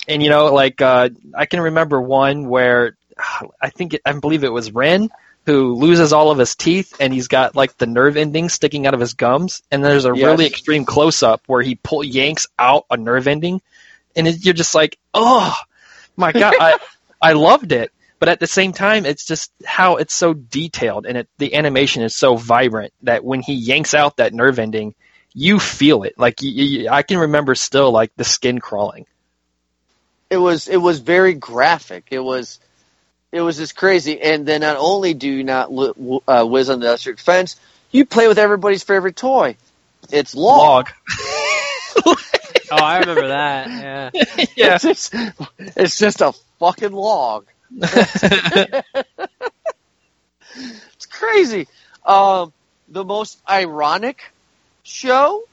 And 0.08 0.24
you 0.24 0.30
know, 0.30 0.54
like 0.54 0.82
uh, 0.82 1.10
I 1.36 1.46
can 1.46 1.62
remember 1.62 2.02
one 2.02 2.48
where 2.50 2.98
I 3.62 3.70
think 3.70 3.94
it, 3.94 4.02
I 4.06 4.14
believe 4.14 4.44
it 4.44 4.52
was 4.52 4.72
Ren 4.72 5.10
who 5.46 5.76
loses 5.76 6.12
all 6.12 6.32
of 6.32 6.40
his 6.40 6.56
teeth, 6.56 6.96
and 7.00 7.14
he's 7.14 7.28
got 7.28 7.56
like 7.56 7.78
the 7.78 7.86
nerve 7.86 8.18
ending 8.18 8.50
sticking 8.50 8.88
out 8.88 8.96
of 8.96 9.00
his 9.00 9.14
gums. 9.14 9.62
And 9.70 9.86
there's 9.86 10.06
a 10.06 10.14
Yes. 10.14 10.26
really 10.26 10.48
extreme 10.48 10.86
close-up 10.86 11.44
where 11.46 11.62
he 11.62 11.76
pull 11.76 12.04
yanks 12.04 12.48
out 12.58 12.86
a 12.90 12.98
nerve 12.98 13.28
ending, 13.28 13.62
and 14.16 14.28
it, 14.28 14.44
you're 14.44 14.56
just 14.56 14.74
like, 14.74 14.98
oh 15.14 15.56
my 16.18 16.32
god, 16.32 16.56
I 16.60 16.80
I 17.22 17.34
loved 17.34 17.72
it 17.72 17.92
but 18.26 18.32
at 18.32 18.40
the 18.40 18.48
same 18.48 18.74
time 18.74 19.06
it's 19.06 19.26
just 19.26 19.52
how 19.64 19.98
it's 19.98 20.14
so 20.14 20.34
detailed 20.34 21.06
and 21.06 21.18
it, 21.20 21.30
the 21.38 21.54
animation 21.54 22.02
is 22.02 22.16
so 22.16 22.36
vibrant 22.36 22.92
that 23.04 23.24
when 23.24 23.42
he 23.42 23.54
yanks 23.54 23.94
out 23.94 24.18
that 24.18 24.34
nerve 24.34 24.58
ending 24.58 24.96
you 25.34 25.60
feel 25.60 26.04
it 26.04 26.18
like 26.18 26.42
you, 26.42 26.50
you, 26.50 26.90
i 26.90 27.04
can 27.04 27.18
remember 27.20 27.56
still 27.56 27.92
like 27.92 28.12
the 28.16 28.24
skin 28.24 28.60
crawling 28.60 29.06
it 30.30 30.38
was 30.38 30.68
it 30.68 30.78
was 30.78 31.00
very 31.00 31.34
graphic. 31.34 32.08
It 32.12 32.20
was 32.20 32.60
it 33.32 33.42
was 33.42 33.58
just 33.58 33.76
crazy. 33.76 34.22
And 34.22 34.46
then 34.46 34.62
not 34.62 34.78
only 34.78 35.14
do 35.14 35.30
you 35.30 35.44
not 35.44 35.72
li- 35.72 36.20
uh, 36.28 36.46
whiz 36.46 36.70
on 36.70 36.80
the 36.80 36.88
electric 36.88 37.20
fence, 37.20 37.60
you 37.92 38.06
play 38.06 38.28
with 38.28 38.40
everybody's 38.40 38.84
favorite 38.84 39.16
toy. 39.16 39.56
It's 40.12 40.36
log. 40.36 40.90
log 42.06 42.18
Oh, 42.72 42.78
I 42.78 43.00
remember 43.00 43.28
that. 43.28 43.70
Yeah. 43.70 44.10
yeah 44.56 44.74
It's 44.82 44.84
just, 44.84 45.16
it's 45.78 46.00
just 46.00 46.22
a 46.22 46.34
fucking 46.60 46.92
log. 46.92 47.46
It's 50.94 51.06
crazy. 51.06 51.68
Um, 52.06 52.54
the 52.88 53.04
most 53.04 53.40
ironic 53.50 54.22
show 54.84 55.44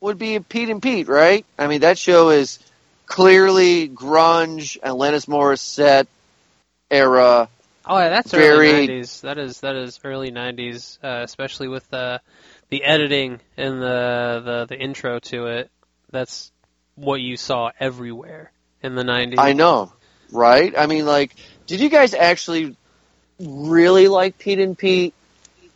would 0.00 0.18
be 0.18 0.38
Pete 0.40 0.68
and 0.68 0.82
Pete, 0.82 1.08
right? 1.08 1.44
I 1.58 1.66
mean, 1.66 1.80
that 1.80 1.98
show 1.98 2.30
is 2.30 2.58
clearly 3.06 3.88
grunge, 3.88 4.78
and 4.82 4.94
Alanis 4.94 5.26
Morissette 5.26 6.06
era. 6.90 7.48
Oh, 7.84 7.98
yeah, 7.98 8.08
that's 8.10 8.30
Very- 8.30 8.70
early 8.70 8.88
'90s. 8.88 9.20
That 9.22 9.38
is 9.38 9.60
that 9.60 9.76
is 9.76 9.98
early 10.04 10.30
'90s, 10.30 10.98
uh, 11.02 11.22
especially 11.22 11.68
with 11.68 11.88
the 11.90 12.20
the 12.68 12.84
editing 12.84 13.40
and 13.56 13.80
the, 13.80 14.42
the 14.44 14.66
the 14.68 14.78
intro 14.78 15.20
to 15.20 15.46
it. 15.46 15.70
That's 16.10 16.52
what 16.96 17.20
you 17.20 17.36
saw 17.36 17.70
everywhere 17.80 18.52
in 18.82 18.94
the 18.94 19.04
'90s. 19.04 19.36
I 19.38 19.52
know, 19.54 19.92
right? 20.30 20.74
I 20.76 20.86
mean, 20.86 21.06
like, 21.06 21.34
did 21.68 21.80
you 21.80 21.88
guys 21.88 22.14
actually 22.14 22.74
really 23.38 24.08
like 24.08 24.38
Pete 24.38 24.58
and 24.58 24.76
Pete, 24.76 25.14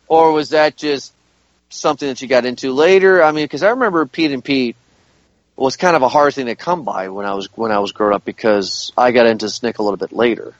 or 0.09 0.33
was 0.33 0.49
that 0.49 0.75
just 0.75 1.13
something 1.69 2.09
that 2.09 2.21
you 2.21 2.27
got 2.27 2.45
into 2.45 2.73
later? 2.73 3.23
I 3.23 3.31
mean, 3.31 3.45
because 3.45 3.63
I 3.63 3.69
remember 3.69 4.05
Pete 4.05 4.31
and 4.31 4.43
Pete 4.43 4.75
was 5.55 5.77
kind 5.77 5.95
of 5.95 6.01
a 6.01 6.09
hard 6.09 6.33
thing 6.33 6.47
to 6.47 6.55
come 6.55 6.83
by 6.83 7.07
when 7.09 7.25
I 7.25 7.35
was 7.35 7.47
when 7.55 7.71
I 7.71 7.79
was 7.79 7.93
growing 7.93 8.13
up 8.13 8.25
because 8.25 8.91
I 8.97 9.11
got 9.13 9.27
into 9.27 9.49
Snick 9.49 9.79
a 9.79 9.83
little 9.83 9.97
bit 9.97 10.11
later. 10.11 10.53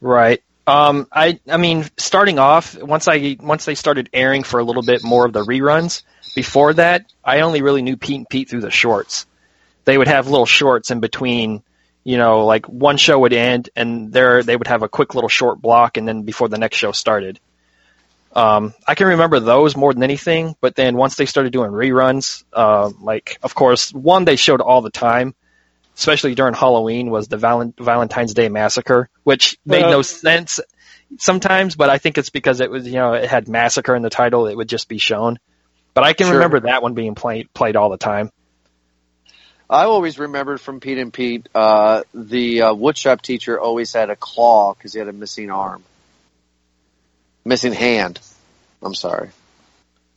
right 0.00 0.42
um 0.66 1.06
i 1.12 1.38
i 1.48 1.56
mean 1.58 1.84
starting 1.98 2.38
off 2.38 2.80
once 2.80 3.06
i 3.08 3.36
once 3.40 3.64
they 3.64 3.74
started 3.74 4.08
airing 4.12 4.42
for 4.42 4.60
a 4.60 4.64
little 4.64 4.82
bit 4.82 5.04
more 5.04 5.26
of 5.26 5.32
the 5.32 5.44
reruns 5.44 6.02
before 6.34 6.72
that 6.74 7.04
i 7.24 7.40
only 7.40 7.60
really 7.62 7.82
knew 7.82 7.96
pete 7.96 8.16
and 8.16 8.28
pete 8.28 8.48
through 8.48 8.62
the 8.62 8.70
shorts 8.70 9.26
they 9.84 9.98
would 9.98 10.08
have 10.08 10.28
little 10.28 10.46
shorts 10.46 10.90
in 10.90 11.00
between 11.00 11.62
you 12.04 12.16
know 12.18 12.44
like 12.46 12.66
one 12.66 12.96
show 12.96 13.18
would 13.18 13.32
end 13.32 13.70
and 13.74 14.12
there 14.12 14.42
they 14.42 14.56
would 14.56 14.66
have 14.68 14.82
a 14.82 14.88
quick 14.88 15.14
little 15.14 15.28
short 15.28 15.60
block 15.60 15.96
and 15.96 16.06
then 16.06 16.22
before 16.22 16.48
the 16.48 16.58
next 16.58 16.76
show 16.76 16.92
started 16.92 17.40
um, 18.36 18.74
I 18.86 18.94
can 18.96 19.06
remember 19.06 19.38
those 19.38 19.76
more 19.76 19.94
than 19.94 20.02
anything, 20.02 20.56
but 20.60 20.74
then 20.74 20.96
once 20.96 21.14
they 21.14 21.24
started 21.24 21.52
doing 21.52 21.70
reruns, 21.70 22.42
uh, 22.52 22.90
like 23.00 23.38
of 23.44 23.54
course 23.54 23.92
one 23.94 24.24
they 24.24 24.34
showed 24.34 24.60
all 24.60 24.80
the 24.82 24.90
time, 24.90 25.36
especially 25.96 26.34
during 26.34 26.52
Halloween, 26.54 27.10
was 27.10 27.28
the 27.28 27.36
Valen- 27.36 27.74
Valentine's 27.78 28.34
Day 28.34 28.48
Massacre, 28.48 29.08
which 29.22 29.56
made 29.64 29.84
Uh, 29.84 29.90
no 29.90 30.02
sense 30.02 30.58
sometimes, 31.16 31.76
but 31.76 31.90
I 31.90 31.98
think 31.98 32.18
it's 32.18 32.30
because 32.30 32.58
it 32.60 32.72
was 32.72 32.86
you 32.88 32.94
know 32.94 33.12
it 33.12 33.30
had 33.30 33.46
massacre 33.48 33.94
in 33.94 34.02
the 34.02 34.10
title. 34.10 34.48
It 34.48 34.56
would 34.56 34.68
just 34.68 34.88
be 34.88 34.98
shown. 34.98 35.38
But 35.94 36.02
I 36.02 36.12
can 36.12 36.26
Sure. 36.26 36.34
remember 36.34 36.58
that 36.60 36.82
one 36.82 36.94
being 36.94 37.14
played 37.14 37.54
played 37.54 37.76
all 37.76 37.88
the 37.88 37.98
time. 37.98 38.32
I 39.68 39.84
always 39.84 40.18
remembered 40.18 40.60
from 40.60 40.80
Pete 40.80 40.98
and 40.98 41.12
Pete, 41.12 41.48
uh, 41.54 42.02
the 42.12 42.62
uh, 42.62 42.74
woodshop 42.74 43.22
teacher 43.22 43.58
always 43.58 43.92
had 43.92 44.10
a 44.10 44.16
claw 44.16 44.74
because 44.74 44.92
he 44.92 44.98
had 44.98 45.08
a 45.08 45.12
missing 45.12 45.50
arm, 45.50 45.82
missing 47.44 47.72
hand. 47.72 48.20
I'm 48.82 48.94
sorry. 48.94 49.30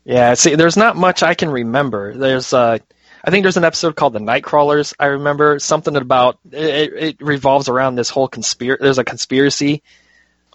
Yeah, 0.04 0.34
see, 0.34 0.56
there's 0.56 0.78
not 0.78 0.96
much 0.96 1.24
I 1.24 1.34
can 1.34 1.50
remember. 1.50 2.14
There's, 2.14 2.54
uh, 2.54 2.78
I 3.24 3.32
think 3.32 3.44
there's 3.44 3.58
an 3.58 3.64
episode 3.64 3.96
called 3.96 4.14
the 4.14 4.20
Nightcrawlers. 4.20 4.94
I 5.00 5.08
remember 5.08 5.60
something 5.60 5.96
about 5.96 6.40
it. 6.52 6.94
It 6.94 7.22
revolves 7.22 7.68
around 7.70 7.96
this 7.96 8.10
whole 8.10 8.28
conspiracy. 8.28 8.84
There's 8.84 9.00
a 9.00 9.04
conspiracy, 9.04 9.82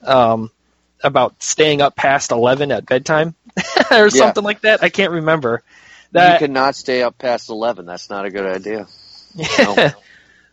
um, 0.02 0.50
about 1.04 1.42
staying 1.42 1.82
up 1.82 1.96
past 1.96 2.30
eleven 2.30 2.70
at 2.72 2.86
bedtime, 2.86 3.34
or 3.90 4.08
something 4.10 4.44
like 4.44 4.62
that. 4.62 4.82
I 4.82 4.88
can't 4.88 5.12
remember. 5.12 5.62
You 6.14 6.20
That 6.20 6.38
cannot 6.40 6.74
stay 6.76 7.02
up 7.02 7.16
past 7.18 7.48
eleven. 7.50 7.86
That's 7.86 8.10
not 8.10 8.24
a 8.26 8.30
good 8.30 8.46
idea. 8.46 8.86
No. 9.58 9.90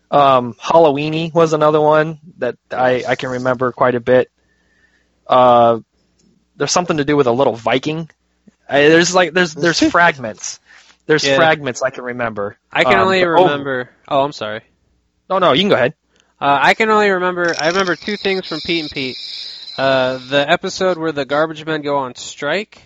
um, 0.09 0.53
Halloweenie 0.53 1.33
was 1.33 1.51
another 1.53 1.81
one 1.81 2.19
that 2.37 2.55
I 2.71 3.03
I 3.07 3.15
can 3.15 3.29
remember 3.29 3.71
quite 3.73 3.93
a 3.95 3.99
bit. 3.99 4.31
Uh, 5.27 5.81
there's 6.55 6.71
something 6.71 6.97
to 6.97 7.03
do 7.05 7.17
with 7.17 7.27
a 7.27 7.31
little 7.31 7.55
Viking. 7.55 8.09
I, 8.69 8.83
there's 8.87 9.13
like 9.13 9.33
there's 9.33 9.53
there's 9.53 9.79
fragments. 9.91 10.59
There's 11.07 11.25
Yeah. 11.25 11.35
fragments 11.35 11.81
I 11.81 11.89
can 11.89 12.03
remember. 12.05 12.57
I 12.71 12.83
can 12.85 12.93
Um, 12.95 12.99
only 13.01 13.19
but- 13.21 13.27
oh. 13.29 13.43
remember. 13.43 13.89
Oh, 14.07 14.23
I'm 14.23 14.31
sorry. 14.31 14.61
No, 15.29 15.39
no, 15.39 15.51
you 15.53 15.61
can 15.63 15.69
go 15.69 15.75
ahead. 15.75 15.93
Uh, 16.39 16.57
I 16.61 16.73
can 16.73 16.89
only 16.89 17.09
remember. 17.09 17.53
I 17.59 17.67
remember 17.67 17.95
two 17.97 18.15
things 18.15 18.47
from 18.47 18.61
Pete 18.61 18.81
and 18.83 18.89
Pete. 18.91 19.17
Uh, 19.77 20.19
the 20.29 20.49
episode 20.49 20.97
where 20.97 21.11
the 21.11 21.25
garbage 21.25 21.65
men 21.65 21.81
go 21.81 21.97
on 21.97 22.15
strike, 22.15 22.81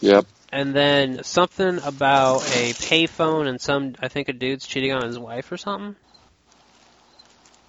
Yep. 0.00 0.26
And 0.56 0.74
then 0.74 1.22
something 1.22 1.78
about 1.84 2.42
a 2.46 2.72
payphone 2.74 3.46
and 3.46 3.60
some. 3.60 3.94
I 4.00 4.08
think 4.08 4.28
a 4.28 4.32
dude's 4.32 4.66
cheating 4.66 4.92
on 4.92 5.02
his 5.04 5.18
wife 5.18 5.52
or 5.52 5.58
something. 5.58 5.96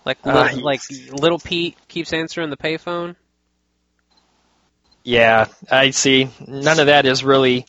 Like, 0.06 0.26
Uh, 0.26 0.50
li- 0.54 0.62
like 0.62 0.82
little 1.12 1.40
Pete 1.40 1.78
keeps 1.90 2.14
answering 2.14 2.50
the 2.50 2.58
payphone. 2.58 3.16
Yeah, 5.04 5.48
I 5.70 5.92
see. 5.92 6.30
None 6.46 6.80
of 6.80 6.88
that 6.88 7.06
is 7.06 7.24
really. 7.24 7.66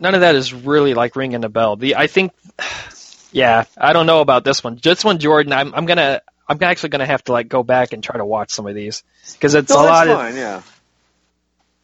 None 0.00 0.14
of 0.14 0.20
that 0.20 0.34
is 0.36 0.52
really 0.54 0.94
like 0.94 1.16
ringing 1.16 1.44
a 1.44 1.48
bell. 1.48 1.76
The 1.76 1.96
I 1.96 2.06
think, 2.06 2.32
yeah, 3.32 3.64
I 3.76 3.92
don't 3.92 4.06
know 4.06 4.20
about 4.20 4.44
this 4.44 4.62
one. 4.62 4.78
This 4.82 5.04
one, 5.04 5.18
Jordan. 5.18 5.52
I'm 5.52 5.74
I'm 5.74 5.86
gonna 5.86 6.22
I'm 6.48 6.62
actually 6.62 6.90
gonna 6.90 7.06
have 7.06 7.24
to 7.24 7.32
like 7.32 7.48
go 7.48 7.62
back 7.62 7.92
and 7.92 8.02
try 8.02 8.16
to 8.16 8.24
watch 8.24 8.50
some 8.52 8.66
of 8.66 8.74
these 8.74 9.02
because 9.34 9.54
it's 9.54 9.74
No, 9.74 9.76
a 9.76 9.82
that's 9.82 9.88
lot 9.88 10.08
of. 10.08 10.18
fine. 10.18 10.36
Yeah. 10.36 10.62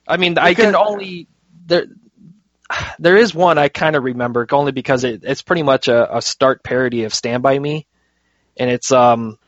I 0.06 0.16
mean, 0.18 0.38
I 0.38 0.54
can 0.54 0.74
only 0.74 1.28
there. 1.66 1.86
There 2.98 3.16
is 3.16 3.34
one 3.34 3.58
I 3.58 3.68
kind 3.68 3.94
of 3.94 4.04
remember 4.04 4.46
only 4.50 4.72
because 4.72 5.04
it, 5.04 5.22
it's 5.22 5.42
pretty 5.42 5.62
much 5.62 5.88
a, 5.88 6.16
a 6.16 6.22
start 6.22 6.62
parody 6.62 7.04
of 7.04 7.14
Stand 7.14 7.42
by 7.42 7.58
Me, 7.58 7.86
and 8.56 8.70
it's 8.70 8.90
um 8.90 9.38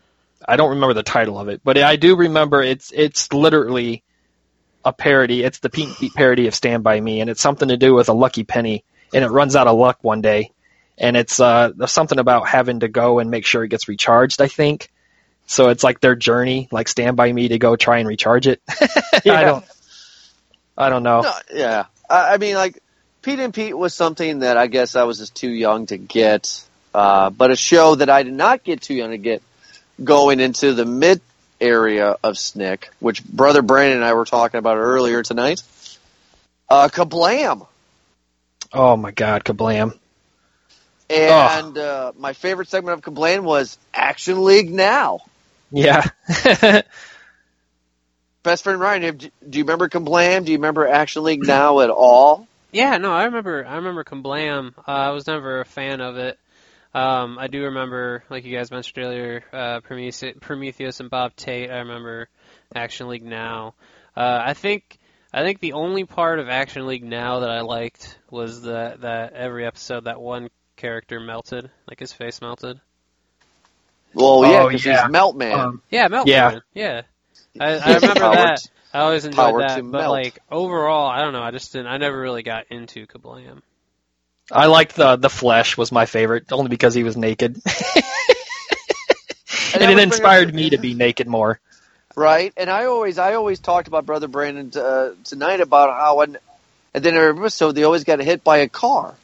I 0.46 0.56
don't 0.56 0.70
remember 0.70 0.94
the 0.94 1.02
title 1.02 1.38
of 1.38 1.48
it, 1.48 1.60
but 1.64 1.78
I 1.78 1.96
do 1.96 2.16
remember 2.16 2.62
it's 2.62 2.92
it's 2.94 3.32
literally 3.32 4.02
a 4.84 4.92
parody. 4.92 5.42
It's 5.42 5.58
the 5.58 5.70
Pete 5.70 5.96
Pete 5.98 6.14
parody 6.14 6.46
of 6.46 6.54
Stand 6.54 6.84
by 6.84 7.00
Me, 7.00 7.20
and 7.20 7.30
it's 7.30 7.40
something 7.40 7.68
to 7.68 7.76
do 7.76 7.94
with 7.94 8.08
a 8.08 8.12
lucky 8.12 8.44
penny, 8.44 8.84
and 9.14 9.24
it 9.24 9.28
runs 9.28 9.56
out 9.56 9.66
of 9.66 9.76
luck 9.76 9.98
one 10.02 10.20
day, 10.20 10.52
and 10.98 11.16
it's 11.16 11.40
uh 11.40 11.72
something 11.86 12.18
about 12.18 12.48
having 12.48 12.80
to 12.80 12.88
go 12.88 13.18
and 13.18 13.30
make 13.30 13.46
sure 13.46 13.64
it 13.64 13.68
gets 13.68 13.88
recharged. 13.88 14.40
I 14.40 14.48
think. 14.48 14.90
So 15.48 15.68
it's 15.68 15.84
like 15.84 16.00
their 16.00 16.16
journey, 16.16 16.68
like 16.72 16.88
Stand 16.88 17.16
by 17.16 17.32
Me, 17.32 17.48
to 17.48 17.58
go 17.58 17.76
try 17.76 17.98
and 17.98 18.08
recharge 18.08 18.46
it. 18.48 18.60
I 18.68 19.44
don't. 19.44 19.64
I 20.76 20.90
don't 20.90 21.02
know. 21.02 21.22
No, 21.22 21.32
yeah. 21.54 21.86
I, 22.09 22.34
I 22.34 22.38
mean, 22.38 22.54
like 22.54 22.82
Pete 23.22 23.38
and 23.40 23.52
Pete 23.52 23.76
was 23.76 23.94
something 23.94 24.40
that 24.40 24.57
I 24.57 24.66
guess 24.66 24.96
I 24.96 25.04
was 25.04 25.18
just 25.18 25.34
too 25.34 25.50
young 25.50 25.86
to 25.86 25.96
get, 25.96 26.62
uh, 26.94 27.30
but 27.30 27.50
a 27.50 27.57
show 27.57 27.94
that 27.96 28.11
I 28.11 28.22
did 28.22 28.34
not 28.34 28.64
get 28.64 28.82
too 28.82 28.94
young 28.94 29.11
to 29.11 29.18
get 29.18 29.42
going 30.02 30.40
into 30.40 30.74
the 30.74 30.84
mid 30.84 31.20
area 31.61 32.16
of 32.22 32.38
Snick, 32.38 32.90
which 33.00 33.24
brother 33.24 33.62
Brandon 33.62 33.98
and 33.98 34.04
I 34.04 34.14
were 34.14 34.24
talking 34.24 34.59
about 34.59 34.76
earlier 34.76 35.22
tonight. 35.22 35.62
Uh, 36.68 36.88
Kablam. 36.88 37.66
Oh 38.72 38.96
my 38.96 39.12
God, 39.12 39.44
Kablam! 39.44 39.96
And 41.09 41.78
uh, 41.78 42.12
my 42.18 42.32
favorite 42.32 42.68
segment 42.68 42.98
of 42.98 43.14
Kablam 43.14 43.44
was 43.44 43.78
Action 43.94 44.44
League 44.44 44.72
Now. 44.72 45.20
Yeah, 45.70 46.09
Best 48.47 48.62
friend 48.62 48.78
Ryan, 48.78 49.03
have- 49.03 49.18
do 49.18 49.30
you 49.59 49.64
remember 49.64 49.88
Kablam? 49.88 50.44
Do 50.44 50.53
you 50.53 50.59
remember 50.59 50.86
Action 50.86 51.24
League 51.24 51.44
Now 51.44 51.80
at 51.80 51.90
all? 51.90 52.47
Yeah, 52.70 52.97
no, 52.99 53.12
I 53.12 53.24
remember. 53.24 53.66
I 53.66 53.74
remember 53.74 54.05
Kablam. 54.05 54.72
Uh, 54.78 54.82
I 54.92 55.11
was 55.11 55.26
never 55.26 55.62
a 55.62 55.64
fan 55.64 56.01
of 56.01 56.16
it. 56.16 56.38
Um, 56.94 57.40
I 57.40 57.49
do 57.49 57.64
remember, 57.64 58.22
like 58.30 58.44
you 58.44 58.57
guys 58.57 58.70
mentioned 58.70 59.05
earlier, 59.05 59.42
uh, 59.53 59.80
Prometheus, 59.80 60.32
Prometheus 60.40 61.01
and 61.01 61.11
Bob 61.11 61.34
Tate. 61.34 61.72
I 61.72 61.78
remember 61.78 62.28
Action 62.72 63.09
League 63.09 63.24
Now. 63.24 63.74
Uh, 64.16 64.40
I 64.47 64.55
think 64.55 64.97
I 65.34 65.42
think 65.42 65.59
the 65.59 65.72
only 65.72 66.05
part 66.05 66.38
of 66.38 66.49
Action 66.49 66.86
League 66.86 67.03
Now 67.03 67.40
that 67.40 67.51
I 67.51 67.62
liked 67.62 68.16
was 68.30 68.62
that 68.62 69.01
that 69.01 69.32
every 69.32 69.66
episode 69.66 70.05
that 70.05 70.20
one 70.20 70.51
character 70.76 71.18
melted, 71.18 71.68
like 71.88 71.99
his 71.99 72.12
face 72.12 72.40
melted. 72.40 72.80
Well, 74.14 74.47
yeah, 74.47 74.62
Oh, 74.62 74.66
because 74.68 74.86
yeah. 74.86 75.03
he's 75.09 75.11
Meltman. 75.16 75.53
Um, 75.53 75.82
Yeah, 75.90 76.07
Meltman. 76.09 76.26
Yeah. 76.26 76.59
yeah. 76.74 77.03
I, 77.61 77.76
I 77.78 77.94
remember 77.96 78.14
Power 78.20 78.34
that. 78.34 78.57
to- 78.59 78.68
I 78.94 79.00
always 79.00 79.24
enjoyed 79.26 79.36
power 79.36 79.61
that, 79.61 79.76
to 79.76 79.82
but 79.82 79.98
melt. 79.98 80.12
like 80.12 80.38
overall, 80.50 81.07
I 81.09 81.20
don't 81.20 81.32
know. 81.34 81.42
I 81.42 81.50
just 81.50 81.72
didn't. 81.72 81.88
I 81.88 81.98
never 81.98 82.18
really 82.18 82.42
got 82.42 82.66
into 82.70 83.07
Kablam. 83.07 83.61
I 84.50 84.66
liked 84.66 84.94
the 84.96 85.16
the 85.16 85.28
Flesh 85.28 85.76
was 85.76 85.92
my 85.92 86.07
favorite 86.07 86.50
only 86.52 86.68
because 86.68 86.94
he 86.94 87.02
was 87.02 87.16
naked, 87.16 87.61
And 89.74 89.82
and 89.82 89.90
it 89.90 89.98
inspired 89.98 90.54
me 90.54 90.70
to 90.70 90.78
be 90.78 90.94
naked 90.94 91.26
more. 91.26 91.61
right? 92.14 92.52
And 92.57 92.70
I 92.70 92.86
always, 92.86 93.18
I 93.18 93.34
always 93.34 93.59
talked 93.59 93.88
about 93.88 94.07
Brother 94.07 94.28
Brandon 94.28 94.70
uh, 94.80 95.11
tonight 95.24 95.61
about 95.61 95.90
how, 95.90 96.20
and, 96.20 96.38
and 96.94 97.04
then 97.04 97.14
every 97.14 97.38
episode 97.38 97.72
they 97.72 97.82
always 97.84 98.04
got 98.04 98.20
hit 98.20 98.42
by 98.44 98.59
a 98.59 98.68
car, 98.68 99.14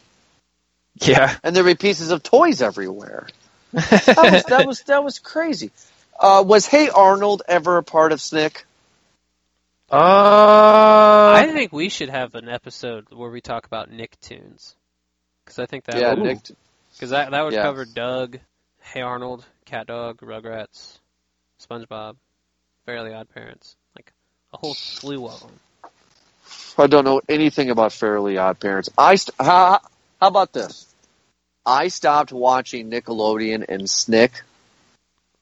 Yeah, 1.01 1.35
and 1.43 1.57
there 1.57 1.65
were 1.65 1.75
pieces 1.75 2.11
of 2.11 2.23
toys 2.23 2.61
everywhere. 2.61 3.29
That 3.73 4.17
was 4.33 4.45
that 4.45 4.67
was 4.67 4.83
that 4.83 5.03
was 5.05 5.19
crazy. 5.21 5.71
Uh, 6.23 6.45
was 6.47 6.67
Hey 6.67 6.89
Arnold 6.89 7.43
ever 7.49 7.79
a 7.79 7.83
part 7.83 8.13
of 8.13 8.21
Snick? 8.21 8.65
uh, 9.91 11.33
I 11.35 11.51
think 11.53 11.73
we 11.73 11.89
should 11.89 12.11
have 12.11 12.37
an 12.37 12.49
episode 12.49 13.07
where 13.11 13.29
we 13.29 13.41
talk 13.41 13.67
about 13.67 13.91
Nicktoons. 13.91 14.77
Because 15.45 15.59
I 15.59 15.67
think 15.67 15.85
that 15.87 15.97
yeah, 15.97 16.15
would, 16.15 16.23
Nick. 16.23 16.39
cause 17.01 17.11
that, 17.11 17.33
that 17.33 17.45
would 17.45 17.55
Yeah. 17.55 17.63
cover 17.63 17.85
Doug, 17.85 18.39
Hey 18.81 19.01
Arnold, 19.01 19.45
Cat 19.65 19.89
Dog, 19.89 20.19
Rugrats, 20.19 21.01
SpongeBob, 21.61 22.15
Fairly 22.87 23.13
Odd 23.13 23.29
Parents. 23.29 23.75
Like 23.97 24.13
a 24.53 24.59
whole 24.59 24.75
slew 24.75 25.27
of 25.27 25.41
them. 25.41 25.59
I 26.79 26.87
don't 26.87 27.05
know 27.05 27.21
anything 27.29 27.71
about 27.71 27.93
Fairly 27.93 28.39
Odd 28.39 28.61
Parents. 28.61 28.89
I 28.97 29.17
st- 29.17 29.35
how, 29.41 29.81
how 30.21 30.29
about 30.29 30.53
this? 30.53 30.87
I 31.67 31.89
stopped 31.89 32.33
watching 32.33 32.91
Nickelodeon 32.93 33.65
and 33.69 33.91
Snick 33.91 34.43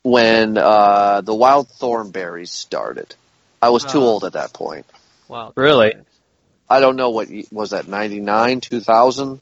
when 0.03 0.57
uh, 0.59 1.21
the 1.21 1.35
Wild 1.35 1.69
Thornberrys 1.69 2.49
started. 2.49 3.15
I 3.63 3.71
was 3.71 3.85
too 3.85 3.99
Oh. 4.01 4.07
old 4.07 4.25
at 4.25 4.33
that 4.35 4.53
point. 4.53 4.87
Wow. 5.29 5.53
Really? 5.55 5.95
I 6.69 6.81
don't 6.81 6.97
know 6.97 7.11
what 7.11 7.29
ye- 7.29 7.47
was 7.53 7.71
that 7.71 7.89
ninety 7.89 8.21
nine 8.21 8.61
two 8.61 8.81
thousand. 8.81 9.41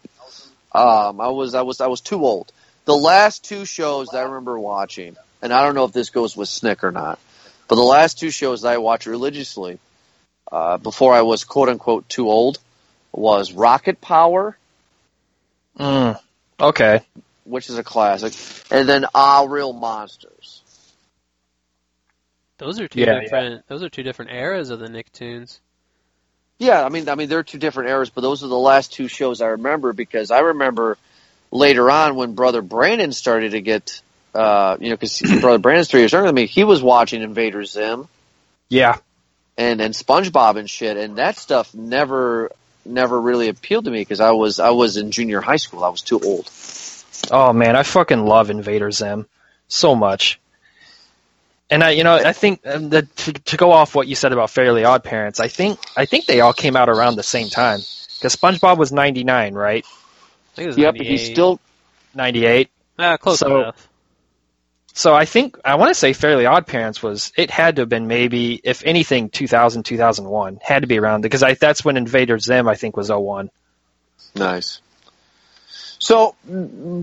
Um, 0.73 1.21
I 1.21 1.29
was 1.29 1.55
I 1.55 1.63
was 1.63 1.81
I 1.81 1.87
was 1.87 2.01
too 2.01 2.25
old. 2.25 2.53
The 2.87 2.95
last 2.97 3.45
two 3.45 3.65
shows 3.65 4.09
that 4.09 4.19
I 4.19 4.23
remember 4.23 4.59
watching, 4.59 5.17
and 5.43 5.53
I 5.53 5.63
don't 5.63 5.75
know 5.75 5.85
if 5.85 5.93
this 5.93 6.11
goes 6.11 6.37
with 6.37 6.49
Snick 6.49 6.83
or 6.85 6.91
not, 6.91 7.19
but 7.69 7.77
the 7.77 7.83
last 7.83 8.19
two 8.19 8.31
shows 8.31 8.63
that 8.63 8.73
I 8.73 8.79
watched 8.79 9.07
religiously 9.07 9.79
uh, 10.51 10.79
before 10.79 11.15
I 11.15 11.23
was 11.23 11.45
quote 11.45 11.69
unquote 11.69 12.09
too 12.09 12.29
old 12.29 12.59
was 13.13 13.53
Rocket 13.53 14.01
Power, 14.01 14.57
Mm, 15.79 16.19
okay. 16.61 17.03
Which 17.49 17.71
is 17.71 17.79
a 17.79 17.85
classic, 17.85 18.35
and 18.71 18.89
then 18.89 19.07
Ah 19.15 19.45
Real 19.49 19.73
Monsters. 19.73 20.63
Those 22.59 22.81
are 22.81 22.89
two 22.89 23.07
Yeah, 23.07 23.21
different. 23.21 23.67
Those 23.69 23.83
are 23.83 23.89
two 23.91 24.03
different 24.05 24.33
eras 24.33 24.71
of 24.71 24.81
the 24.81 24.89
Nicktoons. 24.89 25.61
Yeah, 26.59 26.85
I 26.85 26.91
mean, 26.91 27.09
I 27.11 27.17
mean, 27.17 27.29
they're 27.29 27.45
two 27.45 27.59
different 27.59 27.91
eras, 27.91 28.11
but 28.11 28.23
those 28.23 28.45
are 28.45 28.49
the 28.49 28.59
last 28.59 28.95
two 28.95 29.09
shows 29.09 29.43
I 29.43 29.49
remember 29.49 29.93
because 29.93 30.33
I 30.33 30.41
remember 30.41 30.99
later 31.53 31.91
on 31.91 32.17
when 32.17 32.35
Brother 32.35 32.63
Brandon 32.63 33.13
started 33.13 33.53
to 33.53 33.63
get, 33.63 34.03
uh, 34.35 34.79
you 34.81 34.91
know, 34.91 34.97
because 34.97 35.23
Brother 35.41 35.59
Brandon's 35.59 35.89
three 35.91 36.01
years 36.01 36.13
younger 36.13 36.29
than 36.29 36.37
me, 36.37 36.47
he 36.47 36.65
was 36.65 36.83
watching 36.83 37.23
Invader 37.23 37.65
Zim 37.65 38.09
Yeah. 38.71 38.99
and 39.59 39.81
and 39.81 39.95
SpongeBob 39.95 40.57
and 40.57 40.71
shit, 40.71 40.97
and 40.97 41.19
that 41.19 41.37
stuff 41.37 41.75
never 41.75 42.53
never 42.87 43.21
really 43.21 43.49
appealed 43.49 43.85
to 43.87 43.91
me 43.93 44.01
because 44.01 44.21
I 44.21 44.33
was 44.33 44.61
I 44.61 44.71
was 44.71 44.97
in 44.97 45.13
junior 45.13 45.41
high 45.41 45.57
school, 45.57 45.85
I 45.85 45.91
was 45.91 46.03
too 46.03 46.21
old. 46.21 46.51
Oh 47.31 47.53
man, 47.53 47.77
I 47.77 47.83
fucking 47.83 48.25
love 48.25 48.51
Invader 48.51 48.91
Zim 48.91 49.27
so 49.69 49.95
much. 49.95 50.41
And 51.71 51.85
I, 51.85 51.91
you 51.91 52.03
know, 52.05 52.15
I 52.15 52.33
think 52.33 52.67
um, 52.67 52.89
that 52.91 53.15
to, 53.17 53.33
to 53.33 53.57
go 53.59 53.73
off 53.73 53.95
what 53.95 54.09
you 54.09 54.15
said 54.15 54.33
about 54.33 54.51
Fairly 54.51 54.85
Odd 54.85 55.05
Parents, 55.05 55.39
I 55.39 55.49
think 55.49 55.79
I 55.97 56.07
think 56.07 56.25
they 56.27 56.41
all 56.41 56.55
came 56.55 56.77
out 56.77 56.89
around 56.89 57.17
the 57.17 57.23
same 57.23 57.49
time 57.49 57.81
because 58.15 58.35
SpongeBob 58.37 58.79
was 58.79 58.91
ninety 58.93 59.25
nine, 59.25 59.55
right? 59.55 59.85
I 59.85 60.55
think 60.55 60.65
it 60.65 60.69
was 60.69 60.79
Yep, 60.79 60.95
he's 60.97 61.27
still 61.27 61.61
Ninety 62.15 62.47
eight. 62.47 62.71
ah, 62.99 63.17
close 63.17 63.41
so- 63.41 63.61
enough. 63.61 63.89
So 64.95 65.15
I 65.15 65.27
think 65.27 65.57
I 65.65 65.77
want 65.77 65.91
to 65.91 65.95
say 65.95 66.13
Fairly 66.13 66.45
Odd 66.47 66.67
Parents 66.67 67.01
was 67.01 67.31
it 67.37 67.53
had 67.53 67.77
to 67.77 67.83
have 67.83 67.89
been 67.89 68.09
maybe 68.09 68.61
if 68.65 68.83
anything 68.85 69.29
2000 69.29 69.85
2001 69.85 70.59
had 70.61 70.81
to 70.81 70.89
be 70.89 70.99
around 70.99 71.21
because 71.21 71.45
I 71.45 71.55
that's 71.55 71.85
when 71.85 71.97
Invader 71.97 72.37
Zim 72.41 72.67
I 72.67 72.75
think 72.75 72.97
was 72.97 73.09
01. 73.09 73.49
Nice. 74.35 74.81
So 75.99 76.37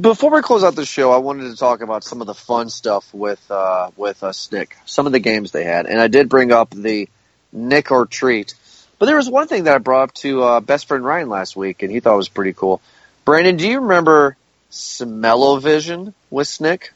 before 0.02 0.32
we 0.32 0.42
close 0.42 0.64
out 0.64 0.76
the 0.76 0.86
show, 0.86 1.12
I 1.12 1.18
wanted 1.18 1.50
to 1.52 1.58
talk 1.58 1.82
about 1.82 2.04
some 2.04 2.22
of 2.22 2.28
the 2.28 2.34
fun 2.34 2.70
stuff 2.70 3.14
with 3.14 3.44
uh, 3.52 3.92
with 3.98 4.24
uh, 4.24 4.32
Snick. 4.32 4.78
Some 4.86 5.06
of 5.06 5.12
the 5.12 5.20
games 5.20 5.52
they 5.52 5.66
had, 5.66 5.86
and 5.86 6.00
I 6.00 6.08
did 6.08 6.30
bring 6.30 6.52
up 6.52 6.70
the 6.70 7.10
Nick 7.52 7.92
or 7.92 8.06
Treat. 8.06 8.54
But 8.98 9.08
there 9.08 9.18
was 9.18 9.30
one 9.30 9.48
thing 9.48 9.66
that 9.66 9.76
I 9.76 9.78
brought 9.80 10.04
up 10.04 10.14
to 10.16 10.44
uh, 10.44 10.60
best 10.62 10.88
friend 10.88 11.04
Ryan 11.04 11.28
last 11.28 11.58
week, 11.58 11.84
and 11.84 11.92
he 11.92 12.00
thought 12.00 12.16
was 12.16 12.30
pretty 12.30 12.54
cool. 12.54 12.82
Brandon, 13.26 13.58
do 13.58 13.68
you 13.68 13.82
remember 13.82 14.38
Smellovision 14.72 16.14
with 16.30 16.48
Snick? 16.48 16.94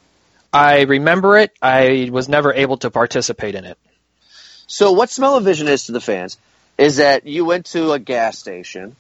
I 0.54 0.82
remember 0.84 1.38
it. 1.38 1.52
I 1.62 2.10
was 2.12 2.30
never 2.30 2.54
able 2.54 2.78
to 2.78 2.90
participate 2.90 3.56
in 3.56 3.66
it. 3.66 3.78
So 4.68 4.94
what 4.94 5.10
Smell-O-Vision 5.10 5.68
is 5.68 5.88
to 5.88 5.92
the 5.92 6.02
fans 6.02 6.38
is 6.78 6.98
that 6.98 7.28
you 7.28 7.44
went 7.44 7.66
to 7.68 7.92
a 7.92 8.00
gas 8.00 8.38
station 8.38 8.96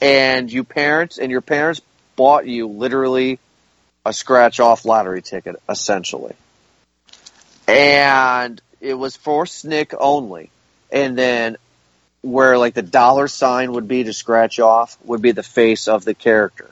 and 0.00 0.50
you 0.50 0.62
parents 0.62 1.18
and 1.18 1.30
your 1.30 1.40
parents 1.40 1.80
bought 2.16 2.46
you 2.46 2.66
literally 2.66 3.38
a 4.04 4.12
scratch 4.12 4.60
off 4.60 4.84
lottery 4.84 5.22
ticket, 5.22 5.56
essentially. 5.68 6.34
And 7.68 8.60
it 8.80 8.94
was 8.94 9.16
for 9.16 9.46
Snick 9.46 9.94
only. 9.98 10.50
And 10.90 11.16
then 11.18 11.56
where 12.22 12.58
like 12.58 12.74
the 12.74 12.82
dollar 12.82 13.28
sign 13.28 13.72
would 13.72 13.88
be 13.88 14.04
to 14.04 14.12
scratch 14.12 14.58
off 14.58 14.96
would 15.04 15.22
be 15.22 15.32
the 15.32 15.42
face 15.42 15.88
of 15.88 16.04
the 16.04 16.14
character 16.14 16.70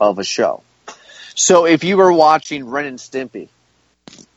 of 0.00 0.18
a 0.18 0.24
show. 0.24 0.62
So 1.34 1.66
if 1.66 1.84
you 1.84 1.96
were 1.96 2.12
watching 2.12 2.68
Ren 2.68 2.86
and 2.86 2.98
Stimpy 2.98 3.48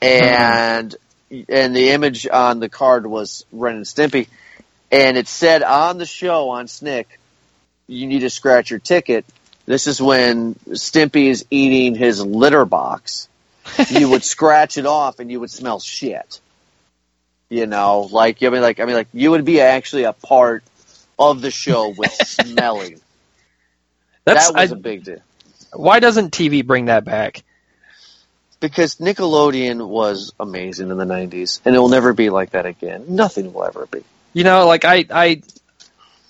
and 0.01 0.95
and 1.49 1.75
the 1.75 1.91
image 1.91 2.27
on 2.27 2.59
the 2.59 2.69
card 2.69 3.07
was 3.07 3.45
Ren 3.51 3.77
and 3.77 3.85
Stimpy, 3.85 4.27
and 4.91 5.17
it 5.17 5.27
said 5.27 5.63
on 5.63 5.97
the 5.97 6.05
show 6.05 6.49
on 6.49 6.67
Snick, 6.67 7.19
you 7.87 8.05
need 8.07 8.19
to 8.19 8.29
scratch 8.29 8.69
your 8.69 8.79
ticket. 8.79 9.25
This 9.65 9.87
is 9.87 10.01
when 10.01 10.55
Stimpy 10.69 11.27
is 11.27 11.45
eating 11.49 11.95
his 11.95 12.23
litter 12.25 12.65
box. 12.65 13.27
you 13.89 14.09
would 14.09 14.23
scratch 14.23 14.77
it 14.77 14.85
off, 14.85 15.19
and 15.19 15.31
you 15.31 15.39
would 15.39 15.51
smell 15.51 15.79
shit. 15.79 16.41
You 17.49 17.67
know, 17.67 18.09
like 18.11 18.41
I 18.43 18.49
mean, 18.49 18.61
like 18.61 18.79
I 18.79 18.85
mean, 18.85 18.95
like 18.95 19.07
you 19.13 19.31
would 19.31 19.45
be 19.45 19.61
actually 19.61 20.03
a 20.03 20.13
part 20.13 20.63
of 21.19 21.41
the 21.41 21.51
show 21.51 21.89
with 21.89 22.11
smelling. 22.25 22.99
That's 24.25 24.47
that 24.47 24.55
was 24.55 24.71
I- 24.71 24.75
a 24.75 24.77
big 24.79 25.03
deal 25.03 25.19
why 25.73 25.99
doesn't 25.99 26.31
TV 26.33 26.65
bring 26.65 26.85
that 26.85 27.05
back? 27.05 27.43
because 28.59 28.97
Nickelodeon 28.97 29.87
was 29.87 30.33
amazing 30.39 30.91
in 30.91 30.97
the 30.97 31.05
'90s, 31.05 31.61
and 31.65 31.75
it 31.75 31.79
will 31.79 31.89
never 31.89 32.13
be 32.13 32.29
like 32.29 32.51
that 32.51 32.65
again. 32.67 33.05
Nothing 33.07 33.53
will 33.53 33.63
ever 33.63 33.87
be. 33.87 34.03
You 34.33 34.43
know, 34.43 34.67
like 34.67 34.85
I 34.85 35.05
I 35.09 35.41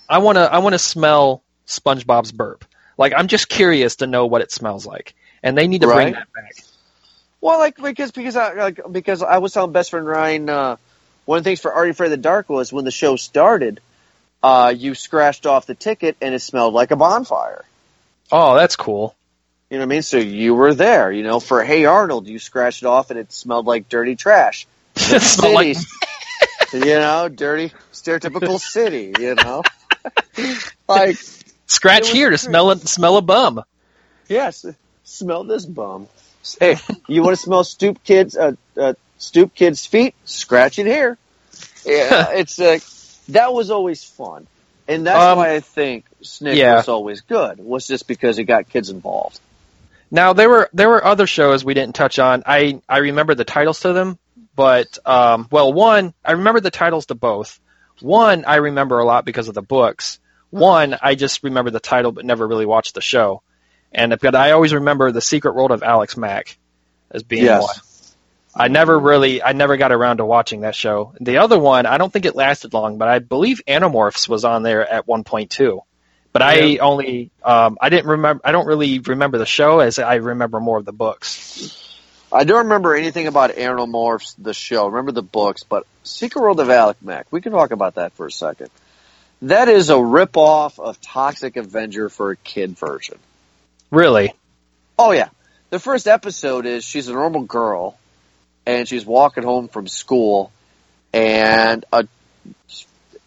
I 0.08 0.18
want 0.18 0.36
to 0.36 0.42
I 0.42 0.58
want 0.58 0.72
to 0.72 0.78
smell 0.78 1.42
SpongeBob's 1.66 2.32
burp. 2.32 2.64
Like 2.98 3.12
I'm 3.16 3.28
just 3.28 3.48
curious 3.48 3.96
to 3.96 4.06
know 4.06 4.26
what 4.26 4.42
it 4.42 4.52
smells 4.52 4.86
like, 4.86 5.14
and 5.42 5.56
they 5.56 5.66
need 5.66 5.80
to 5.82 5.86
bring 5.86 6.12
that 6.12 6.32
back. 6.32 6.56
Well, 7.40 7.58
like 7.58 7.76
because 7.76 8.12
because 8.12 8.36
I 8.36 8.54
like 8.54 8.80
because 8.90 9.22
I 9.22 9.38
was 9.38 9.52
telling 9.52 9.72
best 9.72 9.90
friend 9.90 10.06
Ryan 10.06 10.48
uh, 10.48 10.76
one 11.24 11.38
of 11.38 11.44
the 11.44 11.48
things 11.48 11.60
for 11.60 11.72
You 11.84 11.90
Afraid 11.90 12.06
of 12.06 12.10
the 12.12 12.16
Dark 12.18 12.48
was 12.48 12.72
when 12.72 12.84
the 12.84 12.90
show 12.90 13.16
started, 13.16 13.80
uh, 14.42 14.72
you 14.76 14.94
scratched 14.94 15.46
off 15.46 15.66
the 15.66 15.74
ticket 15.74 16.16
and 16.20 16.34
it 16.34 16.40
smelled 16.40 16.74
like 16.74 16.90
a 16.90 16.96
bonfire. 16.96 17.64
Oh, 18.30 18.54
that's 18.54 18.76
cool. 18.76 19.14
You 19.70 19.78
know 19.78 19.84
what 19.84 19.92
I 19.92 19.94
mean? 19.96 20.02
So 20.02 20.18
you 20.18 20.54
were 20.54 20.74
there. 20.74 21.10
You 21.10 21.22
know, 21.22 21.40
for 21.40 21.64
Hey 21.64 21.84
Arnold, 21.84 22.26
you 22.26 22.38
scratched 22.38 22.82
it 22.82 22.86
off 22.86 23.10
and 23.10 23.18
it 23.18 23.32
smelled 23.32 23.66
like 23.66 23.88
dirty 23.88 24.16
trash. 24.16 24.66
It 24.96 25.22
smelled 25.22 25.54
like- 25.54 25.76
you 26.72 26.80
know, 26.84 27.28
dirty 27.28 27.72
stereotypical 27.92 28.58
city. 28.58 29.12
You 29.18 29.34
know, 29.34 29.62
like 30.88 31.18
scratch 31.72 32.08
here 32.10 32.30
to 32.30 32.38
smell 32.38 32.70
a, 32.70 32.76
smell 32.78 33.16
a 33.16 33.22
bum. 33.22 33.62
Yes, 34.28 34.64
smell 35.04 35.44
this 35.44 35.66
bum. 35.66 36.08
Hey, 36.58 36.76
you 37.08 37.22
want 37.22 37.36
to 37.36 37.42
smell 37.42 37.64
stoop 37.64 38.02
kids? 38.02 38.36
Uh, 38.36 38.54
uh, 38.76 38.94
stoop 39.18 39.54
kids' 39.54 39.86
feet? 39.86 40.14
Scratch 40.24 40.78
it 40.78 40.86
here. 40.86 41.18
Yeah, 41.84 42.30
it's 42.32 42.58
uh, 42.60 42.78
that 43.28 43.52
was 43.52 43.70
always 43.70 44.02
fun, 44.02 44.46
and 44.88 45.06
that's 45.06 45.18
Um, 45.18 45.38
why 45.38 45.54
I 45.54 45.60
think 45.60 46.04
Snick 46.22 46.56
yeah. 46.56 46.76
was 46.76 46.88
always 46.88 47.20
good. 47.22 47.58
Was 47.58 47.86
just 47.86 48.06
because 48.08 48.38
it 48.38 48.44
got 48.44 48.68
kids 48.68 48.90
involved. 48.90 49.40
Now 50.10 50.32
there 50.32 50.48
were 50.48 50.68
there 50.72 50.88
were 50.88 51.04
other 51.04 51.26
shows 51.26 51.64
we 51.64 51.74
didn't 51.74 51.94
touch 51.94 52.18
on. 52.18 52.42
I 52.46 52.80
I 52.88 52.98
remember 52.98 53.34
the 53.34 53.44
titles 53.44 53.80
to 53.80 53.92
them, 53.92 54.18
but 54.54 54.98
um, 55.06 55.48
well, 55.50 55.72
one 55.72 56.12
I 56.24 56.32
remember 56.32 56.60
the 56.60 56.70
titles 56.70 57.06
to 57.06 57.14
both. 57.14 57.58
One 58.00 58.44
I 58.44 58.56
remember 58.56 58.98
a 58.98 59.06
lot 59.06 59.24
because 59.24 59.48
of 59.48 59.54
the 59.54 59.62
books. 59.62 60.18
One 60.52 60.98
I 61.00 61.14
just 61.14 61.42
remember 61.42 61.70
the 61.70 61.80
title 61.80 62.12
but 62.12 62.26
never 62.26 62.46
really 62.46 62.66
watched 62.66 62.94
the 62.94 63.00
show. 63.00 63.42
And 63.90 64.18
but 64.20 64.34
I 64.34 64.50
always 64.50 64.74
remember 64.74 65.10
the 65.10 65.22
Secret 65.22 65.54
World 65.54 65.70
of 65.70 65.82
Alex 65.82 66.14
Mack 66.14 66.58
as 67.10 67.22
being 67.22 67.44
Yes. 67.44 67.62
one. 67.62 67.74
I 68.54 68.68
never 68.68 68.98
really 68.98 69.42
I 69.42 69.52
never 69.52 69.78
got 69.78 69.92
around 69.92 70.18
to 70.18 70.26
watching 70.26 70.60
that 70.60 70.74
show. 70.74 71.14
The 71.18 71.38
other 71.38 71.58
one 71.58 71.86
I 71.86 71.96
don't 71.96 72.12
think 72.12 72.26
it 72.26 72.36
lasted 72.36 72.74
long, 72.74 72.98
but 72.98 73.08
I 73.08 73.18
believe 73.18 73.62
Animorphs 73.66 74.28
was 74.28 74.44
on 74.44 74.62
there 74.62 74.86
at 74.86 75.08
one 75.08 75.24
point 75.24 75.50
too. 75.50 75.80
But 76.34 76.42
I 76.42 76.76
only 76.76 77.30
um, 77.42 77.78
I 77.80 77.88
didn't 77.88 78.10
remember 78.10 78.42
I 78.44 78.52
don't 78.52 78.66
really 78.66 78.98
remember 78.98 79.38
the 79.38 79.46
show 79.46 79.80
as 79.80 79.98
I 79.98 80.16
remember 80.16 80.60
more 80.60 80.76
of 80.76 80.84
the 80.84 80.92
books. 80.92 81.78
I 82.30 82.44
don't 82.44 82.64
remember 82.64 82.94
anything 82.94 83.26
about 83.26 83.52
Animorphs, 83.52 84.34
the 84.38 84.52
show. 84.52 84.84
I 84.84 84.86
remember 84.88 85.12
the 85.12 85.22
books, 85.22 85.64
but 85.64 85.86
Secret 86.02 86.42
World 86.42 86.60
of 86.60 86.68
Alex 86.68 87.00
Mack. 87.00 87.26
We 87.30 87.40
can 87.40 87.52
talk 87.52 87.70
about 87.70 87.94
that 87.94 88.12
for 88.12 88.26
a 88.26 88.32
second. 88.32 88.68
That 89.42 89.68
is 89.68 89.90
a 89.90 89.94
ripoff 89.94 90.78
of 90.78 91.00
Toxic 91.00 91.56
Avenger 91.56 92.08
for 92.08 92.30
a 92.30 92.36
kid 92.36 92.78
version. 92.78 93.18
Really? 93.90 94.34
Oh 94.96 95.10
yeah. 95.10 95.30
The 95.70 95.80
first 95.80 96.06
episode 96.06 96.64
is 96.64 96.84
she's 96.84 97.08
a 97.08 97.12
normal 97.12 97.42
girl 97.42 97.98
and 98.66 98.86
she's 98.86 99.04
walking 99.04 99.42
home 99.42 99.66
from 99.66 99.88
school 99.88 100.52
and 101.12 101.84
a 101.92 102.06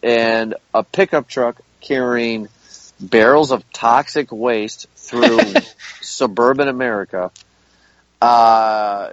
and 0.02 0.54
a 0.72 0.82
pickup 0.82 1.28
truck 1.28 1.60
carrying 1.82 2.48
barrels 2.98 3.50
of 3.50 3.70
toxic 3.72 4.32
waste 4.32 4.86
through 4.96 5.38
suburban 6.00 6.68
America 6.68 7.30
uh, 8.22 9.10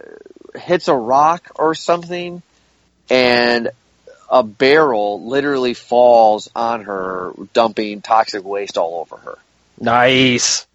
hits 0.56 0.88
a 0.88 0.96
rock 0.96 1.52
or 1.56 1.76
something 1.76 2.42
and 3.10 3.70
a 4.34 4.42
barrel 4.44 5.24
literally 5.28 5.74
falls 5.76 6.50
on 6.56 6.84
her 6.86 7.32
dumping 7.54 8.02
toxic 8.02 8.44
waste 8.44 8.78
all 8.78 9.00
over 9.02 9.16
her 9.18 9.38
Nice. 9.80 10.66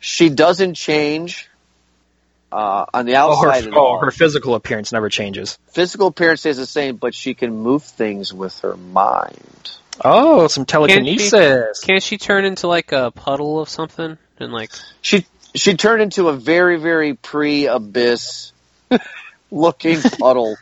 she 0.00 0.30
doesn't 0.30 0.74
change 0.74 1.48
uh, 2.50 2.86
on 2.94 3.04
the 3.04 3.14
Oh, 3.16 3.32
outside 3.32 3.64
her, 3.64 3.70
at 3.70 3.76
oh, 3.76 3.98
her 3.98 4.10
physical 4.10 4.54
appearance 4.54 4.90
never 4.90 5.10
changes. 5.10 5.58
physical 5.72 6.06
appearance 6.06 6.40
stays 6.40 6.56
the 6.56 6.64
same, 6.66 6.96
but 6.96 7.14
she 7.14 7.34
can 7.34 7.52
move 7.54 7.82
things 7.84 8.32
with 8.32 8.58
her 8.60 8.74
mind. 8.76 9.70
Oh, 10.02 10.46
some 10.48 10.64
Can't 10.64 10.88
she- 10.90 10.94
telekinesis. 11.28 11.80
Can't 11.80 12.02
she 12.02 12.16
turn 12.16 12.46
into 12.46 12.66
like 12.68 12.92
a 12.92 13.10
puddle 13.10 13.60
of 13.60 13.68
something 13.68 14.16
and 14.40 14.52
like 14.52 14.70
She 15.02 15.26
she 15.54 15.74
turned 15.74 16.00
into 16.00 16.28
a 16.28 16.32
very 16.32 16.78
very 16.78 17.14
pre 17.14 17.66
abyss 17.66 18.52
looking 19.50 20.00
puddle 20.18 20.56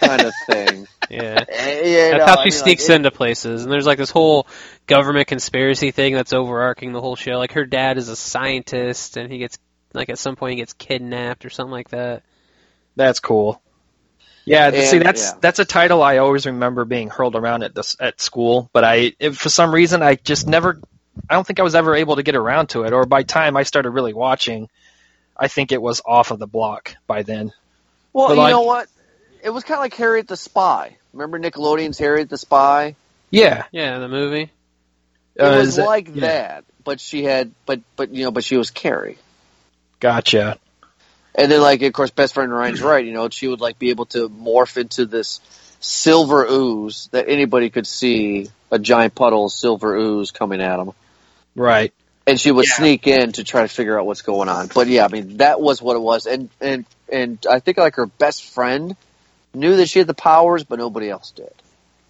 kind 0.00 0.22
of 0.22 0.32
thing. 0.46 0.86
yeah? 1.10 1.44
Eh, 1.48 1.80
you 1.88 2.10
That's 2.10 2.18
know, 2.18 2.26
how 2.26 2.32
I 2.40 2.44
she 2.44 2.44
mean, 2.44 2.52
sneaks 2.52 2.84
like, 2.84 2.90
it- 2.90 2.96
into 2.96 3.10
places, 3.10 3.62
and 3.64 3.72
there's 3.72 3.86
like 3.86 3.98
this 3.98 4.10
whole 4.10 4.46
government 4.86 5.28
conspiracy 5.28 5.90
thing 5.90 6.14
that's 6.14 6.32
overarching 6.32 6.92
the 6.92 7.00
whole 7.00 7.16
show. 7.16 7.32
Like 7.32 7.52
her 7.52 7.64
dad 7.66 7.98
is 7.98 8.08
a 8.08 8.16
scientist, 8.16 9.16
and 9.16 9.30
he 9.30 9.38
gets 9.38 9.58
like 9.92 10.08
at 10.08 10.18
some 10.18 10.36
point 10.36 10.52
he 10.52 10.56
gets 10.56 10.72
kidnapped 10.72 11.44
or 11.44 11.50
something 11.50 11.72
like 11.72 11.90
that. 11.90 12.22
That's 12.96 13.20
cool. 13.20 13.60
Yeah, 14.44 14.70
th- 14.70 14.88
see, 14.88 14.98
that's 14.98 15.22
yeah. 15.32 15.38
that's 15.40 15.58
a 15.58 15.64
title 15.64 16.02
I 16.02 16.16
always 16.18 16.46
remember 16.46 16.84
being 16.84 17.08
hurled 17.08 17.36
around 17.36 17.62
at 17.62 17.74
this 17.74 17.96
at 18.00 18.20
school, 18.20 18.70
but 18.72 18.84
I 18.84 19.12
if 19.20 19.36
for 19.36 19.48
some 19.50 19.72
reason 19.72 20.02
I 20.02 20.14
just 20.16 20.46
never 20.46 20.80
I 21.28 21.34
don't 21.34 21.46
think 21.46 21.60
I 21.60 21.62
was 21.62 21.74
ever 21.74 21.94
able 21.94 22.16
to 22.16 22.22
get 22.22 22.34
around 22.36 22.68
to 22.70 22.82
it, 22.84 22.92
or 22.92 23.04
by 23.04 23.22
time 23.22 23.56
I 23.56 23.64
started 23.64 23.90
really 23.90 24.14
watching, 24.14 24.68
I 25.36 25.48
think 25.48 25.72
it 25.72 25.80
was 25.82 26.00
off 26.04 26.30
of 26.30 26.38
the 26.38 26.46
block 26.46 26.94
by 27.06 27.22
then. 27.22 27.52
Well, 28.12 28.28
But 28.28 28.34
you 28.34 28.40
like- 28.40 28.50
know 28.52 28.62
what? 28.62 28.88
It 29.42 29.50
was 29.50 29.64
kind 29.64 29.78
of 29.78 29.82
like 29.82 29.94
Harriet 29.94 30.28
the 30.28 30.36
Spy. 30.36 30.96
Remember 31.12 31.38
Nickelodeon's 31.38 31.98
Harriet 31.98 32.28
the 32.28 32.38
Spy? 32.38 32.94
Yeah, 33.30 33.64
Yeah, 33.72 33.98
the 33.98 34.08
movie. 34.08 34.50
It 35.36 35.42
Uh, 35.42 35.58
was 35.58 35.68
is 35.68 35.78
it- 35.78 35.84
like 35.86 36.08
yeah. 36.08 36.20
that, 36.22 36.64
but 36.84 37.00
she 37.00 37.22
had, 37.24 37.52
but 37.64 37.80
but 37.96 38.10
you 38.12 38.24
know, 38.24 38.30
but 38.30 38.44
she 38.44 38.56
was 38.56 38.70
Carrie. 38.70 39.18
Gotcha. 40.00 40.58
And 41.34 41.50
then, 41.50 41.60
like, 41.60 41.80
of 41.82 41.92
course, 41.92 42.10
best 42.10 42.34
friend 42.34 42.52
Ryan's 42.52 42.82
right. 42.82 43.04
You 43.04 43.12
know, 43.12 43.28
she 43.28 43.46
would 43.46 43.60
like 43.60 43.78
be 43.78 43.90
able 43.90 44.06
to 44.06 44.28
morph 44.28 44.76
into 44.76 45.06
this 45.06 45.40
silver 45.78 46.44
ooze 46.44 47.08
that 47.12 47.28
anybody 47.28 47.70
could 47.70 47.86
see 47.86 48.48
a 48.70 48.78
giant 48.78 49.14
puddle 49.14 49.46
of 49.46 49.52
silver 49.52 49.94
ooze 49.96 50.32
coming 50.32 50.60
at 50.60 50.76
them, 50.76 50.90
Right. 51.54 51.92
and 52.26 52.38
she 52.40 52.50
would 52.50 52.66
Yeah. 52.66 52.74
sneak 52.76 53.06
in 53.06 53.32
to 53.32 53.44
try 53.44 53.62
to 53.62 53.68
figure 53.68 53.98
out 53.98 54.06
what's 54.06 54.22
going 54.22 54.48
on. 54.48 54.68
But 54.74 54.88
yeah, 54.88 55.04
I 55.04 55.08
mean, 55.08 55.36
that 55.38 55.60
was 55.60 55.80
what 55.80 55.94
it 55.96 56.00
was. 56.00 56.26
And 56.26 56.50
and 56.60 56.84
and 57.08 57.38
I 57.48 57.60
think 57.60 57.78
like 57.78 57.94
her 57.94 58.06
best 58.06 58.44
friend 58.44 58.96
knew 59.54 59.76
that 59.76 59.88
she 59.88 59.98
had 60.00 60.08
the 60.08 60.14
powers, 60.14 60.64
but 60.64 60.78
nobody 60.78 61.10
else 61.10 61.32
did. 61.32 61.52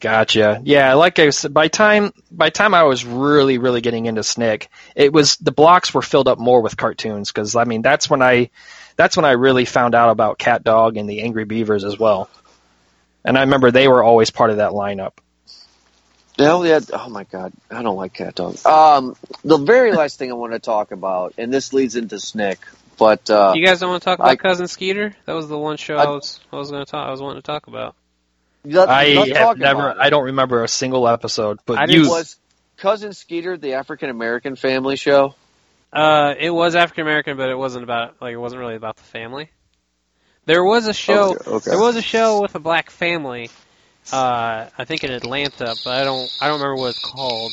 Gotcha. 0.01 0.63
Yeah, 0.65 0.95
like 0.95 1.19
I 1.19 1.29
said, 1.29 1.53
by 1.53 1.69
time 1.69 2.13
by 2.31 2.49
time 2.49 2.75
I 2.75 2.85
was 2.85 3.05
really 3.05 3.59
really 3.59 3.83
getting 3.83 4.07
into 4.07 4.23
Snick, 4.23 4.71
it 4.97 5.13
was 5.13 5.37
the 5.37 5.53
blocks 5.53 5.93
were 5.93 6.03
filled 6.03 6.27
up 6.27 6.39
more 6.39 6.63
with 6.63 6.77
cartoons 6.77 7.31
because 7.31 7.55
I 7.55 7.65
mean 7.65 7.83
that's 7.83 8.09
when 8.09 8.23
I 8.23 8.49
that's 8.97 9.17
when 9.17 9.27
I 9.27 9.33
really 9.33 9.67
found 9.67 9.95
out 9.95 10.09
about 10.11 10.39
Cat 10.39 10.65
Dog 10.65 10.97
and 10.97 11.09
the 11.09 11.21
Angry 11.21 11.45
Beavers 11.45 11.85
as 11.85 11.99
well. 11.99 12.31
And 13.25 13.37
I 13.37 13.43
remember 13.43 13.71
they 13.71 13.89
were 13.89 14.03
always 14.03 14.31
part 14.31 14.51
of 14.51 14.57
that 14.57 14.73
lineup. 14.73 15.13
No, 16.39 16.65
yeah. 16.65 16.81
Oh 16.95 17.11
my 17.11 17.25
God, 17.25 17.53
I 17.71 17.83
don't 17.83 17.97
like 17.97 18.15
cat 18.15 18.35
dog. 18.35 18.65
Um, 18.65 19.15
the 19.45 19.59
very 19.59 19.93
last 19.93 20.19
thing 20.19 20.31
I 20.31 20.35
want 20.35 20.55
to 20.55 20.59
talk 20.59 20.91
about, 20.91 21.35
and 21.37 21.53
this 21.53 21.75
leads 21.75 21.97
into 21.97 22.19
Snick, 22.19 22.61
but 23.01 23.31
uh, 23.31 23.55
you 23.57 23.65
guys 23.65 23.81
don't 23.81 23.89
want 23.91 24.03
to 24.03 24.05
talk 24.05 24.19
about 24.19 24.31
I- 24.31 24.37
Cousin 24.37 24.69
Skeeter? 24.69 25.17
That 25.25 25.33
was 25.33 25.49
the 25.49 25.59
one 25.59 25.79
show 25.79 25.97
I- 25.97 26.05
I, 26.05 26.09
was 26.11 26.39
I 26.53 26.57
was 26.57 26.71
going 26.71 26.85
to 26.85 26.91
talk. 26.91 27.09
I 27.09 27.11
was 27.11 27.23
wanting 27.23 27.41
to 27.41 27.47
talk 27.47 27.67
about. 27.67 27.97
let- 28.63 28.89
I 28.91 29.15
let's 29.15 29.33
have 29.33 29.59
never. 29.59 29.95
I 29.99 30.11
don't 30.11 30.27
remember 30.27 30.63
a 30.63 30.69
single 30.69 31.09
episode, 31.09 31.59
but 31.65 31.79
I 31.79 31.87
you 31.89 32.09
was 32.11 32.37
cousin 32.77 33.15
Skeeter 33.15 33.57
the 33.57 33.75
African 33.75 34.11
American 34.11 34.55
family 34.55 34.97
show. 34.97 35.35
Uh, 35.91 36.35
it 36.39 36.51
was 36.51 36.77
African 36.77 37.03
American, 37.03 37.39
but 37.39 37.49
it 37.49 37.57
wasn't 37.57 37.85
about 37.85 38.21
like 38.21 38.35
it 38.35 38.39
wasn't 38.39 38.61
really 38.61 38.77
about 38.77 38.97
the 38.97 39.03
family. 39.03 39.51
There 40.45 40.63
was 40.63 40.87
a 40.87 40.93
show. 40.93 41.35
Okay, 41.37 41.51
okay. 41.51 41.71
There 41.71 41.81
was 41.81 41.97
a 41.97 42.03
show 42.03 42.43
with 42.43 42.55
a 42.55 42.61
black 42.61 42.91
family. 42.91 43.51
Uh, 44.13 44.67
I 44.77 44.85
think 44.85 45.05
in 45.05 45.11
Atlanta, 45.11 45.75
but 45.85 45.95
I 46.01 46.05
don't. 46.05 46.31
I 46.41 46.49
don't 46.49 46.61
remember 46.61 46.77
what 46.83 46.91
it's 46.91 47.05
called. 47.05 47.53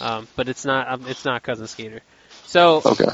Um, 0.00 0.28
but 0.36 0.48
it's 0.48 0.64
not. 0.64 0.88
um, 0.92 1.06
It's 1.08 1.24
not 1.24 1.42
Cousin 1.42 1.66
Skeeter. 1.66 2.02
So 2.46 2.82
Okay. 2.86 3.12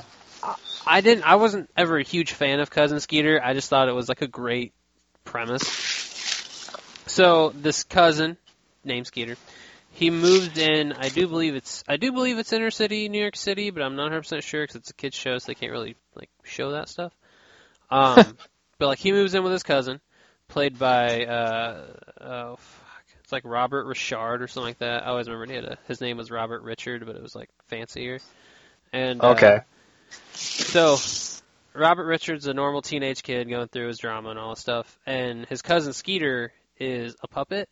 I 0.86 1.00
didn't. 1.00 1.24
I 1.24 1.36
wasn't 1.36 1.70
ever 1.76 1.98
a 1.98 2.02
huge 2.02 2.32
fan 2.32 2.60
of 2.60 2.70
Cousin 2.70 3.00
Skeeter. 3.00 3.40
I 3.42 3.54
just 3.54 3.68
thought 3.68 3.88
it 3.88 3.94
was 3.94 4.08
like 4.08 4.22
a 4.22 4.26
great 4.26 4.72
premise. 5.24 5.64
So 7.06 7.50
this 7.50 7.84
cousin 7.84 8.36
named 8.84 9.06
Skeeter, 9.06 9.36
he 9.92 10.10
moved 10.10 10.58
in. 10.58 10.92
I 10.92 11.08
do 11.08 11.26
believe 11.26 11.54
it's. 11.54 11.84
I 11.88 11.96
do 11.96 12.12
believe 12.12 12.38
it's 12.38 12.52
inner 12.52 12.70
city 12.70 13.08
New 13.08 13.20
York 13.20 13.36
City, 13.36 13.70
but 13.70 13.82
I'm 13.82 13.96
not 13.96 14.04
100 14.04 14.20
percent 14.20 14.44
sure 14.44 14.62
because 14.62 14.76
it's 14.76 14.90
a 14.90 14.94
kids 14.94 15.16
show, 15.16 15.38
so 15.38 15.46
they 15.46 15.54
can't 15.54 15.72
really 15.72 15.96
like 16.14 16.30
show 16.44 16.72
that 16.72 16.88
stuff. 16.88 17.12
Um, 17.90 18.36
but 18.78 18.86
like 18.86 18.98
he 18.98 19.12
moves 19.12 19.34
in 19.34 19.42
with 19.42 19.52
his 19.52 19.62
cousin, 19.62 20.00
played 20.48 20.78
by 20.78 21.24
uh, 21.24 21.86
oh 22.20 22.56
fuck, 22.56 23.04
it's 23.22 23.32
like 23.32 23.44
Robert 23.44 23.86
Richard 23.86 24.42
or 24.42 24.48
something 24.48 24.68
like 24.68 24.78
that. 24.78 25.04
I 25.04 25.10
always 25.10 25.28
remember 25.28 25.52
he 25.52 25.56
had 25.56 25.64
a, 25.64 25.78
his 25.88 26.00
name 26.00 26.16
was 26.16 26.30
Robert 26.30 26.62
Richard, 26.62 27.04
but 27.06 27.16
it 27.16 27.22
was 27.22 27.34
like 27.34 27.50
fancier. 27.68 28.18
And 28.92 29.24
uh, 29.24 29.32
Okay. 29.32 29.60
So, 30.34 30.98
Robert 31.74 32.04
Richards, 32.04 32.46
a 32.46 32.54
normal 32.54 32.82
teenage 32.82 33.22
kid 33.22 33.48
going 33.48 33.68
through 33.68 33.88
his 33.88 33.98
drama 33.98 34.30
and 34.30 34.38
all 34.38 34.50
this 34.50 34.60
stuff, 34.60 34.98
and 35.06 35.46
his 35.46 35.62
cousin 35.62 35.92
Skeeter 35.92 36.52
is 36.78 37.14
a 37.22 37.28
puppet, 37.28 37.68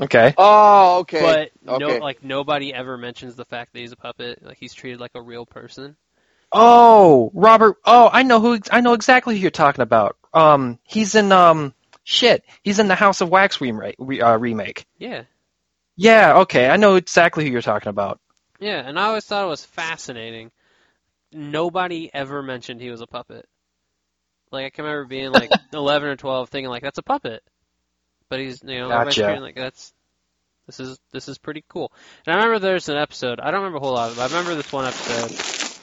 Okay. 0.00 0.34
Oh, 0.38 1.00
okay. 1.00 1.20
but 1.20 1.72
okay. 1.72 1.98
no, 1.98 1.98
like 1.98 2.24
nobody 2.24 2.72
ever 2.72 2.96
mentions 2.96 3.36
the 3.36 3.44
fact 3.44 3.72
that 3.72 3.80
he's 3.80 3.92
a 3.92 3.96
puppet. 3.96 4.42
Like 4.42 4.58
he's 4.58 4.74
treated 4.74 5.00
like 5.00 5.12
a 5.14 5.22
real 5.22 5.44
person. 5.44 5.96
Oh, 6.50 7.30
Robert. 7.34 7.76
Oh, 7.84 8.08
I 8.12 8.22
know 8.22 8.40
who. 8.40 8.58
I 8.70 8.80
know 8.80 8.94
exactly 8.94 9.34
who 9.34 9.40
you're 9.40 9.50
talking 9.50 9.82
about. 9.82 10.16
Um, 10.32 10.78
he's 10.84 11.14
in 11.14 11.32
um, 11.32 11.74
shit. 12.04 12.44
He's 12.62 12.78
in 12.78 12.88
the 12.88 12.94
House 12.94 13.20
of 13.20 13.28
Wax 13.28 13.60
remake. 13.60 13.96
Re, 13.98 14.20
uh, 14.20 14.36
remake. 14.38 14.86
Yeah, 14.98 15.24
Yeah. 15.96 16.38
Okay. 16.40 16.68
I 16.68 16.76
know 16.76 16.96
exactly 16.96 17.44
who 17.44 17.50
you're 17.50 17.62
talking 17.62 17.90
about. 17.90 18.20
yeah, 18.60 18.86
and 18.86 18.98
I 18.98 19.06
always 19.06 19.24
thought 19.24 19.44
it 19.44 19.48
was 19.48 19.64
fascinating. 19.64 20.50
Nobody 21.32 22.10
ever 22.12 22.42
mentioned 22.42 22.80
he 22.80 22.90
was 22.90 23.00
a 23.00 23.06
puppet. 23.06 23.46
Like 24.50 24.66
I 24.66 24.70
can 24.70 24.84
remember 24.84 25.06
being 25.06 25.30
like 25.30 25.50
11 25.72 26.08
or 26.08 26.16
12, 26.16 26.48
thinking 26.50 26.70
like 26.70 26.82
that's 26.82 26.98
a 26.98 27.02
puppet, 27.02 27.42
but 28.28 28.38
he's 28.40 28.62
you 28.62 28.78
know 28.78 28.90
everybody's 28.90 29.14
Gotcha. 29.14 29.24
treating 29.24 29.42
like 29.42 29.56
that's 29.56 29.92
this 30.66 30.78
is 30.78 30.98
this 31.10 31.28
is 31.28 31.38
pretty 31.38 31.64
cool. 31.68 31.92
And 32.26 32.34
I 32.34 32.38
remember 32.38 32.60
there's 32.60 32.88
an 32.88 32.96
episode. 32.96 33.40
I 33.40 33.50
don't 33.50 33.60
remember 33.60 33.78
a 33.78 33.80
whole 33.80 33.94
lot 33.94 34.10
of 34.10 34.16
it. 34.16 34.20
But 34.20 34.30
I 34.30 34.38
remember 34.38 34.54
this 34.54 34.72
one 34.72 34.86
episode 34.86 35.32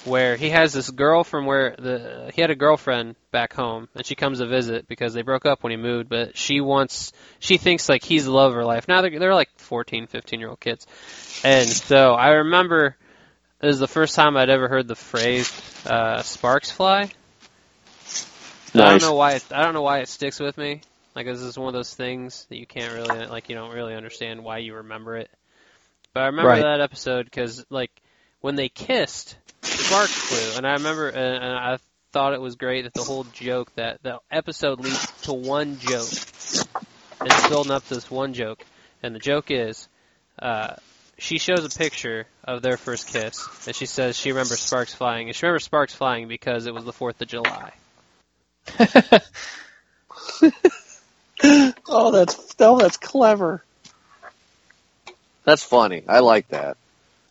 where 0.06 0.38
he 0.38 0.50
has 0.50 0.72
this 0.72 0.90
girl 0.90 1.24
from 1.24 1.46
where 1.46 1.76
the 1.78 2.32
he 2.34 2.42
had 2.42 2.50
a 2.50 2.56
girlfriend 2.56 3.16
back 3.32 3.54
home, 3.54 3.90
and 3.96 4.06
she 4.06 4.16
comes 4.16 4.40
to 4.40 4.48
visit 4.48 4.88
because 4.88 5.14
they 5.14 5.22
broke 5.22 5.46
up 5.46 5.64
when 5.64 5.72
he 5.72 5.78
moved. 5.78 6.08
But 6.08 6.38
she 6.38 6.62
wants 6.62 7.12
she 7.40 7.58
thinks 7.58 7.90
like 7.90 8.04
he's 8.04 8.26
the 8.26 8.32
love 8.32 8.52
of 8.52 8.56
her 8.56 8.66
life. 8.66 8.88
Now 8.88 9.02
they're 9.02 9.20
they're 9.20 9.36
like 9.36 9.50
14, 9.58 10.08
15 10.08 10.40
year 10.40 10.50
old 10.50 10.60
kids, 10.60 10.88
and 11.44 11.68
so 11.68 12.14
I 12.14 12.30
remember. 12.30 12.96
It 13.62 13.68
was 13.68 13.80
the 13.80 13.88
first 13.88 14.16
time 14.16 14.38
I'd 14.38 14.50
ever 14.50 14.70
heard 14.70 14.88
the 14.88 14.96
phrase 14.96 15.52
uh, 15.86 16.22
"sparks 16.24 16.72
fly." 16.72 17.12
I 18.74 18.90
don't 18.92 19.02
know 19.02 19.16
why 19.16 19.34
it, 19.36 19.44
I 19.52 19.64
don't 19.64 19.74
know 19.74 19.82
why 19.82 20.00
it 20.00 20.08
sticks 20.08 20.40
with 20.40 20.58
me. 20.58 20.82
Like 21.16 21.26
this 21.26 21.42
is 21.42 21.58
one 21.58 21.68
of 21.68 21.74
those 21.74 21.94
things 21.94 22.46
that 22.50 22.58
you 22.58 22.66
can't 22.66 22.94
really 22.94 23.26
like 23.28 23.50
you 23.50 23.56
don't 23.56 23.74
really 23.74 23.96
understand 23.96 24.44
why 24.44 24.60
you 24.60 24.76
remember 24.76 25.18
it. 25.18 25.30
But 26.14 26.22
I 26.22 26.26
remember 26.28 26.56
Right. 26.56 26.60
that 26.60 26.80
episode 26.82 27.26
because 27.26 27.66
like 27.70 27.92
when 28.42 28.56
they 28.56 28.70
kissed, 28.70 29.38
sparks 29.74 30.22
flew, 30.22 30.54
and 30.56 30.66
I 30.66 30.74
remember 30.74 31.10
and, 31.10 31.44
and 31.44 31.54
I 31.54 31.78
thought 32.14 32.34
it 32.34 32.42
was 32.42 32.56
great 32.56 32.84
that 32.84 32.94
the 32.94 33.04
whole 33.04 33.26
joke 33.26 33.74
that 33.76 34.02
the 34.04 34.20
episode 34.32 34.80
leads 34.80 35.12
to 35.24 35.34
one 35.34 35.78
joke. 35.78 36.14
It's 37.26 37.42
building 37.42 37.72
up 37.72 37.86
this 37.88 38.10
one 38.10 38.34
joke, 38.34 38.66
and 39.04 39.14
the 39.14 39.20
joke 39.20 39.52
is, 39.52 39.90
uh, 40.42 40.76
she 41.20 41.38
shows 41.38 41.64
a 41.64 41.70
picture 41.78 42.26
of 42.44 42.62
their 42.62 42.78
first 42.78 43.08
kiss, 43.08 43.48
and 43.68 43.76
she 43.76 43.86
says 43.86 44.18
she 44.18 44.32
remembers 44.32 44.60
sparks 44.60 44.94
flying, 44.94 45.28
and 45.28 45.36
she 45.36 45.46
remembers 45.46 45.66
sparks 45.66 45.94
flying 45.94 46.28
because 46.28 46.66
it 46.66 46.74
was 46.74 46.84
the 46.84 46.94
Fourth 46.94 47.22
of 47.22 47.28
July. 47.28 47.72
Oh, 51.42 52.12
that's 52.12 52.56
oh, 52.60 52.78
that's 52.78 52.98
clever. 52.98 53.64
That's 55.44 55.64
funny. 55.64 56.04
I 56.08 56.20
like 56.20 56.48
that. 56.50 56.78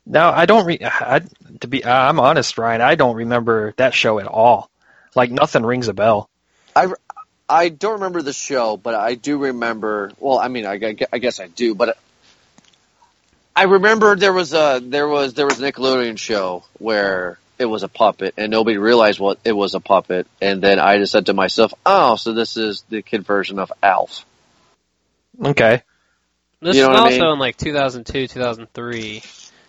Now 0.07 0.31
I 0.31 0.47
don't. 0.47 0.67
Re- 0.67 0.81
I, 0.83 1.21
to 1.61 1.69
be, 1.69 1.85
uh, 1.85 1.95
I'm 1.95 2.19
honest, 2.19 2.59
Ryan. 2.59 2.81
I 2.81 2.95
don't 2.95 3.17
remember 3.17 3.75
that 3.77 3.95
show 3.95 4.19
at 4.19 4.27
all. 4.27 4.71
Like 5.15 5.31
nothing 5.31 5.65
rings 5.65 5.89
a 5.89 5.95
bell. 5.95 6.29
I 6.75 6.89
I 7.49 7.69
don't 7.69 7.95
remember 7.95 8.23
the 8.23 8.33
show, 8.33 8.77
but 8.77 8.95
I 8.95 9.15
do 9.15 9.39
remember. 9.39 10.13
Well, 10.19 10.39
I 10.39 10.49
mean, 10.49 10.67
I, 10.67 10.97
I 11.13 11.19
guess 11.19 11.39
I 11.39 11.49
do, 11.49 11.75
but 11.75 11.99
I 13.59 13.65
remember 13.65 14.15
there 14.15 14.33
was 14.33 14.55
a 14.55 14.81
there 14.81 15.09
was 15.09 15.35
there 15.35 15.45
was 15.45 15.61
a 15.61 15.73
Nickelodeon 15.73 16.17
show 16.17 16.63
where 16.79 17.41
it 17.59 17.65
was 17.65 17.83
a 17.83 17.89
puppet, 17.89 18.35
and 18.37 18.53
nobody 18.53 18.79
realized 18.79 19.19
what 19.19 19.41
it 19.45 19.51
was 19.51 19.75
a 19.75 19.81
puppet, 19.81 20.29
and 20.41 20.63
then 20.63 20.79
I 20.79 20.99
just 20.99 21.11
said 21.11 21.27
to 21.27 21.35
myself, 21.35 21.75
"Oh, 21.85 22.15
so 22.15 22.35
this 22.35 22.57
is 22.57 22.85
the 22.89 23.03
kid 23.03 23.27
version 23.27 23.59
of 23.59 23.73
Alf." 23.83 24.25
Okay. 25.45 25.83
This 26.61 26.77
You 26.77 26.83
know 26.83 26.89
is 26.91 26.95
what 26.95 26.99
I 26.99 27.05
also 27.07 27.25
mean? 27.25 27.33
in 27.33 27.39
like 27.41 27.57
2002, 27.57 28.29
2003. 28.29 29.23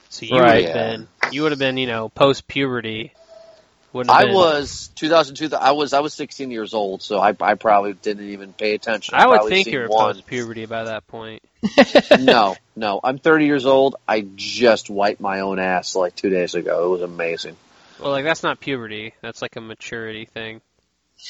So 0.09 0.25
you 0.27 0.35
Right. 0.35 0.57
would 0.57 0.65
have 0.65 0.73
been 0.75 1.07
you 1.31 1.41
would 1.41 1.51
have 1.51 1.59
been 1.59 1.77
you 1.77 1.87
know 1.87 2.09
post 2.09 2.47
puberty. 2.47 3.13
I 4.07 4.25
was 4.25 4.91
2002. 4.97 5.55
I 5.55 5.71
was 5.71 5.93
I 5.93 6.01
was 6.01 6.13
16 6.13 6.51
years 6.51 6.75
old, 6.75 7.01
so 7.01 7.19
I, 7.19 7.35
I 7.41 7.55
probably 7.55 7.93
didn't 7.93 8.29
even 8.29 8.53
pay 8.53 8.75
attention. 8.75 9.15
I 9.15 9.25
would 9.25 9.51
think 9.51 9.71
you 9.71 9.79
were 9.79 9.87
one. 9.87 10.13
post 10.13 10.27
puberty 10.27 10.67
by 10.67 10.83
that 10.83 11.07
point. 11.07 11.41
no, 12.19 12.55
no. 12.80 12.99
I'm 13.03 13.19
30 13.19 13.45
years 13.45 13.65
old. 13.65 13.95
I 14.07 14.21
just 14.36 14.89
wiped 14.89 15.21
my 15.21 15.41
own 15.41 15.59
ass 15.59 15.95
like 15.95 16.15
two 16.15 16.30
days 16.30 16.55
ago. 16.55 16.86
It 16.86 16.89
was 16.89 17.01
amazing. 17.01 17.55
Well, 17.99 18.11
like 18.11 18.23
that's 18.23 18.43
not 18.43 18.59
puberty. 18.59 19.13
That's 19.21 19.41
like 19.41 19.55
a 19.55 19.61
maturity 19.61 20.25
thing. 20.25 20.61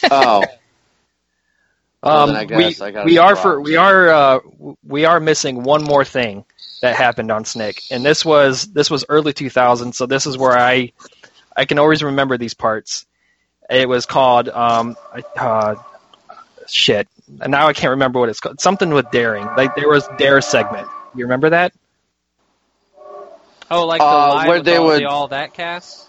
Oh, 0.10 0.44
Well, 2.02 2.30
Um, 2.30 2.36
I 2.36 2.46
guess 2.46 2.80
we 2.80 2.92
we 2.92 3.04
be 3.04 3.18
are 3.18 3.36
for 3.36 3.60
we 3.60 3.76
are 3.76 4.10
uh, 4.10 4.40
we 4.88 5.04
are 5.06 5.20
missing 5.20 5.64
one 5.64 5.84
more 5.84 6.06
thing 6.06 6.46
that 6.82 6.96
happened 6.96 7.30
on 7.30 7.44
Snick, 7.44 7.82
and 7.92 8.06
this 8.06 8.24
was 8.24 8.68
this 8.68 8.90
was 8.90 9.04
early 9.10 9.34
2000s. 9.34 9.96
So 9.96 10.06
this 10.06 10.26
is 10.26 10.38
where 10.38 10.58
I 10.58 10.94
I 11.58 11.66
can 11.66 11.78
always 11.78 12.02
remember 12.02 12.38
these 12.38 12.54
parts. 12.54 13.06
It 13.70 13.90
was 13.90 14.06
called 14.06 14.48
um 14.48 14.96
uh, 15.36 15.76
shit. 16.68 17.08
And 17.42 17.52
now 17.52 17.68
I 17.68 17.74
can't 17.74 17.92
remember 17.92 18.20
what 18.20 18.30
it's 18.30 18.40
called. 18.40 18.62
Something 18.62 18.92
with 18.92 19.12
daring. 19.12 19.46
Like 19.46 19.76
there 19.76 19.90
was 19.90 20.08
dare 20.18 20.40
segment. 20.40 20.88
You 21.14 21.26
remember 21.26 21.50
that? 21.52 21.74
Oh, 23.72 23.86
like 23.86 24.02
the 24.02 24.06
Uh, 24.06 24.30
live 24.30 24.48
where 24.48 24.60
they 24.62 24.78
all, 24.78 24.86
would- 24.86 25.02
the 25.02 25.10
all 25.10 25.28
that 25.30 25.54
cast. 25.54 26.08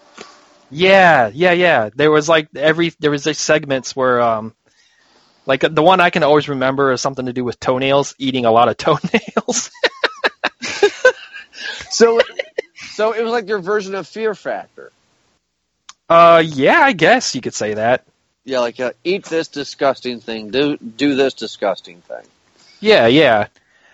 Yeah, 0.69 1.29
yeah, 1.33 1.51
yeah. 1.51 1.89
There 1.93 2.09
was 2.11 2.29
like 2.29 2.47
every 2.55 2.93
there 2.99 3.11
was 3.11 3.23
these 3.25 3.37
segments 3.39 3.95
where 3.95 4.21
um 4.21 4.55
like 5.45 5.61
the 5.61 5.83
one 5.83 5.99
I 5.99 6.09
can 6.11 6.23
always 6.23 6.47
remember 6.47 6.91
is 6.91 7.01
something 7.01 7.25
to 7.25 7.33
do 7.33 7.43
with 7.43 7.59
toenails, 7.59 8.15
eating 8.17 8.45
a 8.45 8.51
lot 8.51 8.69
of 8.69 8.77
toenails. 8.77 9.69
so 11.89 12.21
so 12.75 13.11
it 13.13 13.21
was 13.21 13.31
like 13.31 13.47
your 13.49 13.59
version 13.59 13.95
of 13.95 14.07
Fear 14.07 14.33
Factor. 14.33 14.91
Uh, 16.09 16.41
yeah, 16.45 16.79
I 16.79 16.93
guess 16.93 17.35
you 17.35 17.41
could 17.41 17.53
say 17.53 17.73
that. 17.75 18.05
Yeah, 18.43 18.59
like 18.59 18.79
uh, 18.79 18.93
eat 19.03 19.25
this 19.25 19.47
disgusting 19.49 20.19
thing, 20.19 20.49
do 20.51 20.77
do 20.77 21.15
this 21.15 21.33
disgusting 21.33 22.01
thing. 22.01 22.25
Yeah, 22.79 23.07
yeah. 23.07 23.47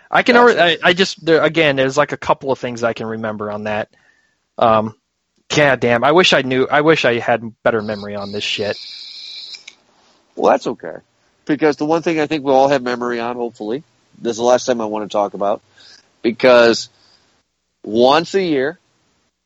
I 0.10 0.24
can. 0.24 0.36
Gotcha. 0.36 0.56
alre 0.56 0.80
I, 0.84 0.90
I 0.90 0.94
just 0.94 1.24
there, 1.26 1.44
again, 1.44 1.76
there's 1.76 1.98
like 1.98 2.12
a 2.12 2.18
couple 2.18 2.52
of 2.52 2.60
things 2.60 2.84
I 2.84 2.94
can 2.94 3.08
remember 3.08 3.52
on 3.52 3.64
that. 3.64 3.90
Um, 4.58 4.96
god 5.54 5.80
damn. 5.80 6.04
I 6.04 6.12
wish 6.12 6.34
I 6.34 6.42
knew. 6.42 6.68
I 6.70 6.82
wish 6.82 7.06
I 7.06 7.20
had 7.20 7.62
better 7.64 7.82
memory 7.82 8.16
on 8.16 8.32
this 8.32 8.44
shit. 8.44 8.78
Well, 10.36 10.52
that's 10.52 10.68
okay. 10.68 10.98
Because 11.46 11.78
the 11.78 11.86
one 11.86 12.02
thing 12.02 12.20
I 12.20 12.28
think 12.28 12.44
we'll 12.44 12.56
all 12.56 12.68
have 12.68 12.84
memory 12.84 13.20
on, 13.20 13.36
hopefully, 13.36 13.84
this 14.20 14.32
is 14.32 14.38
the 14.38 14.44
last 14.44 14.66
time 14.66 14.82
I 14.82 14.86
want 14.86 15.10
to 15.10 15.14
talk 15.14 15.34
about, 15.34 15.62
because 16.22 16.90
once 17.84 18.34
a 18.36 18.44
year, 18.44 18.78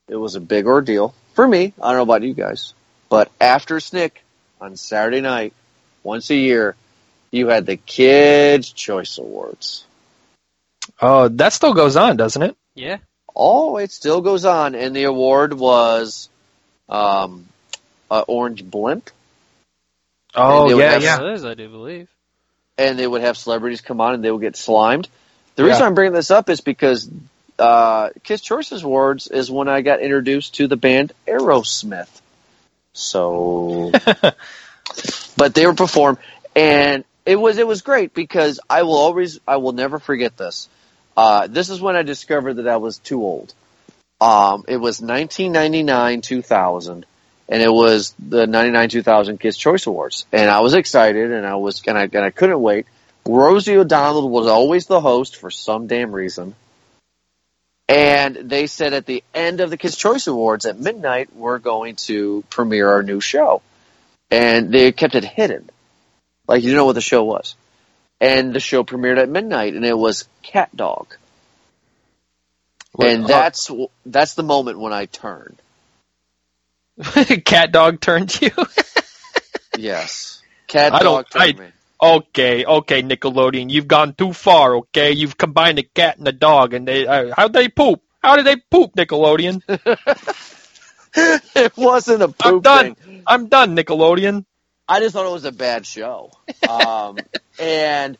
it 0.07 0.15
was 0.15 0.35
a 0.35 0.41
big 0.41 0.65
ordeal. 0.65 1.13
For 1.33 1.47
me, 1.47 1.73
I 1.81 1.87
don't 1.89 1.97
know 1.97 2.01
about 2.01 2.23
you 2.23 2.33
guys, 2.33 2.73
but 3.07 3.31
after 3.39 3.79
Snick 3.79 4.23
on 4.59 4.75
Saturday 4.75 5.21
night, 5.21 5.53
once 6.03 6.29
a 6.29 6.35
year, 6.35 6.75
you 7.29 7.47
had 7.47 7.65
the 7.65 7.77
Kids' 7.77 8.71
Choice 8.71 9.17
Awards. 9.17 9.85
Oh, 11.01 11.27
that 11.29 11.53
still 11.53 11.73
goes 11.73 11.95
on, 11.95 12.17
doesn't 12.17 12.41
it? 12.41 12.55
Yeah. 12.75 12.97
Oh, 13.35 13.77
it 13.77 13.91
still 13.91 14.21
goes 14.21 14.45
on, 14.45 14.75
and 14.75 14.95
the 14.95 15.05
award 15.05 15.53
was 15.53 16.29
um, 16.89 17.47
uh, 18.09 18.23
Orange 18.27 18.63
Blimp. 18.63 19.09
Oh, 20.35 20.69
they 20.69 20.77
yeah, 20.83 20.91
have- 20.91 21.01
yeah. 21.03 21.21
It 21.21 21.33
is, 21.33 21.45
I 21.45 21.53
do 21.55 21.67
believe. 21.69 22.07
and 22.77 22.97
they 22.99 23.07
would 23.07 23.21
have 23.21 23.37
celebrities 23.37 23.81
come 23.81 23.99
on 24.01 24.13
and 24.15 24.23
they 24.23 24.31
would 24.31 24.41
get 24.41 24.55
slimed. 24.55 25.07
The 25.55 25.63
reason 25.63 25.81
Yeah. 25.81 25.87
I'm 25.87 25.95
bringing 25.95 26.13
this 26.13 26.31
up 26.31 26.49
is 26.49 26.61
because 26.61 27.09
uh, 27.59 28.09
Kids 28.23 28.41
Choice 28.41 28.71
Awards 28.71 29.27
is 29.27 29.51
when 29.51 29.67
I 29.67 29.81
got 29.81 29.99
introduced 29.99 30.55
to 30.55 30.67
the 30.67 30.77
band 30.77 31.11
Aerosmith. 31.27 32.07
So, 32.93 33.91
but 35.37 35.53
they 35.53 35.65
were 35.65 35.73
performed, 35.73 36.17
and 36.55 37.03
it 37.25 37.35
was 37.35 37.57
it 37.57 37.67
was 37.67 37.81
great 37.81 38.13
because 38.13 38.59
I 38.69 38.83
will 38.83 38.95
always 38.97 39.39
I 39.47 39.57
will 39.57 39.71
never 39.73 39.99
forget 39.99 40.35
this. 40.37 40.67
Uh, 41.15 41.47
this 41.47 41.69
is 41.69 41.81
when 41.81 41.95
I 41.95 42.03
discovered 42.03 42.55
that 42.55 42.67
I 42.67 42.77
was 42.77 42.97
too 42.97 43.23
old. 43.23 43.53
Um, 44.19 44.65
it 44.67 44.77
was 44.77 45.01
1999 45.01 46.21
2000 46.21 47.05
and 47.49 47.61
it 47.61 47.71
was 47.71 48.15
the 48.17 48.47
99 48.47 48.89
2000 48.89 49.37
Kids 49.39 49.57
Choice 49.57 49.85
Awards. 49.85 50.25
And 50.31 50.49
I 50.49 50.61
was 50.61 50.73
excited 50.73 51.31
and 51.31 51.45
I 51.45 51.55
was, 51.55 51.81
and 51.85 51.97
I, 51.97 52.03
and 52.03 52.23
I 52.23 52.29
couldn't 52.29 52.61
wait. 52.61 52.85
Rosie 53.27 53.75
O'Donnell 53.75 54.29
was 54.29 54.47
always 54.47 54.87
the 54.87 55.01
host 55.01 55.35
for 55.35 55.51
some 55.51 55.87
damn 55.87 56.13
reason. 56.13 56.55
And 57.89 58.35
they 58.35 58.67
said 58.67 58.93
at 58.93 59.05
the 59.05 59.21
end 59.33 59.59
of 59.59 59.69
the 59.69 59.75
Kids 59.75 59.97
Choice 59.97 60.27
Awards 60.27 60.65
at 60.65 60.79
midnight, 60.79 61.35
we're 61.35 61.59
going 61.59 61.97
to 62.07 62.43
premiere 62.49 62.89
our 62.89 63.03
new 63.03 63.19
show. 63.19 63.61
And 64.31 64.73
they 64.73 64.93
kept 64.93 65.15
it 65.15 65.25
hidden. 65.25 65.69
Like 66.47 66.63
you 66.63 66.73
know 66.73 66.85
what 66.85 66.93
the 66.93 67.01
show 67.01 67.25
was. 67.25 67.55
And 68.21 68.53
the 68.53 68.59
show 68.61 68.83
premiered 68.83 69.17
at 69.17 69.27
midnight 69.29 69.73
and 69.73 69.83
it 69.83 69.97
was 69.97 70.29
Cat 70.43 70.73
Dog. 70.75 71.15
And 72.99 73.23
Well, 73.23 73.27
that's, 73.27 73.69
that's 74.05 74.35
the 74.35 74.43
moment 74.43 74.79
when 74.79 74.93
I 74.93 75.05
turned. 75.07 75.57
Cat 77.45 77.71
dog 77.71 77.99
turned 77.99 78.39
you. 78.41 78.51
Yes. 79.77 80.41
Cat 80.67 80.93
I 80.93 80.99
Dog 80.99 81.29
turned 81.29 81.43
I- 81.43 81.63
me. 81.63 81.67
okay, 82.01 82.65
okay, 82.65 83.01
Nickelodeon, 83.01 83.69
you've 83.71 83.87
gone 83.87 84.13
too 84.13 84.33
far. 84.33 84.75
Okay, 84.75 85.13
you've 85.13 85.37
combined 85.37 85.79
a 85.79 85.83
cat 85.83 86.17
and 86.17 86.27
a 86.27 86.33
dog, 86.33 86.73
and 86.73 86.85
they 86.85 87.07
uh, 87.07 87.33
how'd 87.35 87.53
they 87.53 87.69
poop? 87.69 88.01
How 88.21 88.35
did 88.35 88.45
they 88.45 88.57
poop, 88.57 88.93
Nickelodeon? 88.95 89.61
it 91.15 91.77
wasn't 91.77 92.21
a 92.21 92.27
poop 92.27 92.45
I'm 92.45 92.59
done. 92.61 92.95
thing. 92.95 93.23
I'm 93.25 93.47
done, 93.47 93.75
Nickelodeon. 93.77 94.45
I 94.91 94.99
just 94.99 95.13
thought 95.13 95.25
it 95.25 95.31
was 95.31 95.45
a 95.45 95.51
bad 95.51 95.85
show. 95.85 96.31
Um, 96.69 97.17
and 97.59 98.17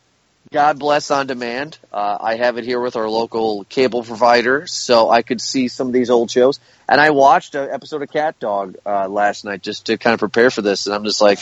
God 0.52 0.80
bless 0.80 1.12
on 1.12 1.28
demand. 1.28 1.78
Uh, 1.92 2.18
I 2.20 2.36
have 2.36 2.58
it 2.58 2.64
here 2.66 2.80
with 2.80 2.96
our 2.96 3.10
local 3.10 3.64
cable 3.66 4.04
provider, 4.04 4.68
so 4.68 5.10
I 5.10 5.22
could 5.22 5.42
see 5.42 5.68
some 5.68 5.88
of 5.88 5.94
these 5.94 6.10
old 6.10 6.32
shows. 6.32 6.60
And 6.88 7.00
I 7.00 7.10
watched 7.12 7.56
an 7.56 7.70
episode 7.72 8.02
of 8.02 8.12
Cat 8.12 8.40
Dog 8.40 8.76
uh, 8.86 9.08
last 9.08 9.46
night 9.46 9.62
just 9.62 9.88
to 9.88 9.98
kind 9.98 10.14
of 10.14 10.20
prepare 10.20 10.50
for 10.50 10.62
this, 10.62 10.86
and 10.88 10.96
I'm 10.96 11.04
just 11.04 11.22
like, 11.22 11.40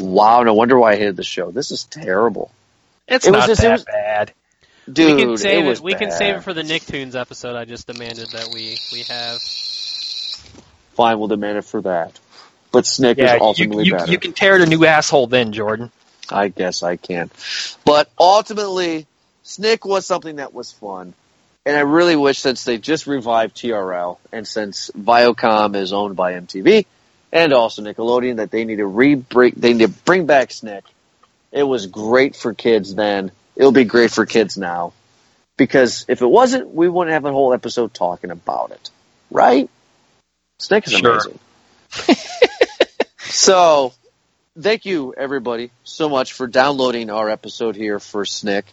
wow, 0.00 0.42
no 0.42 0.54
wonder 0.54 0.78
why 0.78 0.92
I 0.92 0.96
hated 0.96 1.16
the 1.16 1.24
show. 1.24 1.50
This 1.50 1.70
is 1.70 1.84
terrible, 1.84 2.50
It's 3.08 3.26
It 3.26 3.30
was 3.30 3.38
not 3.40 3.46
just- 3.48 3.60
it 3.60 3.68
that 3.68 3.72
was- 3.72 3.84
bad. 3.84 4.32
dude. 4.92 5.16
we 5.16 5.22
can 5.24 5.36
save 5.36 5.64
it. 5.64 5.68
Was 5.68 5.80
we 5.80 5.94
can 5.94 6.10
save 6.10 6.36
it 6.36 6.42
for 6.42 6.52
the 6.52 6.62
Nicktoons 6.62 7.14
episode. 7.14 7.56
I 7.56 7.64
just 7.64 7.86
demanded 7.86 8.28
that 8.32 8.50
we 8.52 8.76
we 8.92 9.02
have. 9.08 9.38
Fine, 10.94 11.18
we'll 11.18 11.28
demand 11.28 11.58
it 11.58 11.64
for 11.64 11.80
that. 11.82 12.18
But 12.74 12.86
Snick 12.86 13.16
Yeah, 13.18 13.36
is 13.36 13.40
you, 13.40 13.46
ultimately 13.46 13.84
you, 13.86 13.92
better. 13.92 14.10
you 14.12 14.18
can 14.18 14.32
tear 14.32 14.58
the 14.58 14.66
new 14.66 14.84
asshole 14.84 15.28
then, 15.28 15.52
Jordan. 15.52 15.90
I 16.28 16.48
guess 16.48 16.82
I 16.82 16.96
can. 16.96 17.30
But 17.84 18.10
ultimately, 18.18 19.06
Snick 19.44 19.84
was 19.84 20.04
something 20.04 20.36
that 20.36 20.52
was 20.52 20.72
fun. 20.72 21.14
And 21.64 21.76
I 21.76 21.80
really 21.80 22.16
wish 22.16 22.40
since 22.40 22.64
they 22.64 22.76
just 22.78 23.06
revived 23.06 23.56
TRL 23.56 24.18
and 24.32 24.46
since 24.46 24.90
Viacom 24.90 25.76
is 25.76 25.92
owned 25.92 26.16
by 26.16 26.32
MTV 26.34 26.84
and 27.32 27.52
also 27.52 27.80
Nickelodeon 27.82 28.36
that 28.36 28.50
they 28.50 28.64
need 28.64 28.76
to 28.76 28.86
re-bring, 28.86 29.54
they 29.56 29.72
need 29.72 29.86
to 29.86 29.92
bring 30.04 30.26
back 30.26 30.50
Snick. 30.50 30.84
It 31.52 31.62
was 31.62 31.86
great 31.86 32.34
for 32.36 32.52
kids 32.54 32.94
then. 32.94 33.30
It'll 33.56 33.72
be 33.72 33.84
great 33.84 34.10
for 34.10 34.26
kids 34.26 34.58
now. 34.58 34.92
Because 35.56 36.04
if 36.08 36.20
it 36.20 36.26
wasn't, 36.26 36.74
we 36.74 36.88
wouldn't 36.88 37.14
have 37.14 37.24
a 37.24 37.30
whole 37.32 37.54
episode 37.54 37.94
talking 37.94 38.32
about 38.32 38.72
it. 38.72 38.90
Right? 39.30 39.70
Snick 40.58 40.86
is 40.88 40.94
Sure. 40.94 41.12
amazing. 41.12 41.38
so, 43.44 43.92
thank 44.58 44.86
you 44.86 45.12
everybody 45.14 45.70
so 45.82 46.08
much 46.08 46.32
for 46.32 46.46
downloading 46.46 47.10
our 47.10 47.28
episode 47.28 47.76
here 47.76 48.00
for 48.00 48.24
Snick. 48.24 48.64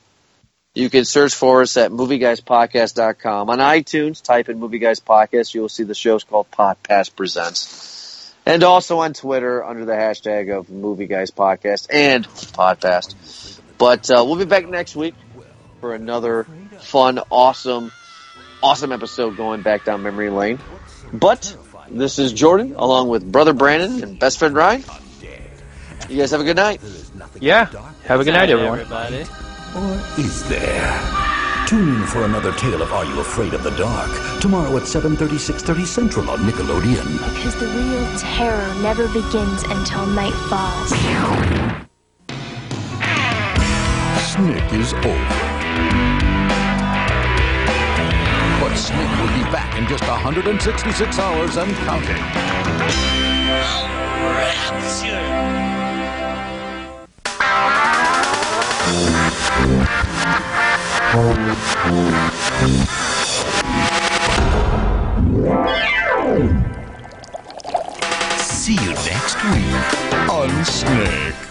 You 0.75 0.89
can 0.89 1.05
search 1.05 1.33
for 1.33 1.61
us 1.61 1.77
at 1.77 1.91
movieguyspodcast.com. 1.91 3.49
On 3.49 3.59
iTunes, 3.59 4.21
type 4.21 4.49
in 4.49 4.59
Movie 4.59 4.79
Guys 4.79 4.99
Podcast. 4.99 5.53
You'll 5.53 5.69
see 5.69 5.83
the 5.83 5.95
show's 5.95 6.25
called 6.25 6.51
Podcast 6.51 7.15
Presents. 7.15 8.33
And 8.45 8.61
also 8.63 8.99
on 8.99 9.13
Twitter 9.13 9.63
under 9.63 9.85
the 9.85 9.93
hashtag 9.93 10.53
of 10.57 10.69
Movie 10.69 11.07
Guys 11.07 11.31
Podcast 11.31 11.87
and 11.89 12.27
Podcast. 12.27 13.15
But 13.77 14.11
uh, 14.11 14.25
we'll 14.25 14.35
be 14.35 14.43
back 14.43 14.67
next 14.67 14.97
week 14.97 15.15
for 15.79 15.95
another 15.95 16.45
fun, 16.79 17.19
awesome, 17.29 17.93
awesome 18.61 18.91
episode 18.91 19.37
going 19.37 19.61
back 19.61 19.85
down 19.85 20.03
memory 20.03 20.29
lane. 20.29 20.59
But 21.13 21.55
this 21.89 22.19
is 22.19 22.33
Jordan, 22.33 22.75
along 22.75 23.09
with 23.09 23.29
brother 23.31 23.53
Brandon 23.53 24.03
and 24.03 24.19
best 24.19 24.39
friend 24.39 24.55
Ryan. 24.55 24.83
You 26.09 26.17
guys 26.17 26.31
have 26.31 26.41
a 26.41 26.43
good 26.43 26.55
night. 26.55 26.81
Yeah. 27.39 27.65
Have 28.05 28.19
a 28.19 28.23
good 28.23 28.33
night, 28.33 28.49
everyone. 28.49 28.79
everybody. 28.79 29.25
Or 29.75 29.93
is 30.17 30.47
there? 30.47 31.27
Tune 31.67 31.95
in 31.95 32.07
for 32.07 32.23
another 32.23 32.53
tale 32.53 32.81
of 32.81 32.93
Are 32.93 33.03
You 33.03 33.19
Afraid 33.19 33.53
of 33.53 33.61
the 33.63 33.71
Dark 33.71 34.09
tomorrow 34.39 34.77
at 34.77 34.83
7:30, 34.83 35.37
6:30 35.37 35.85
Central 35.85 36.29
on 36.29 36.39
Nickelodeon. 36.39 37.35
Because 37.35 37.55
the 37.55 37.67
real 37.67 38.17
terror 38.17 38.73
never 38.81 39.07
begins 39.09 39.63
until 39.63 40.05
night 40.05 40.33
falls. 40.47 40.89
Snick 44.31 44.73
is 44.73 44.93
over. 44.93 45.56
Snick 48.77 49.09
will 49.19 49.27
be 49.33 49.41
back 49.51 49.75
in 49.75 49.87
just 49.87 50.07
166 50.07 51.17
hours 51.17 51.57
and 51.57 51.73
counting. 51.77 52.15
See 68.37 68.73
you 68.73 68.93
next 68.93 69.43
week 69.43 70.29
on 70.29 70.65
Snick. 70.65 71.46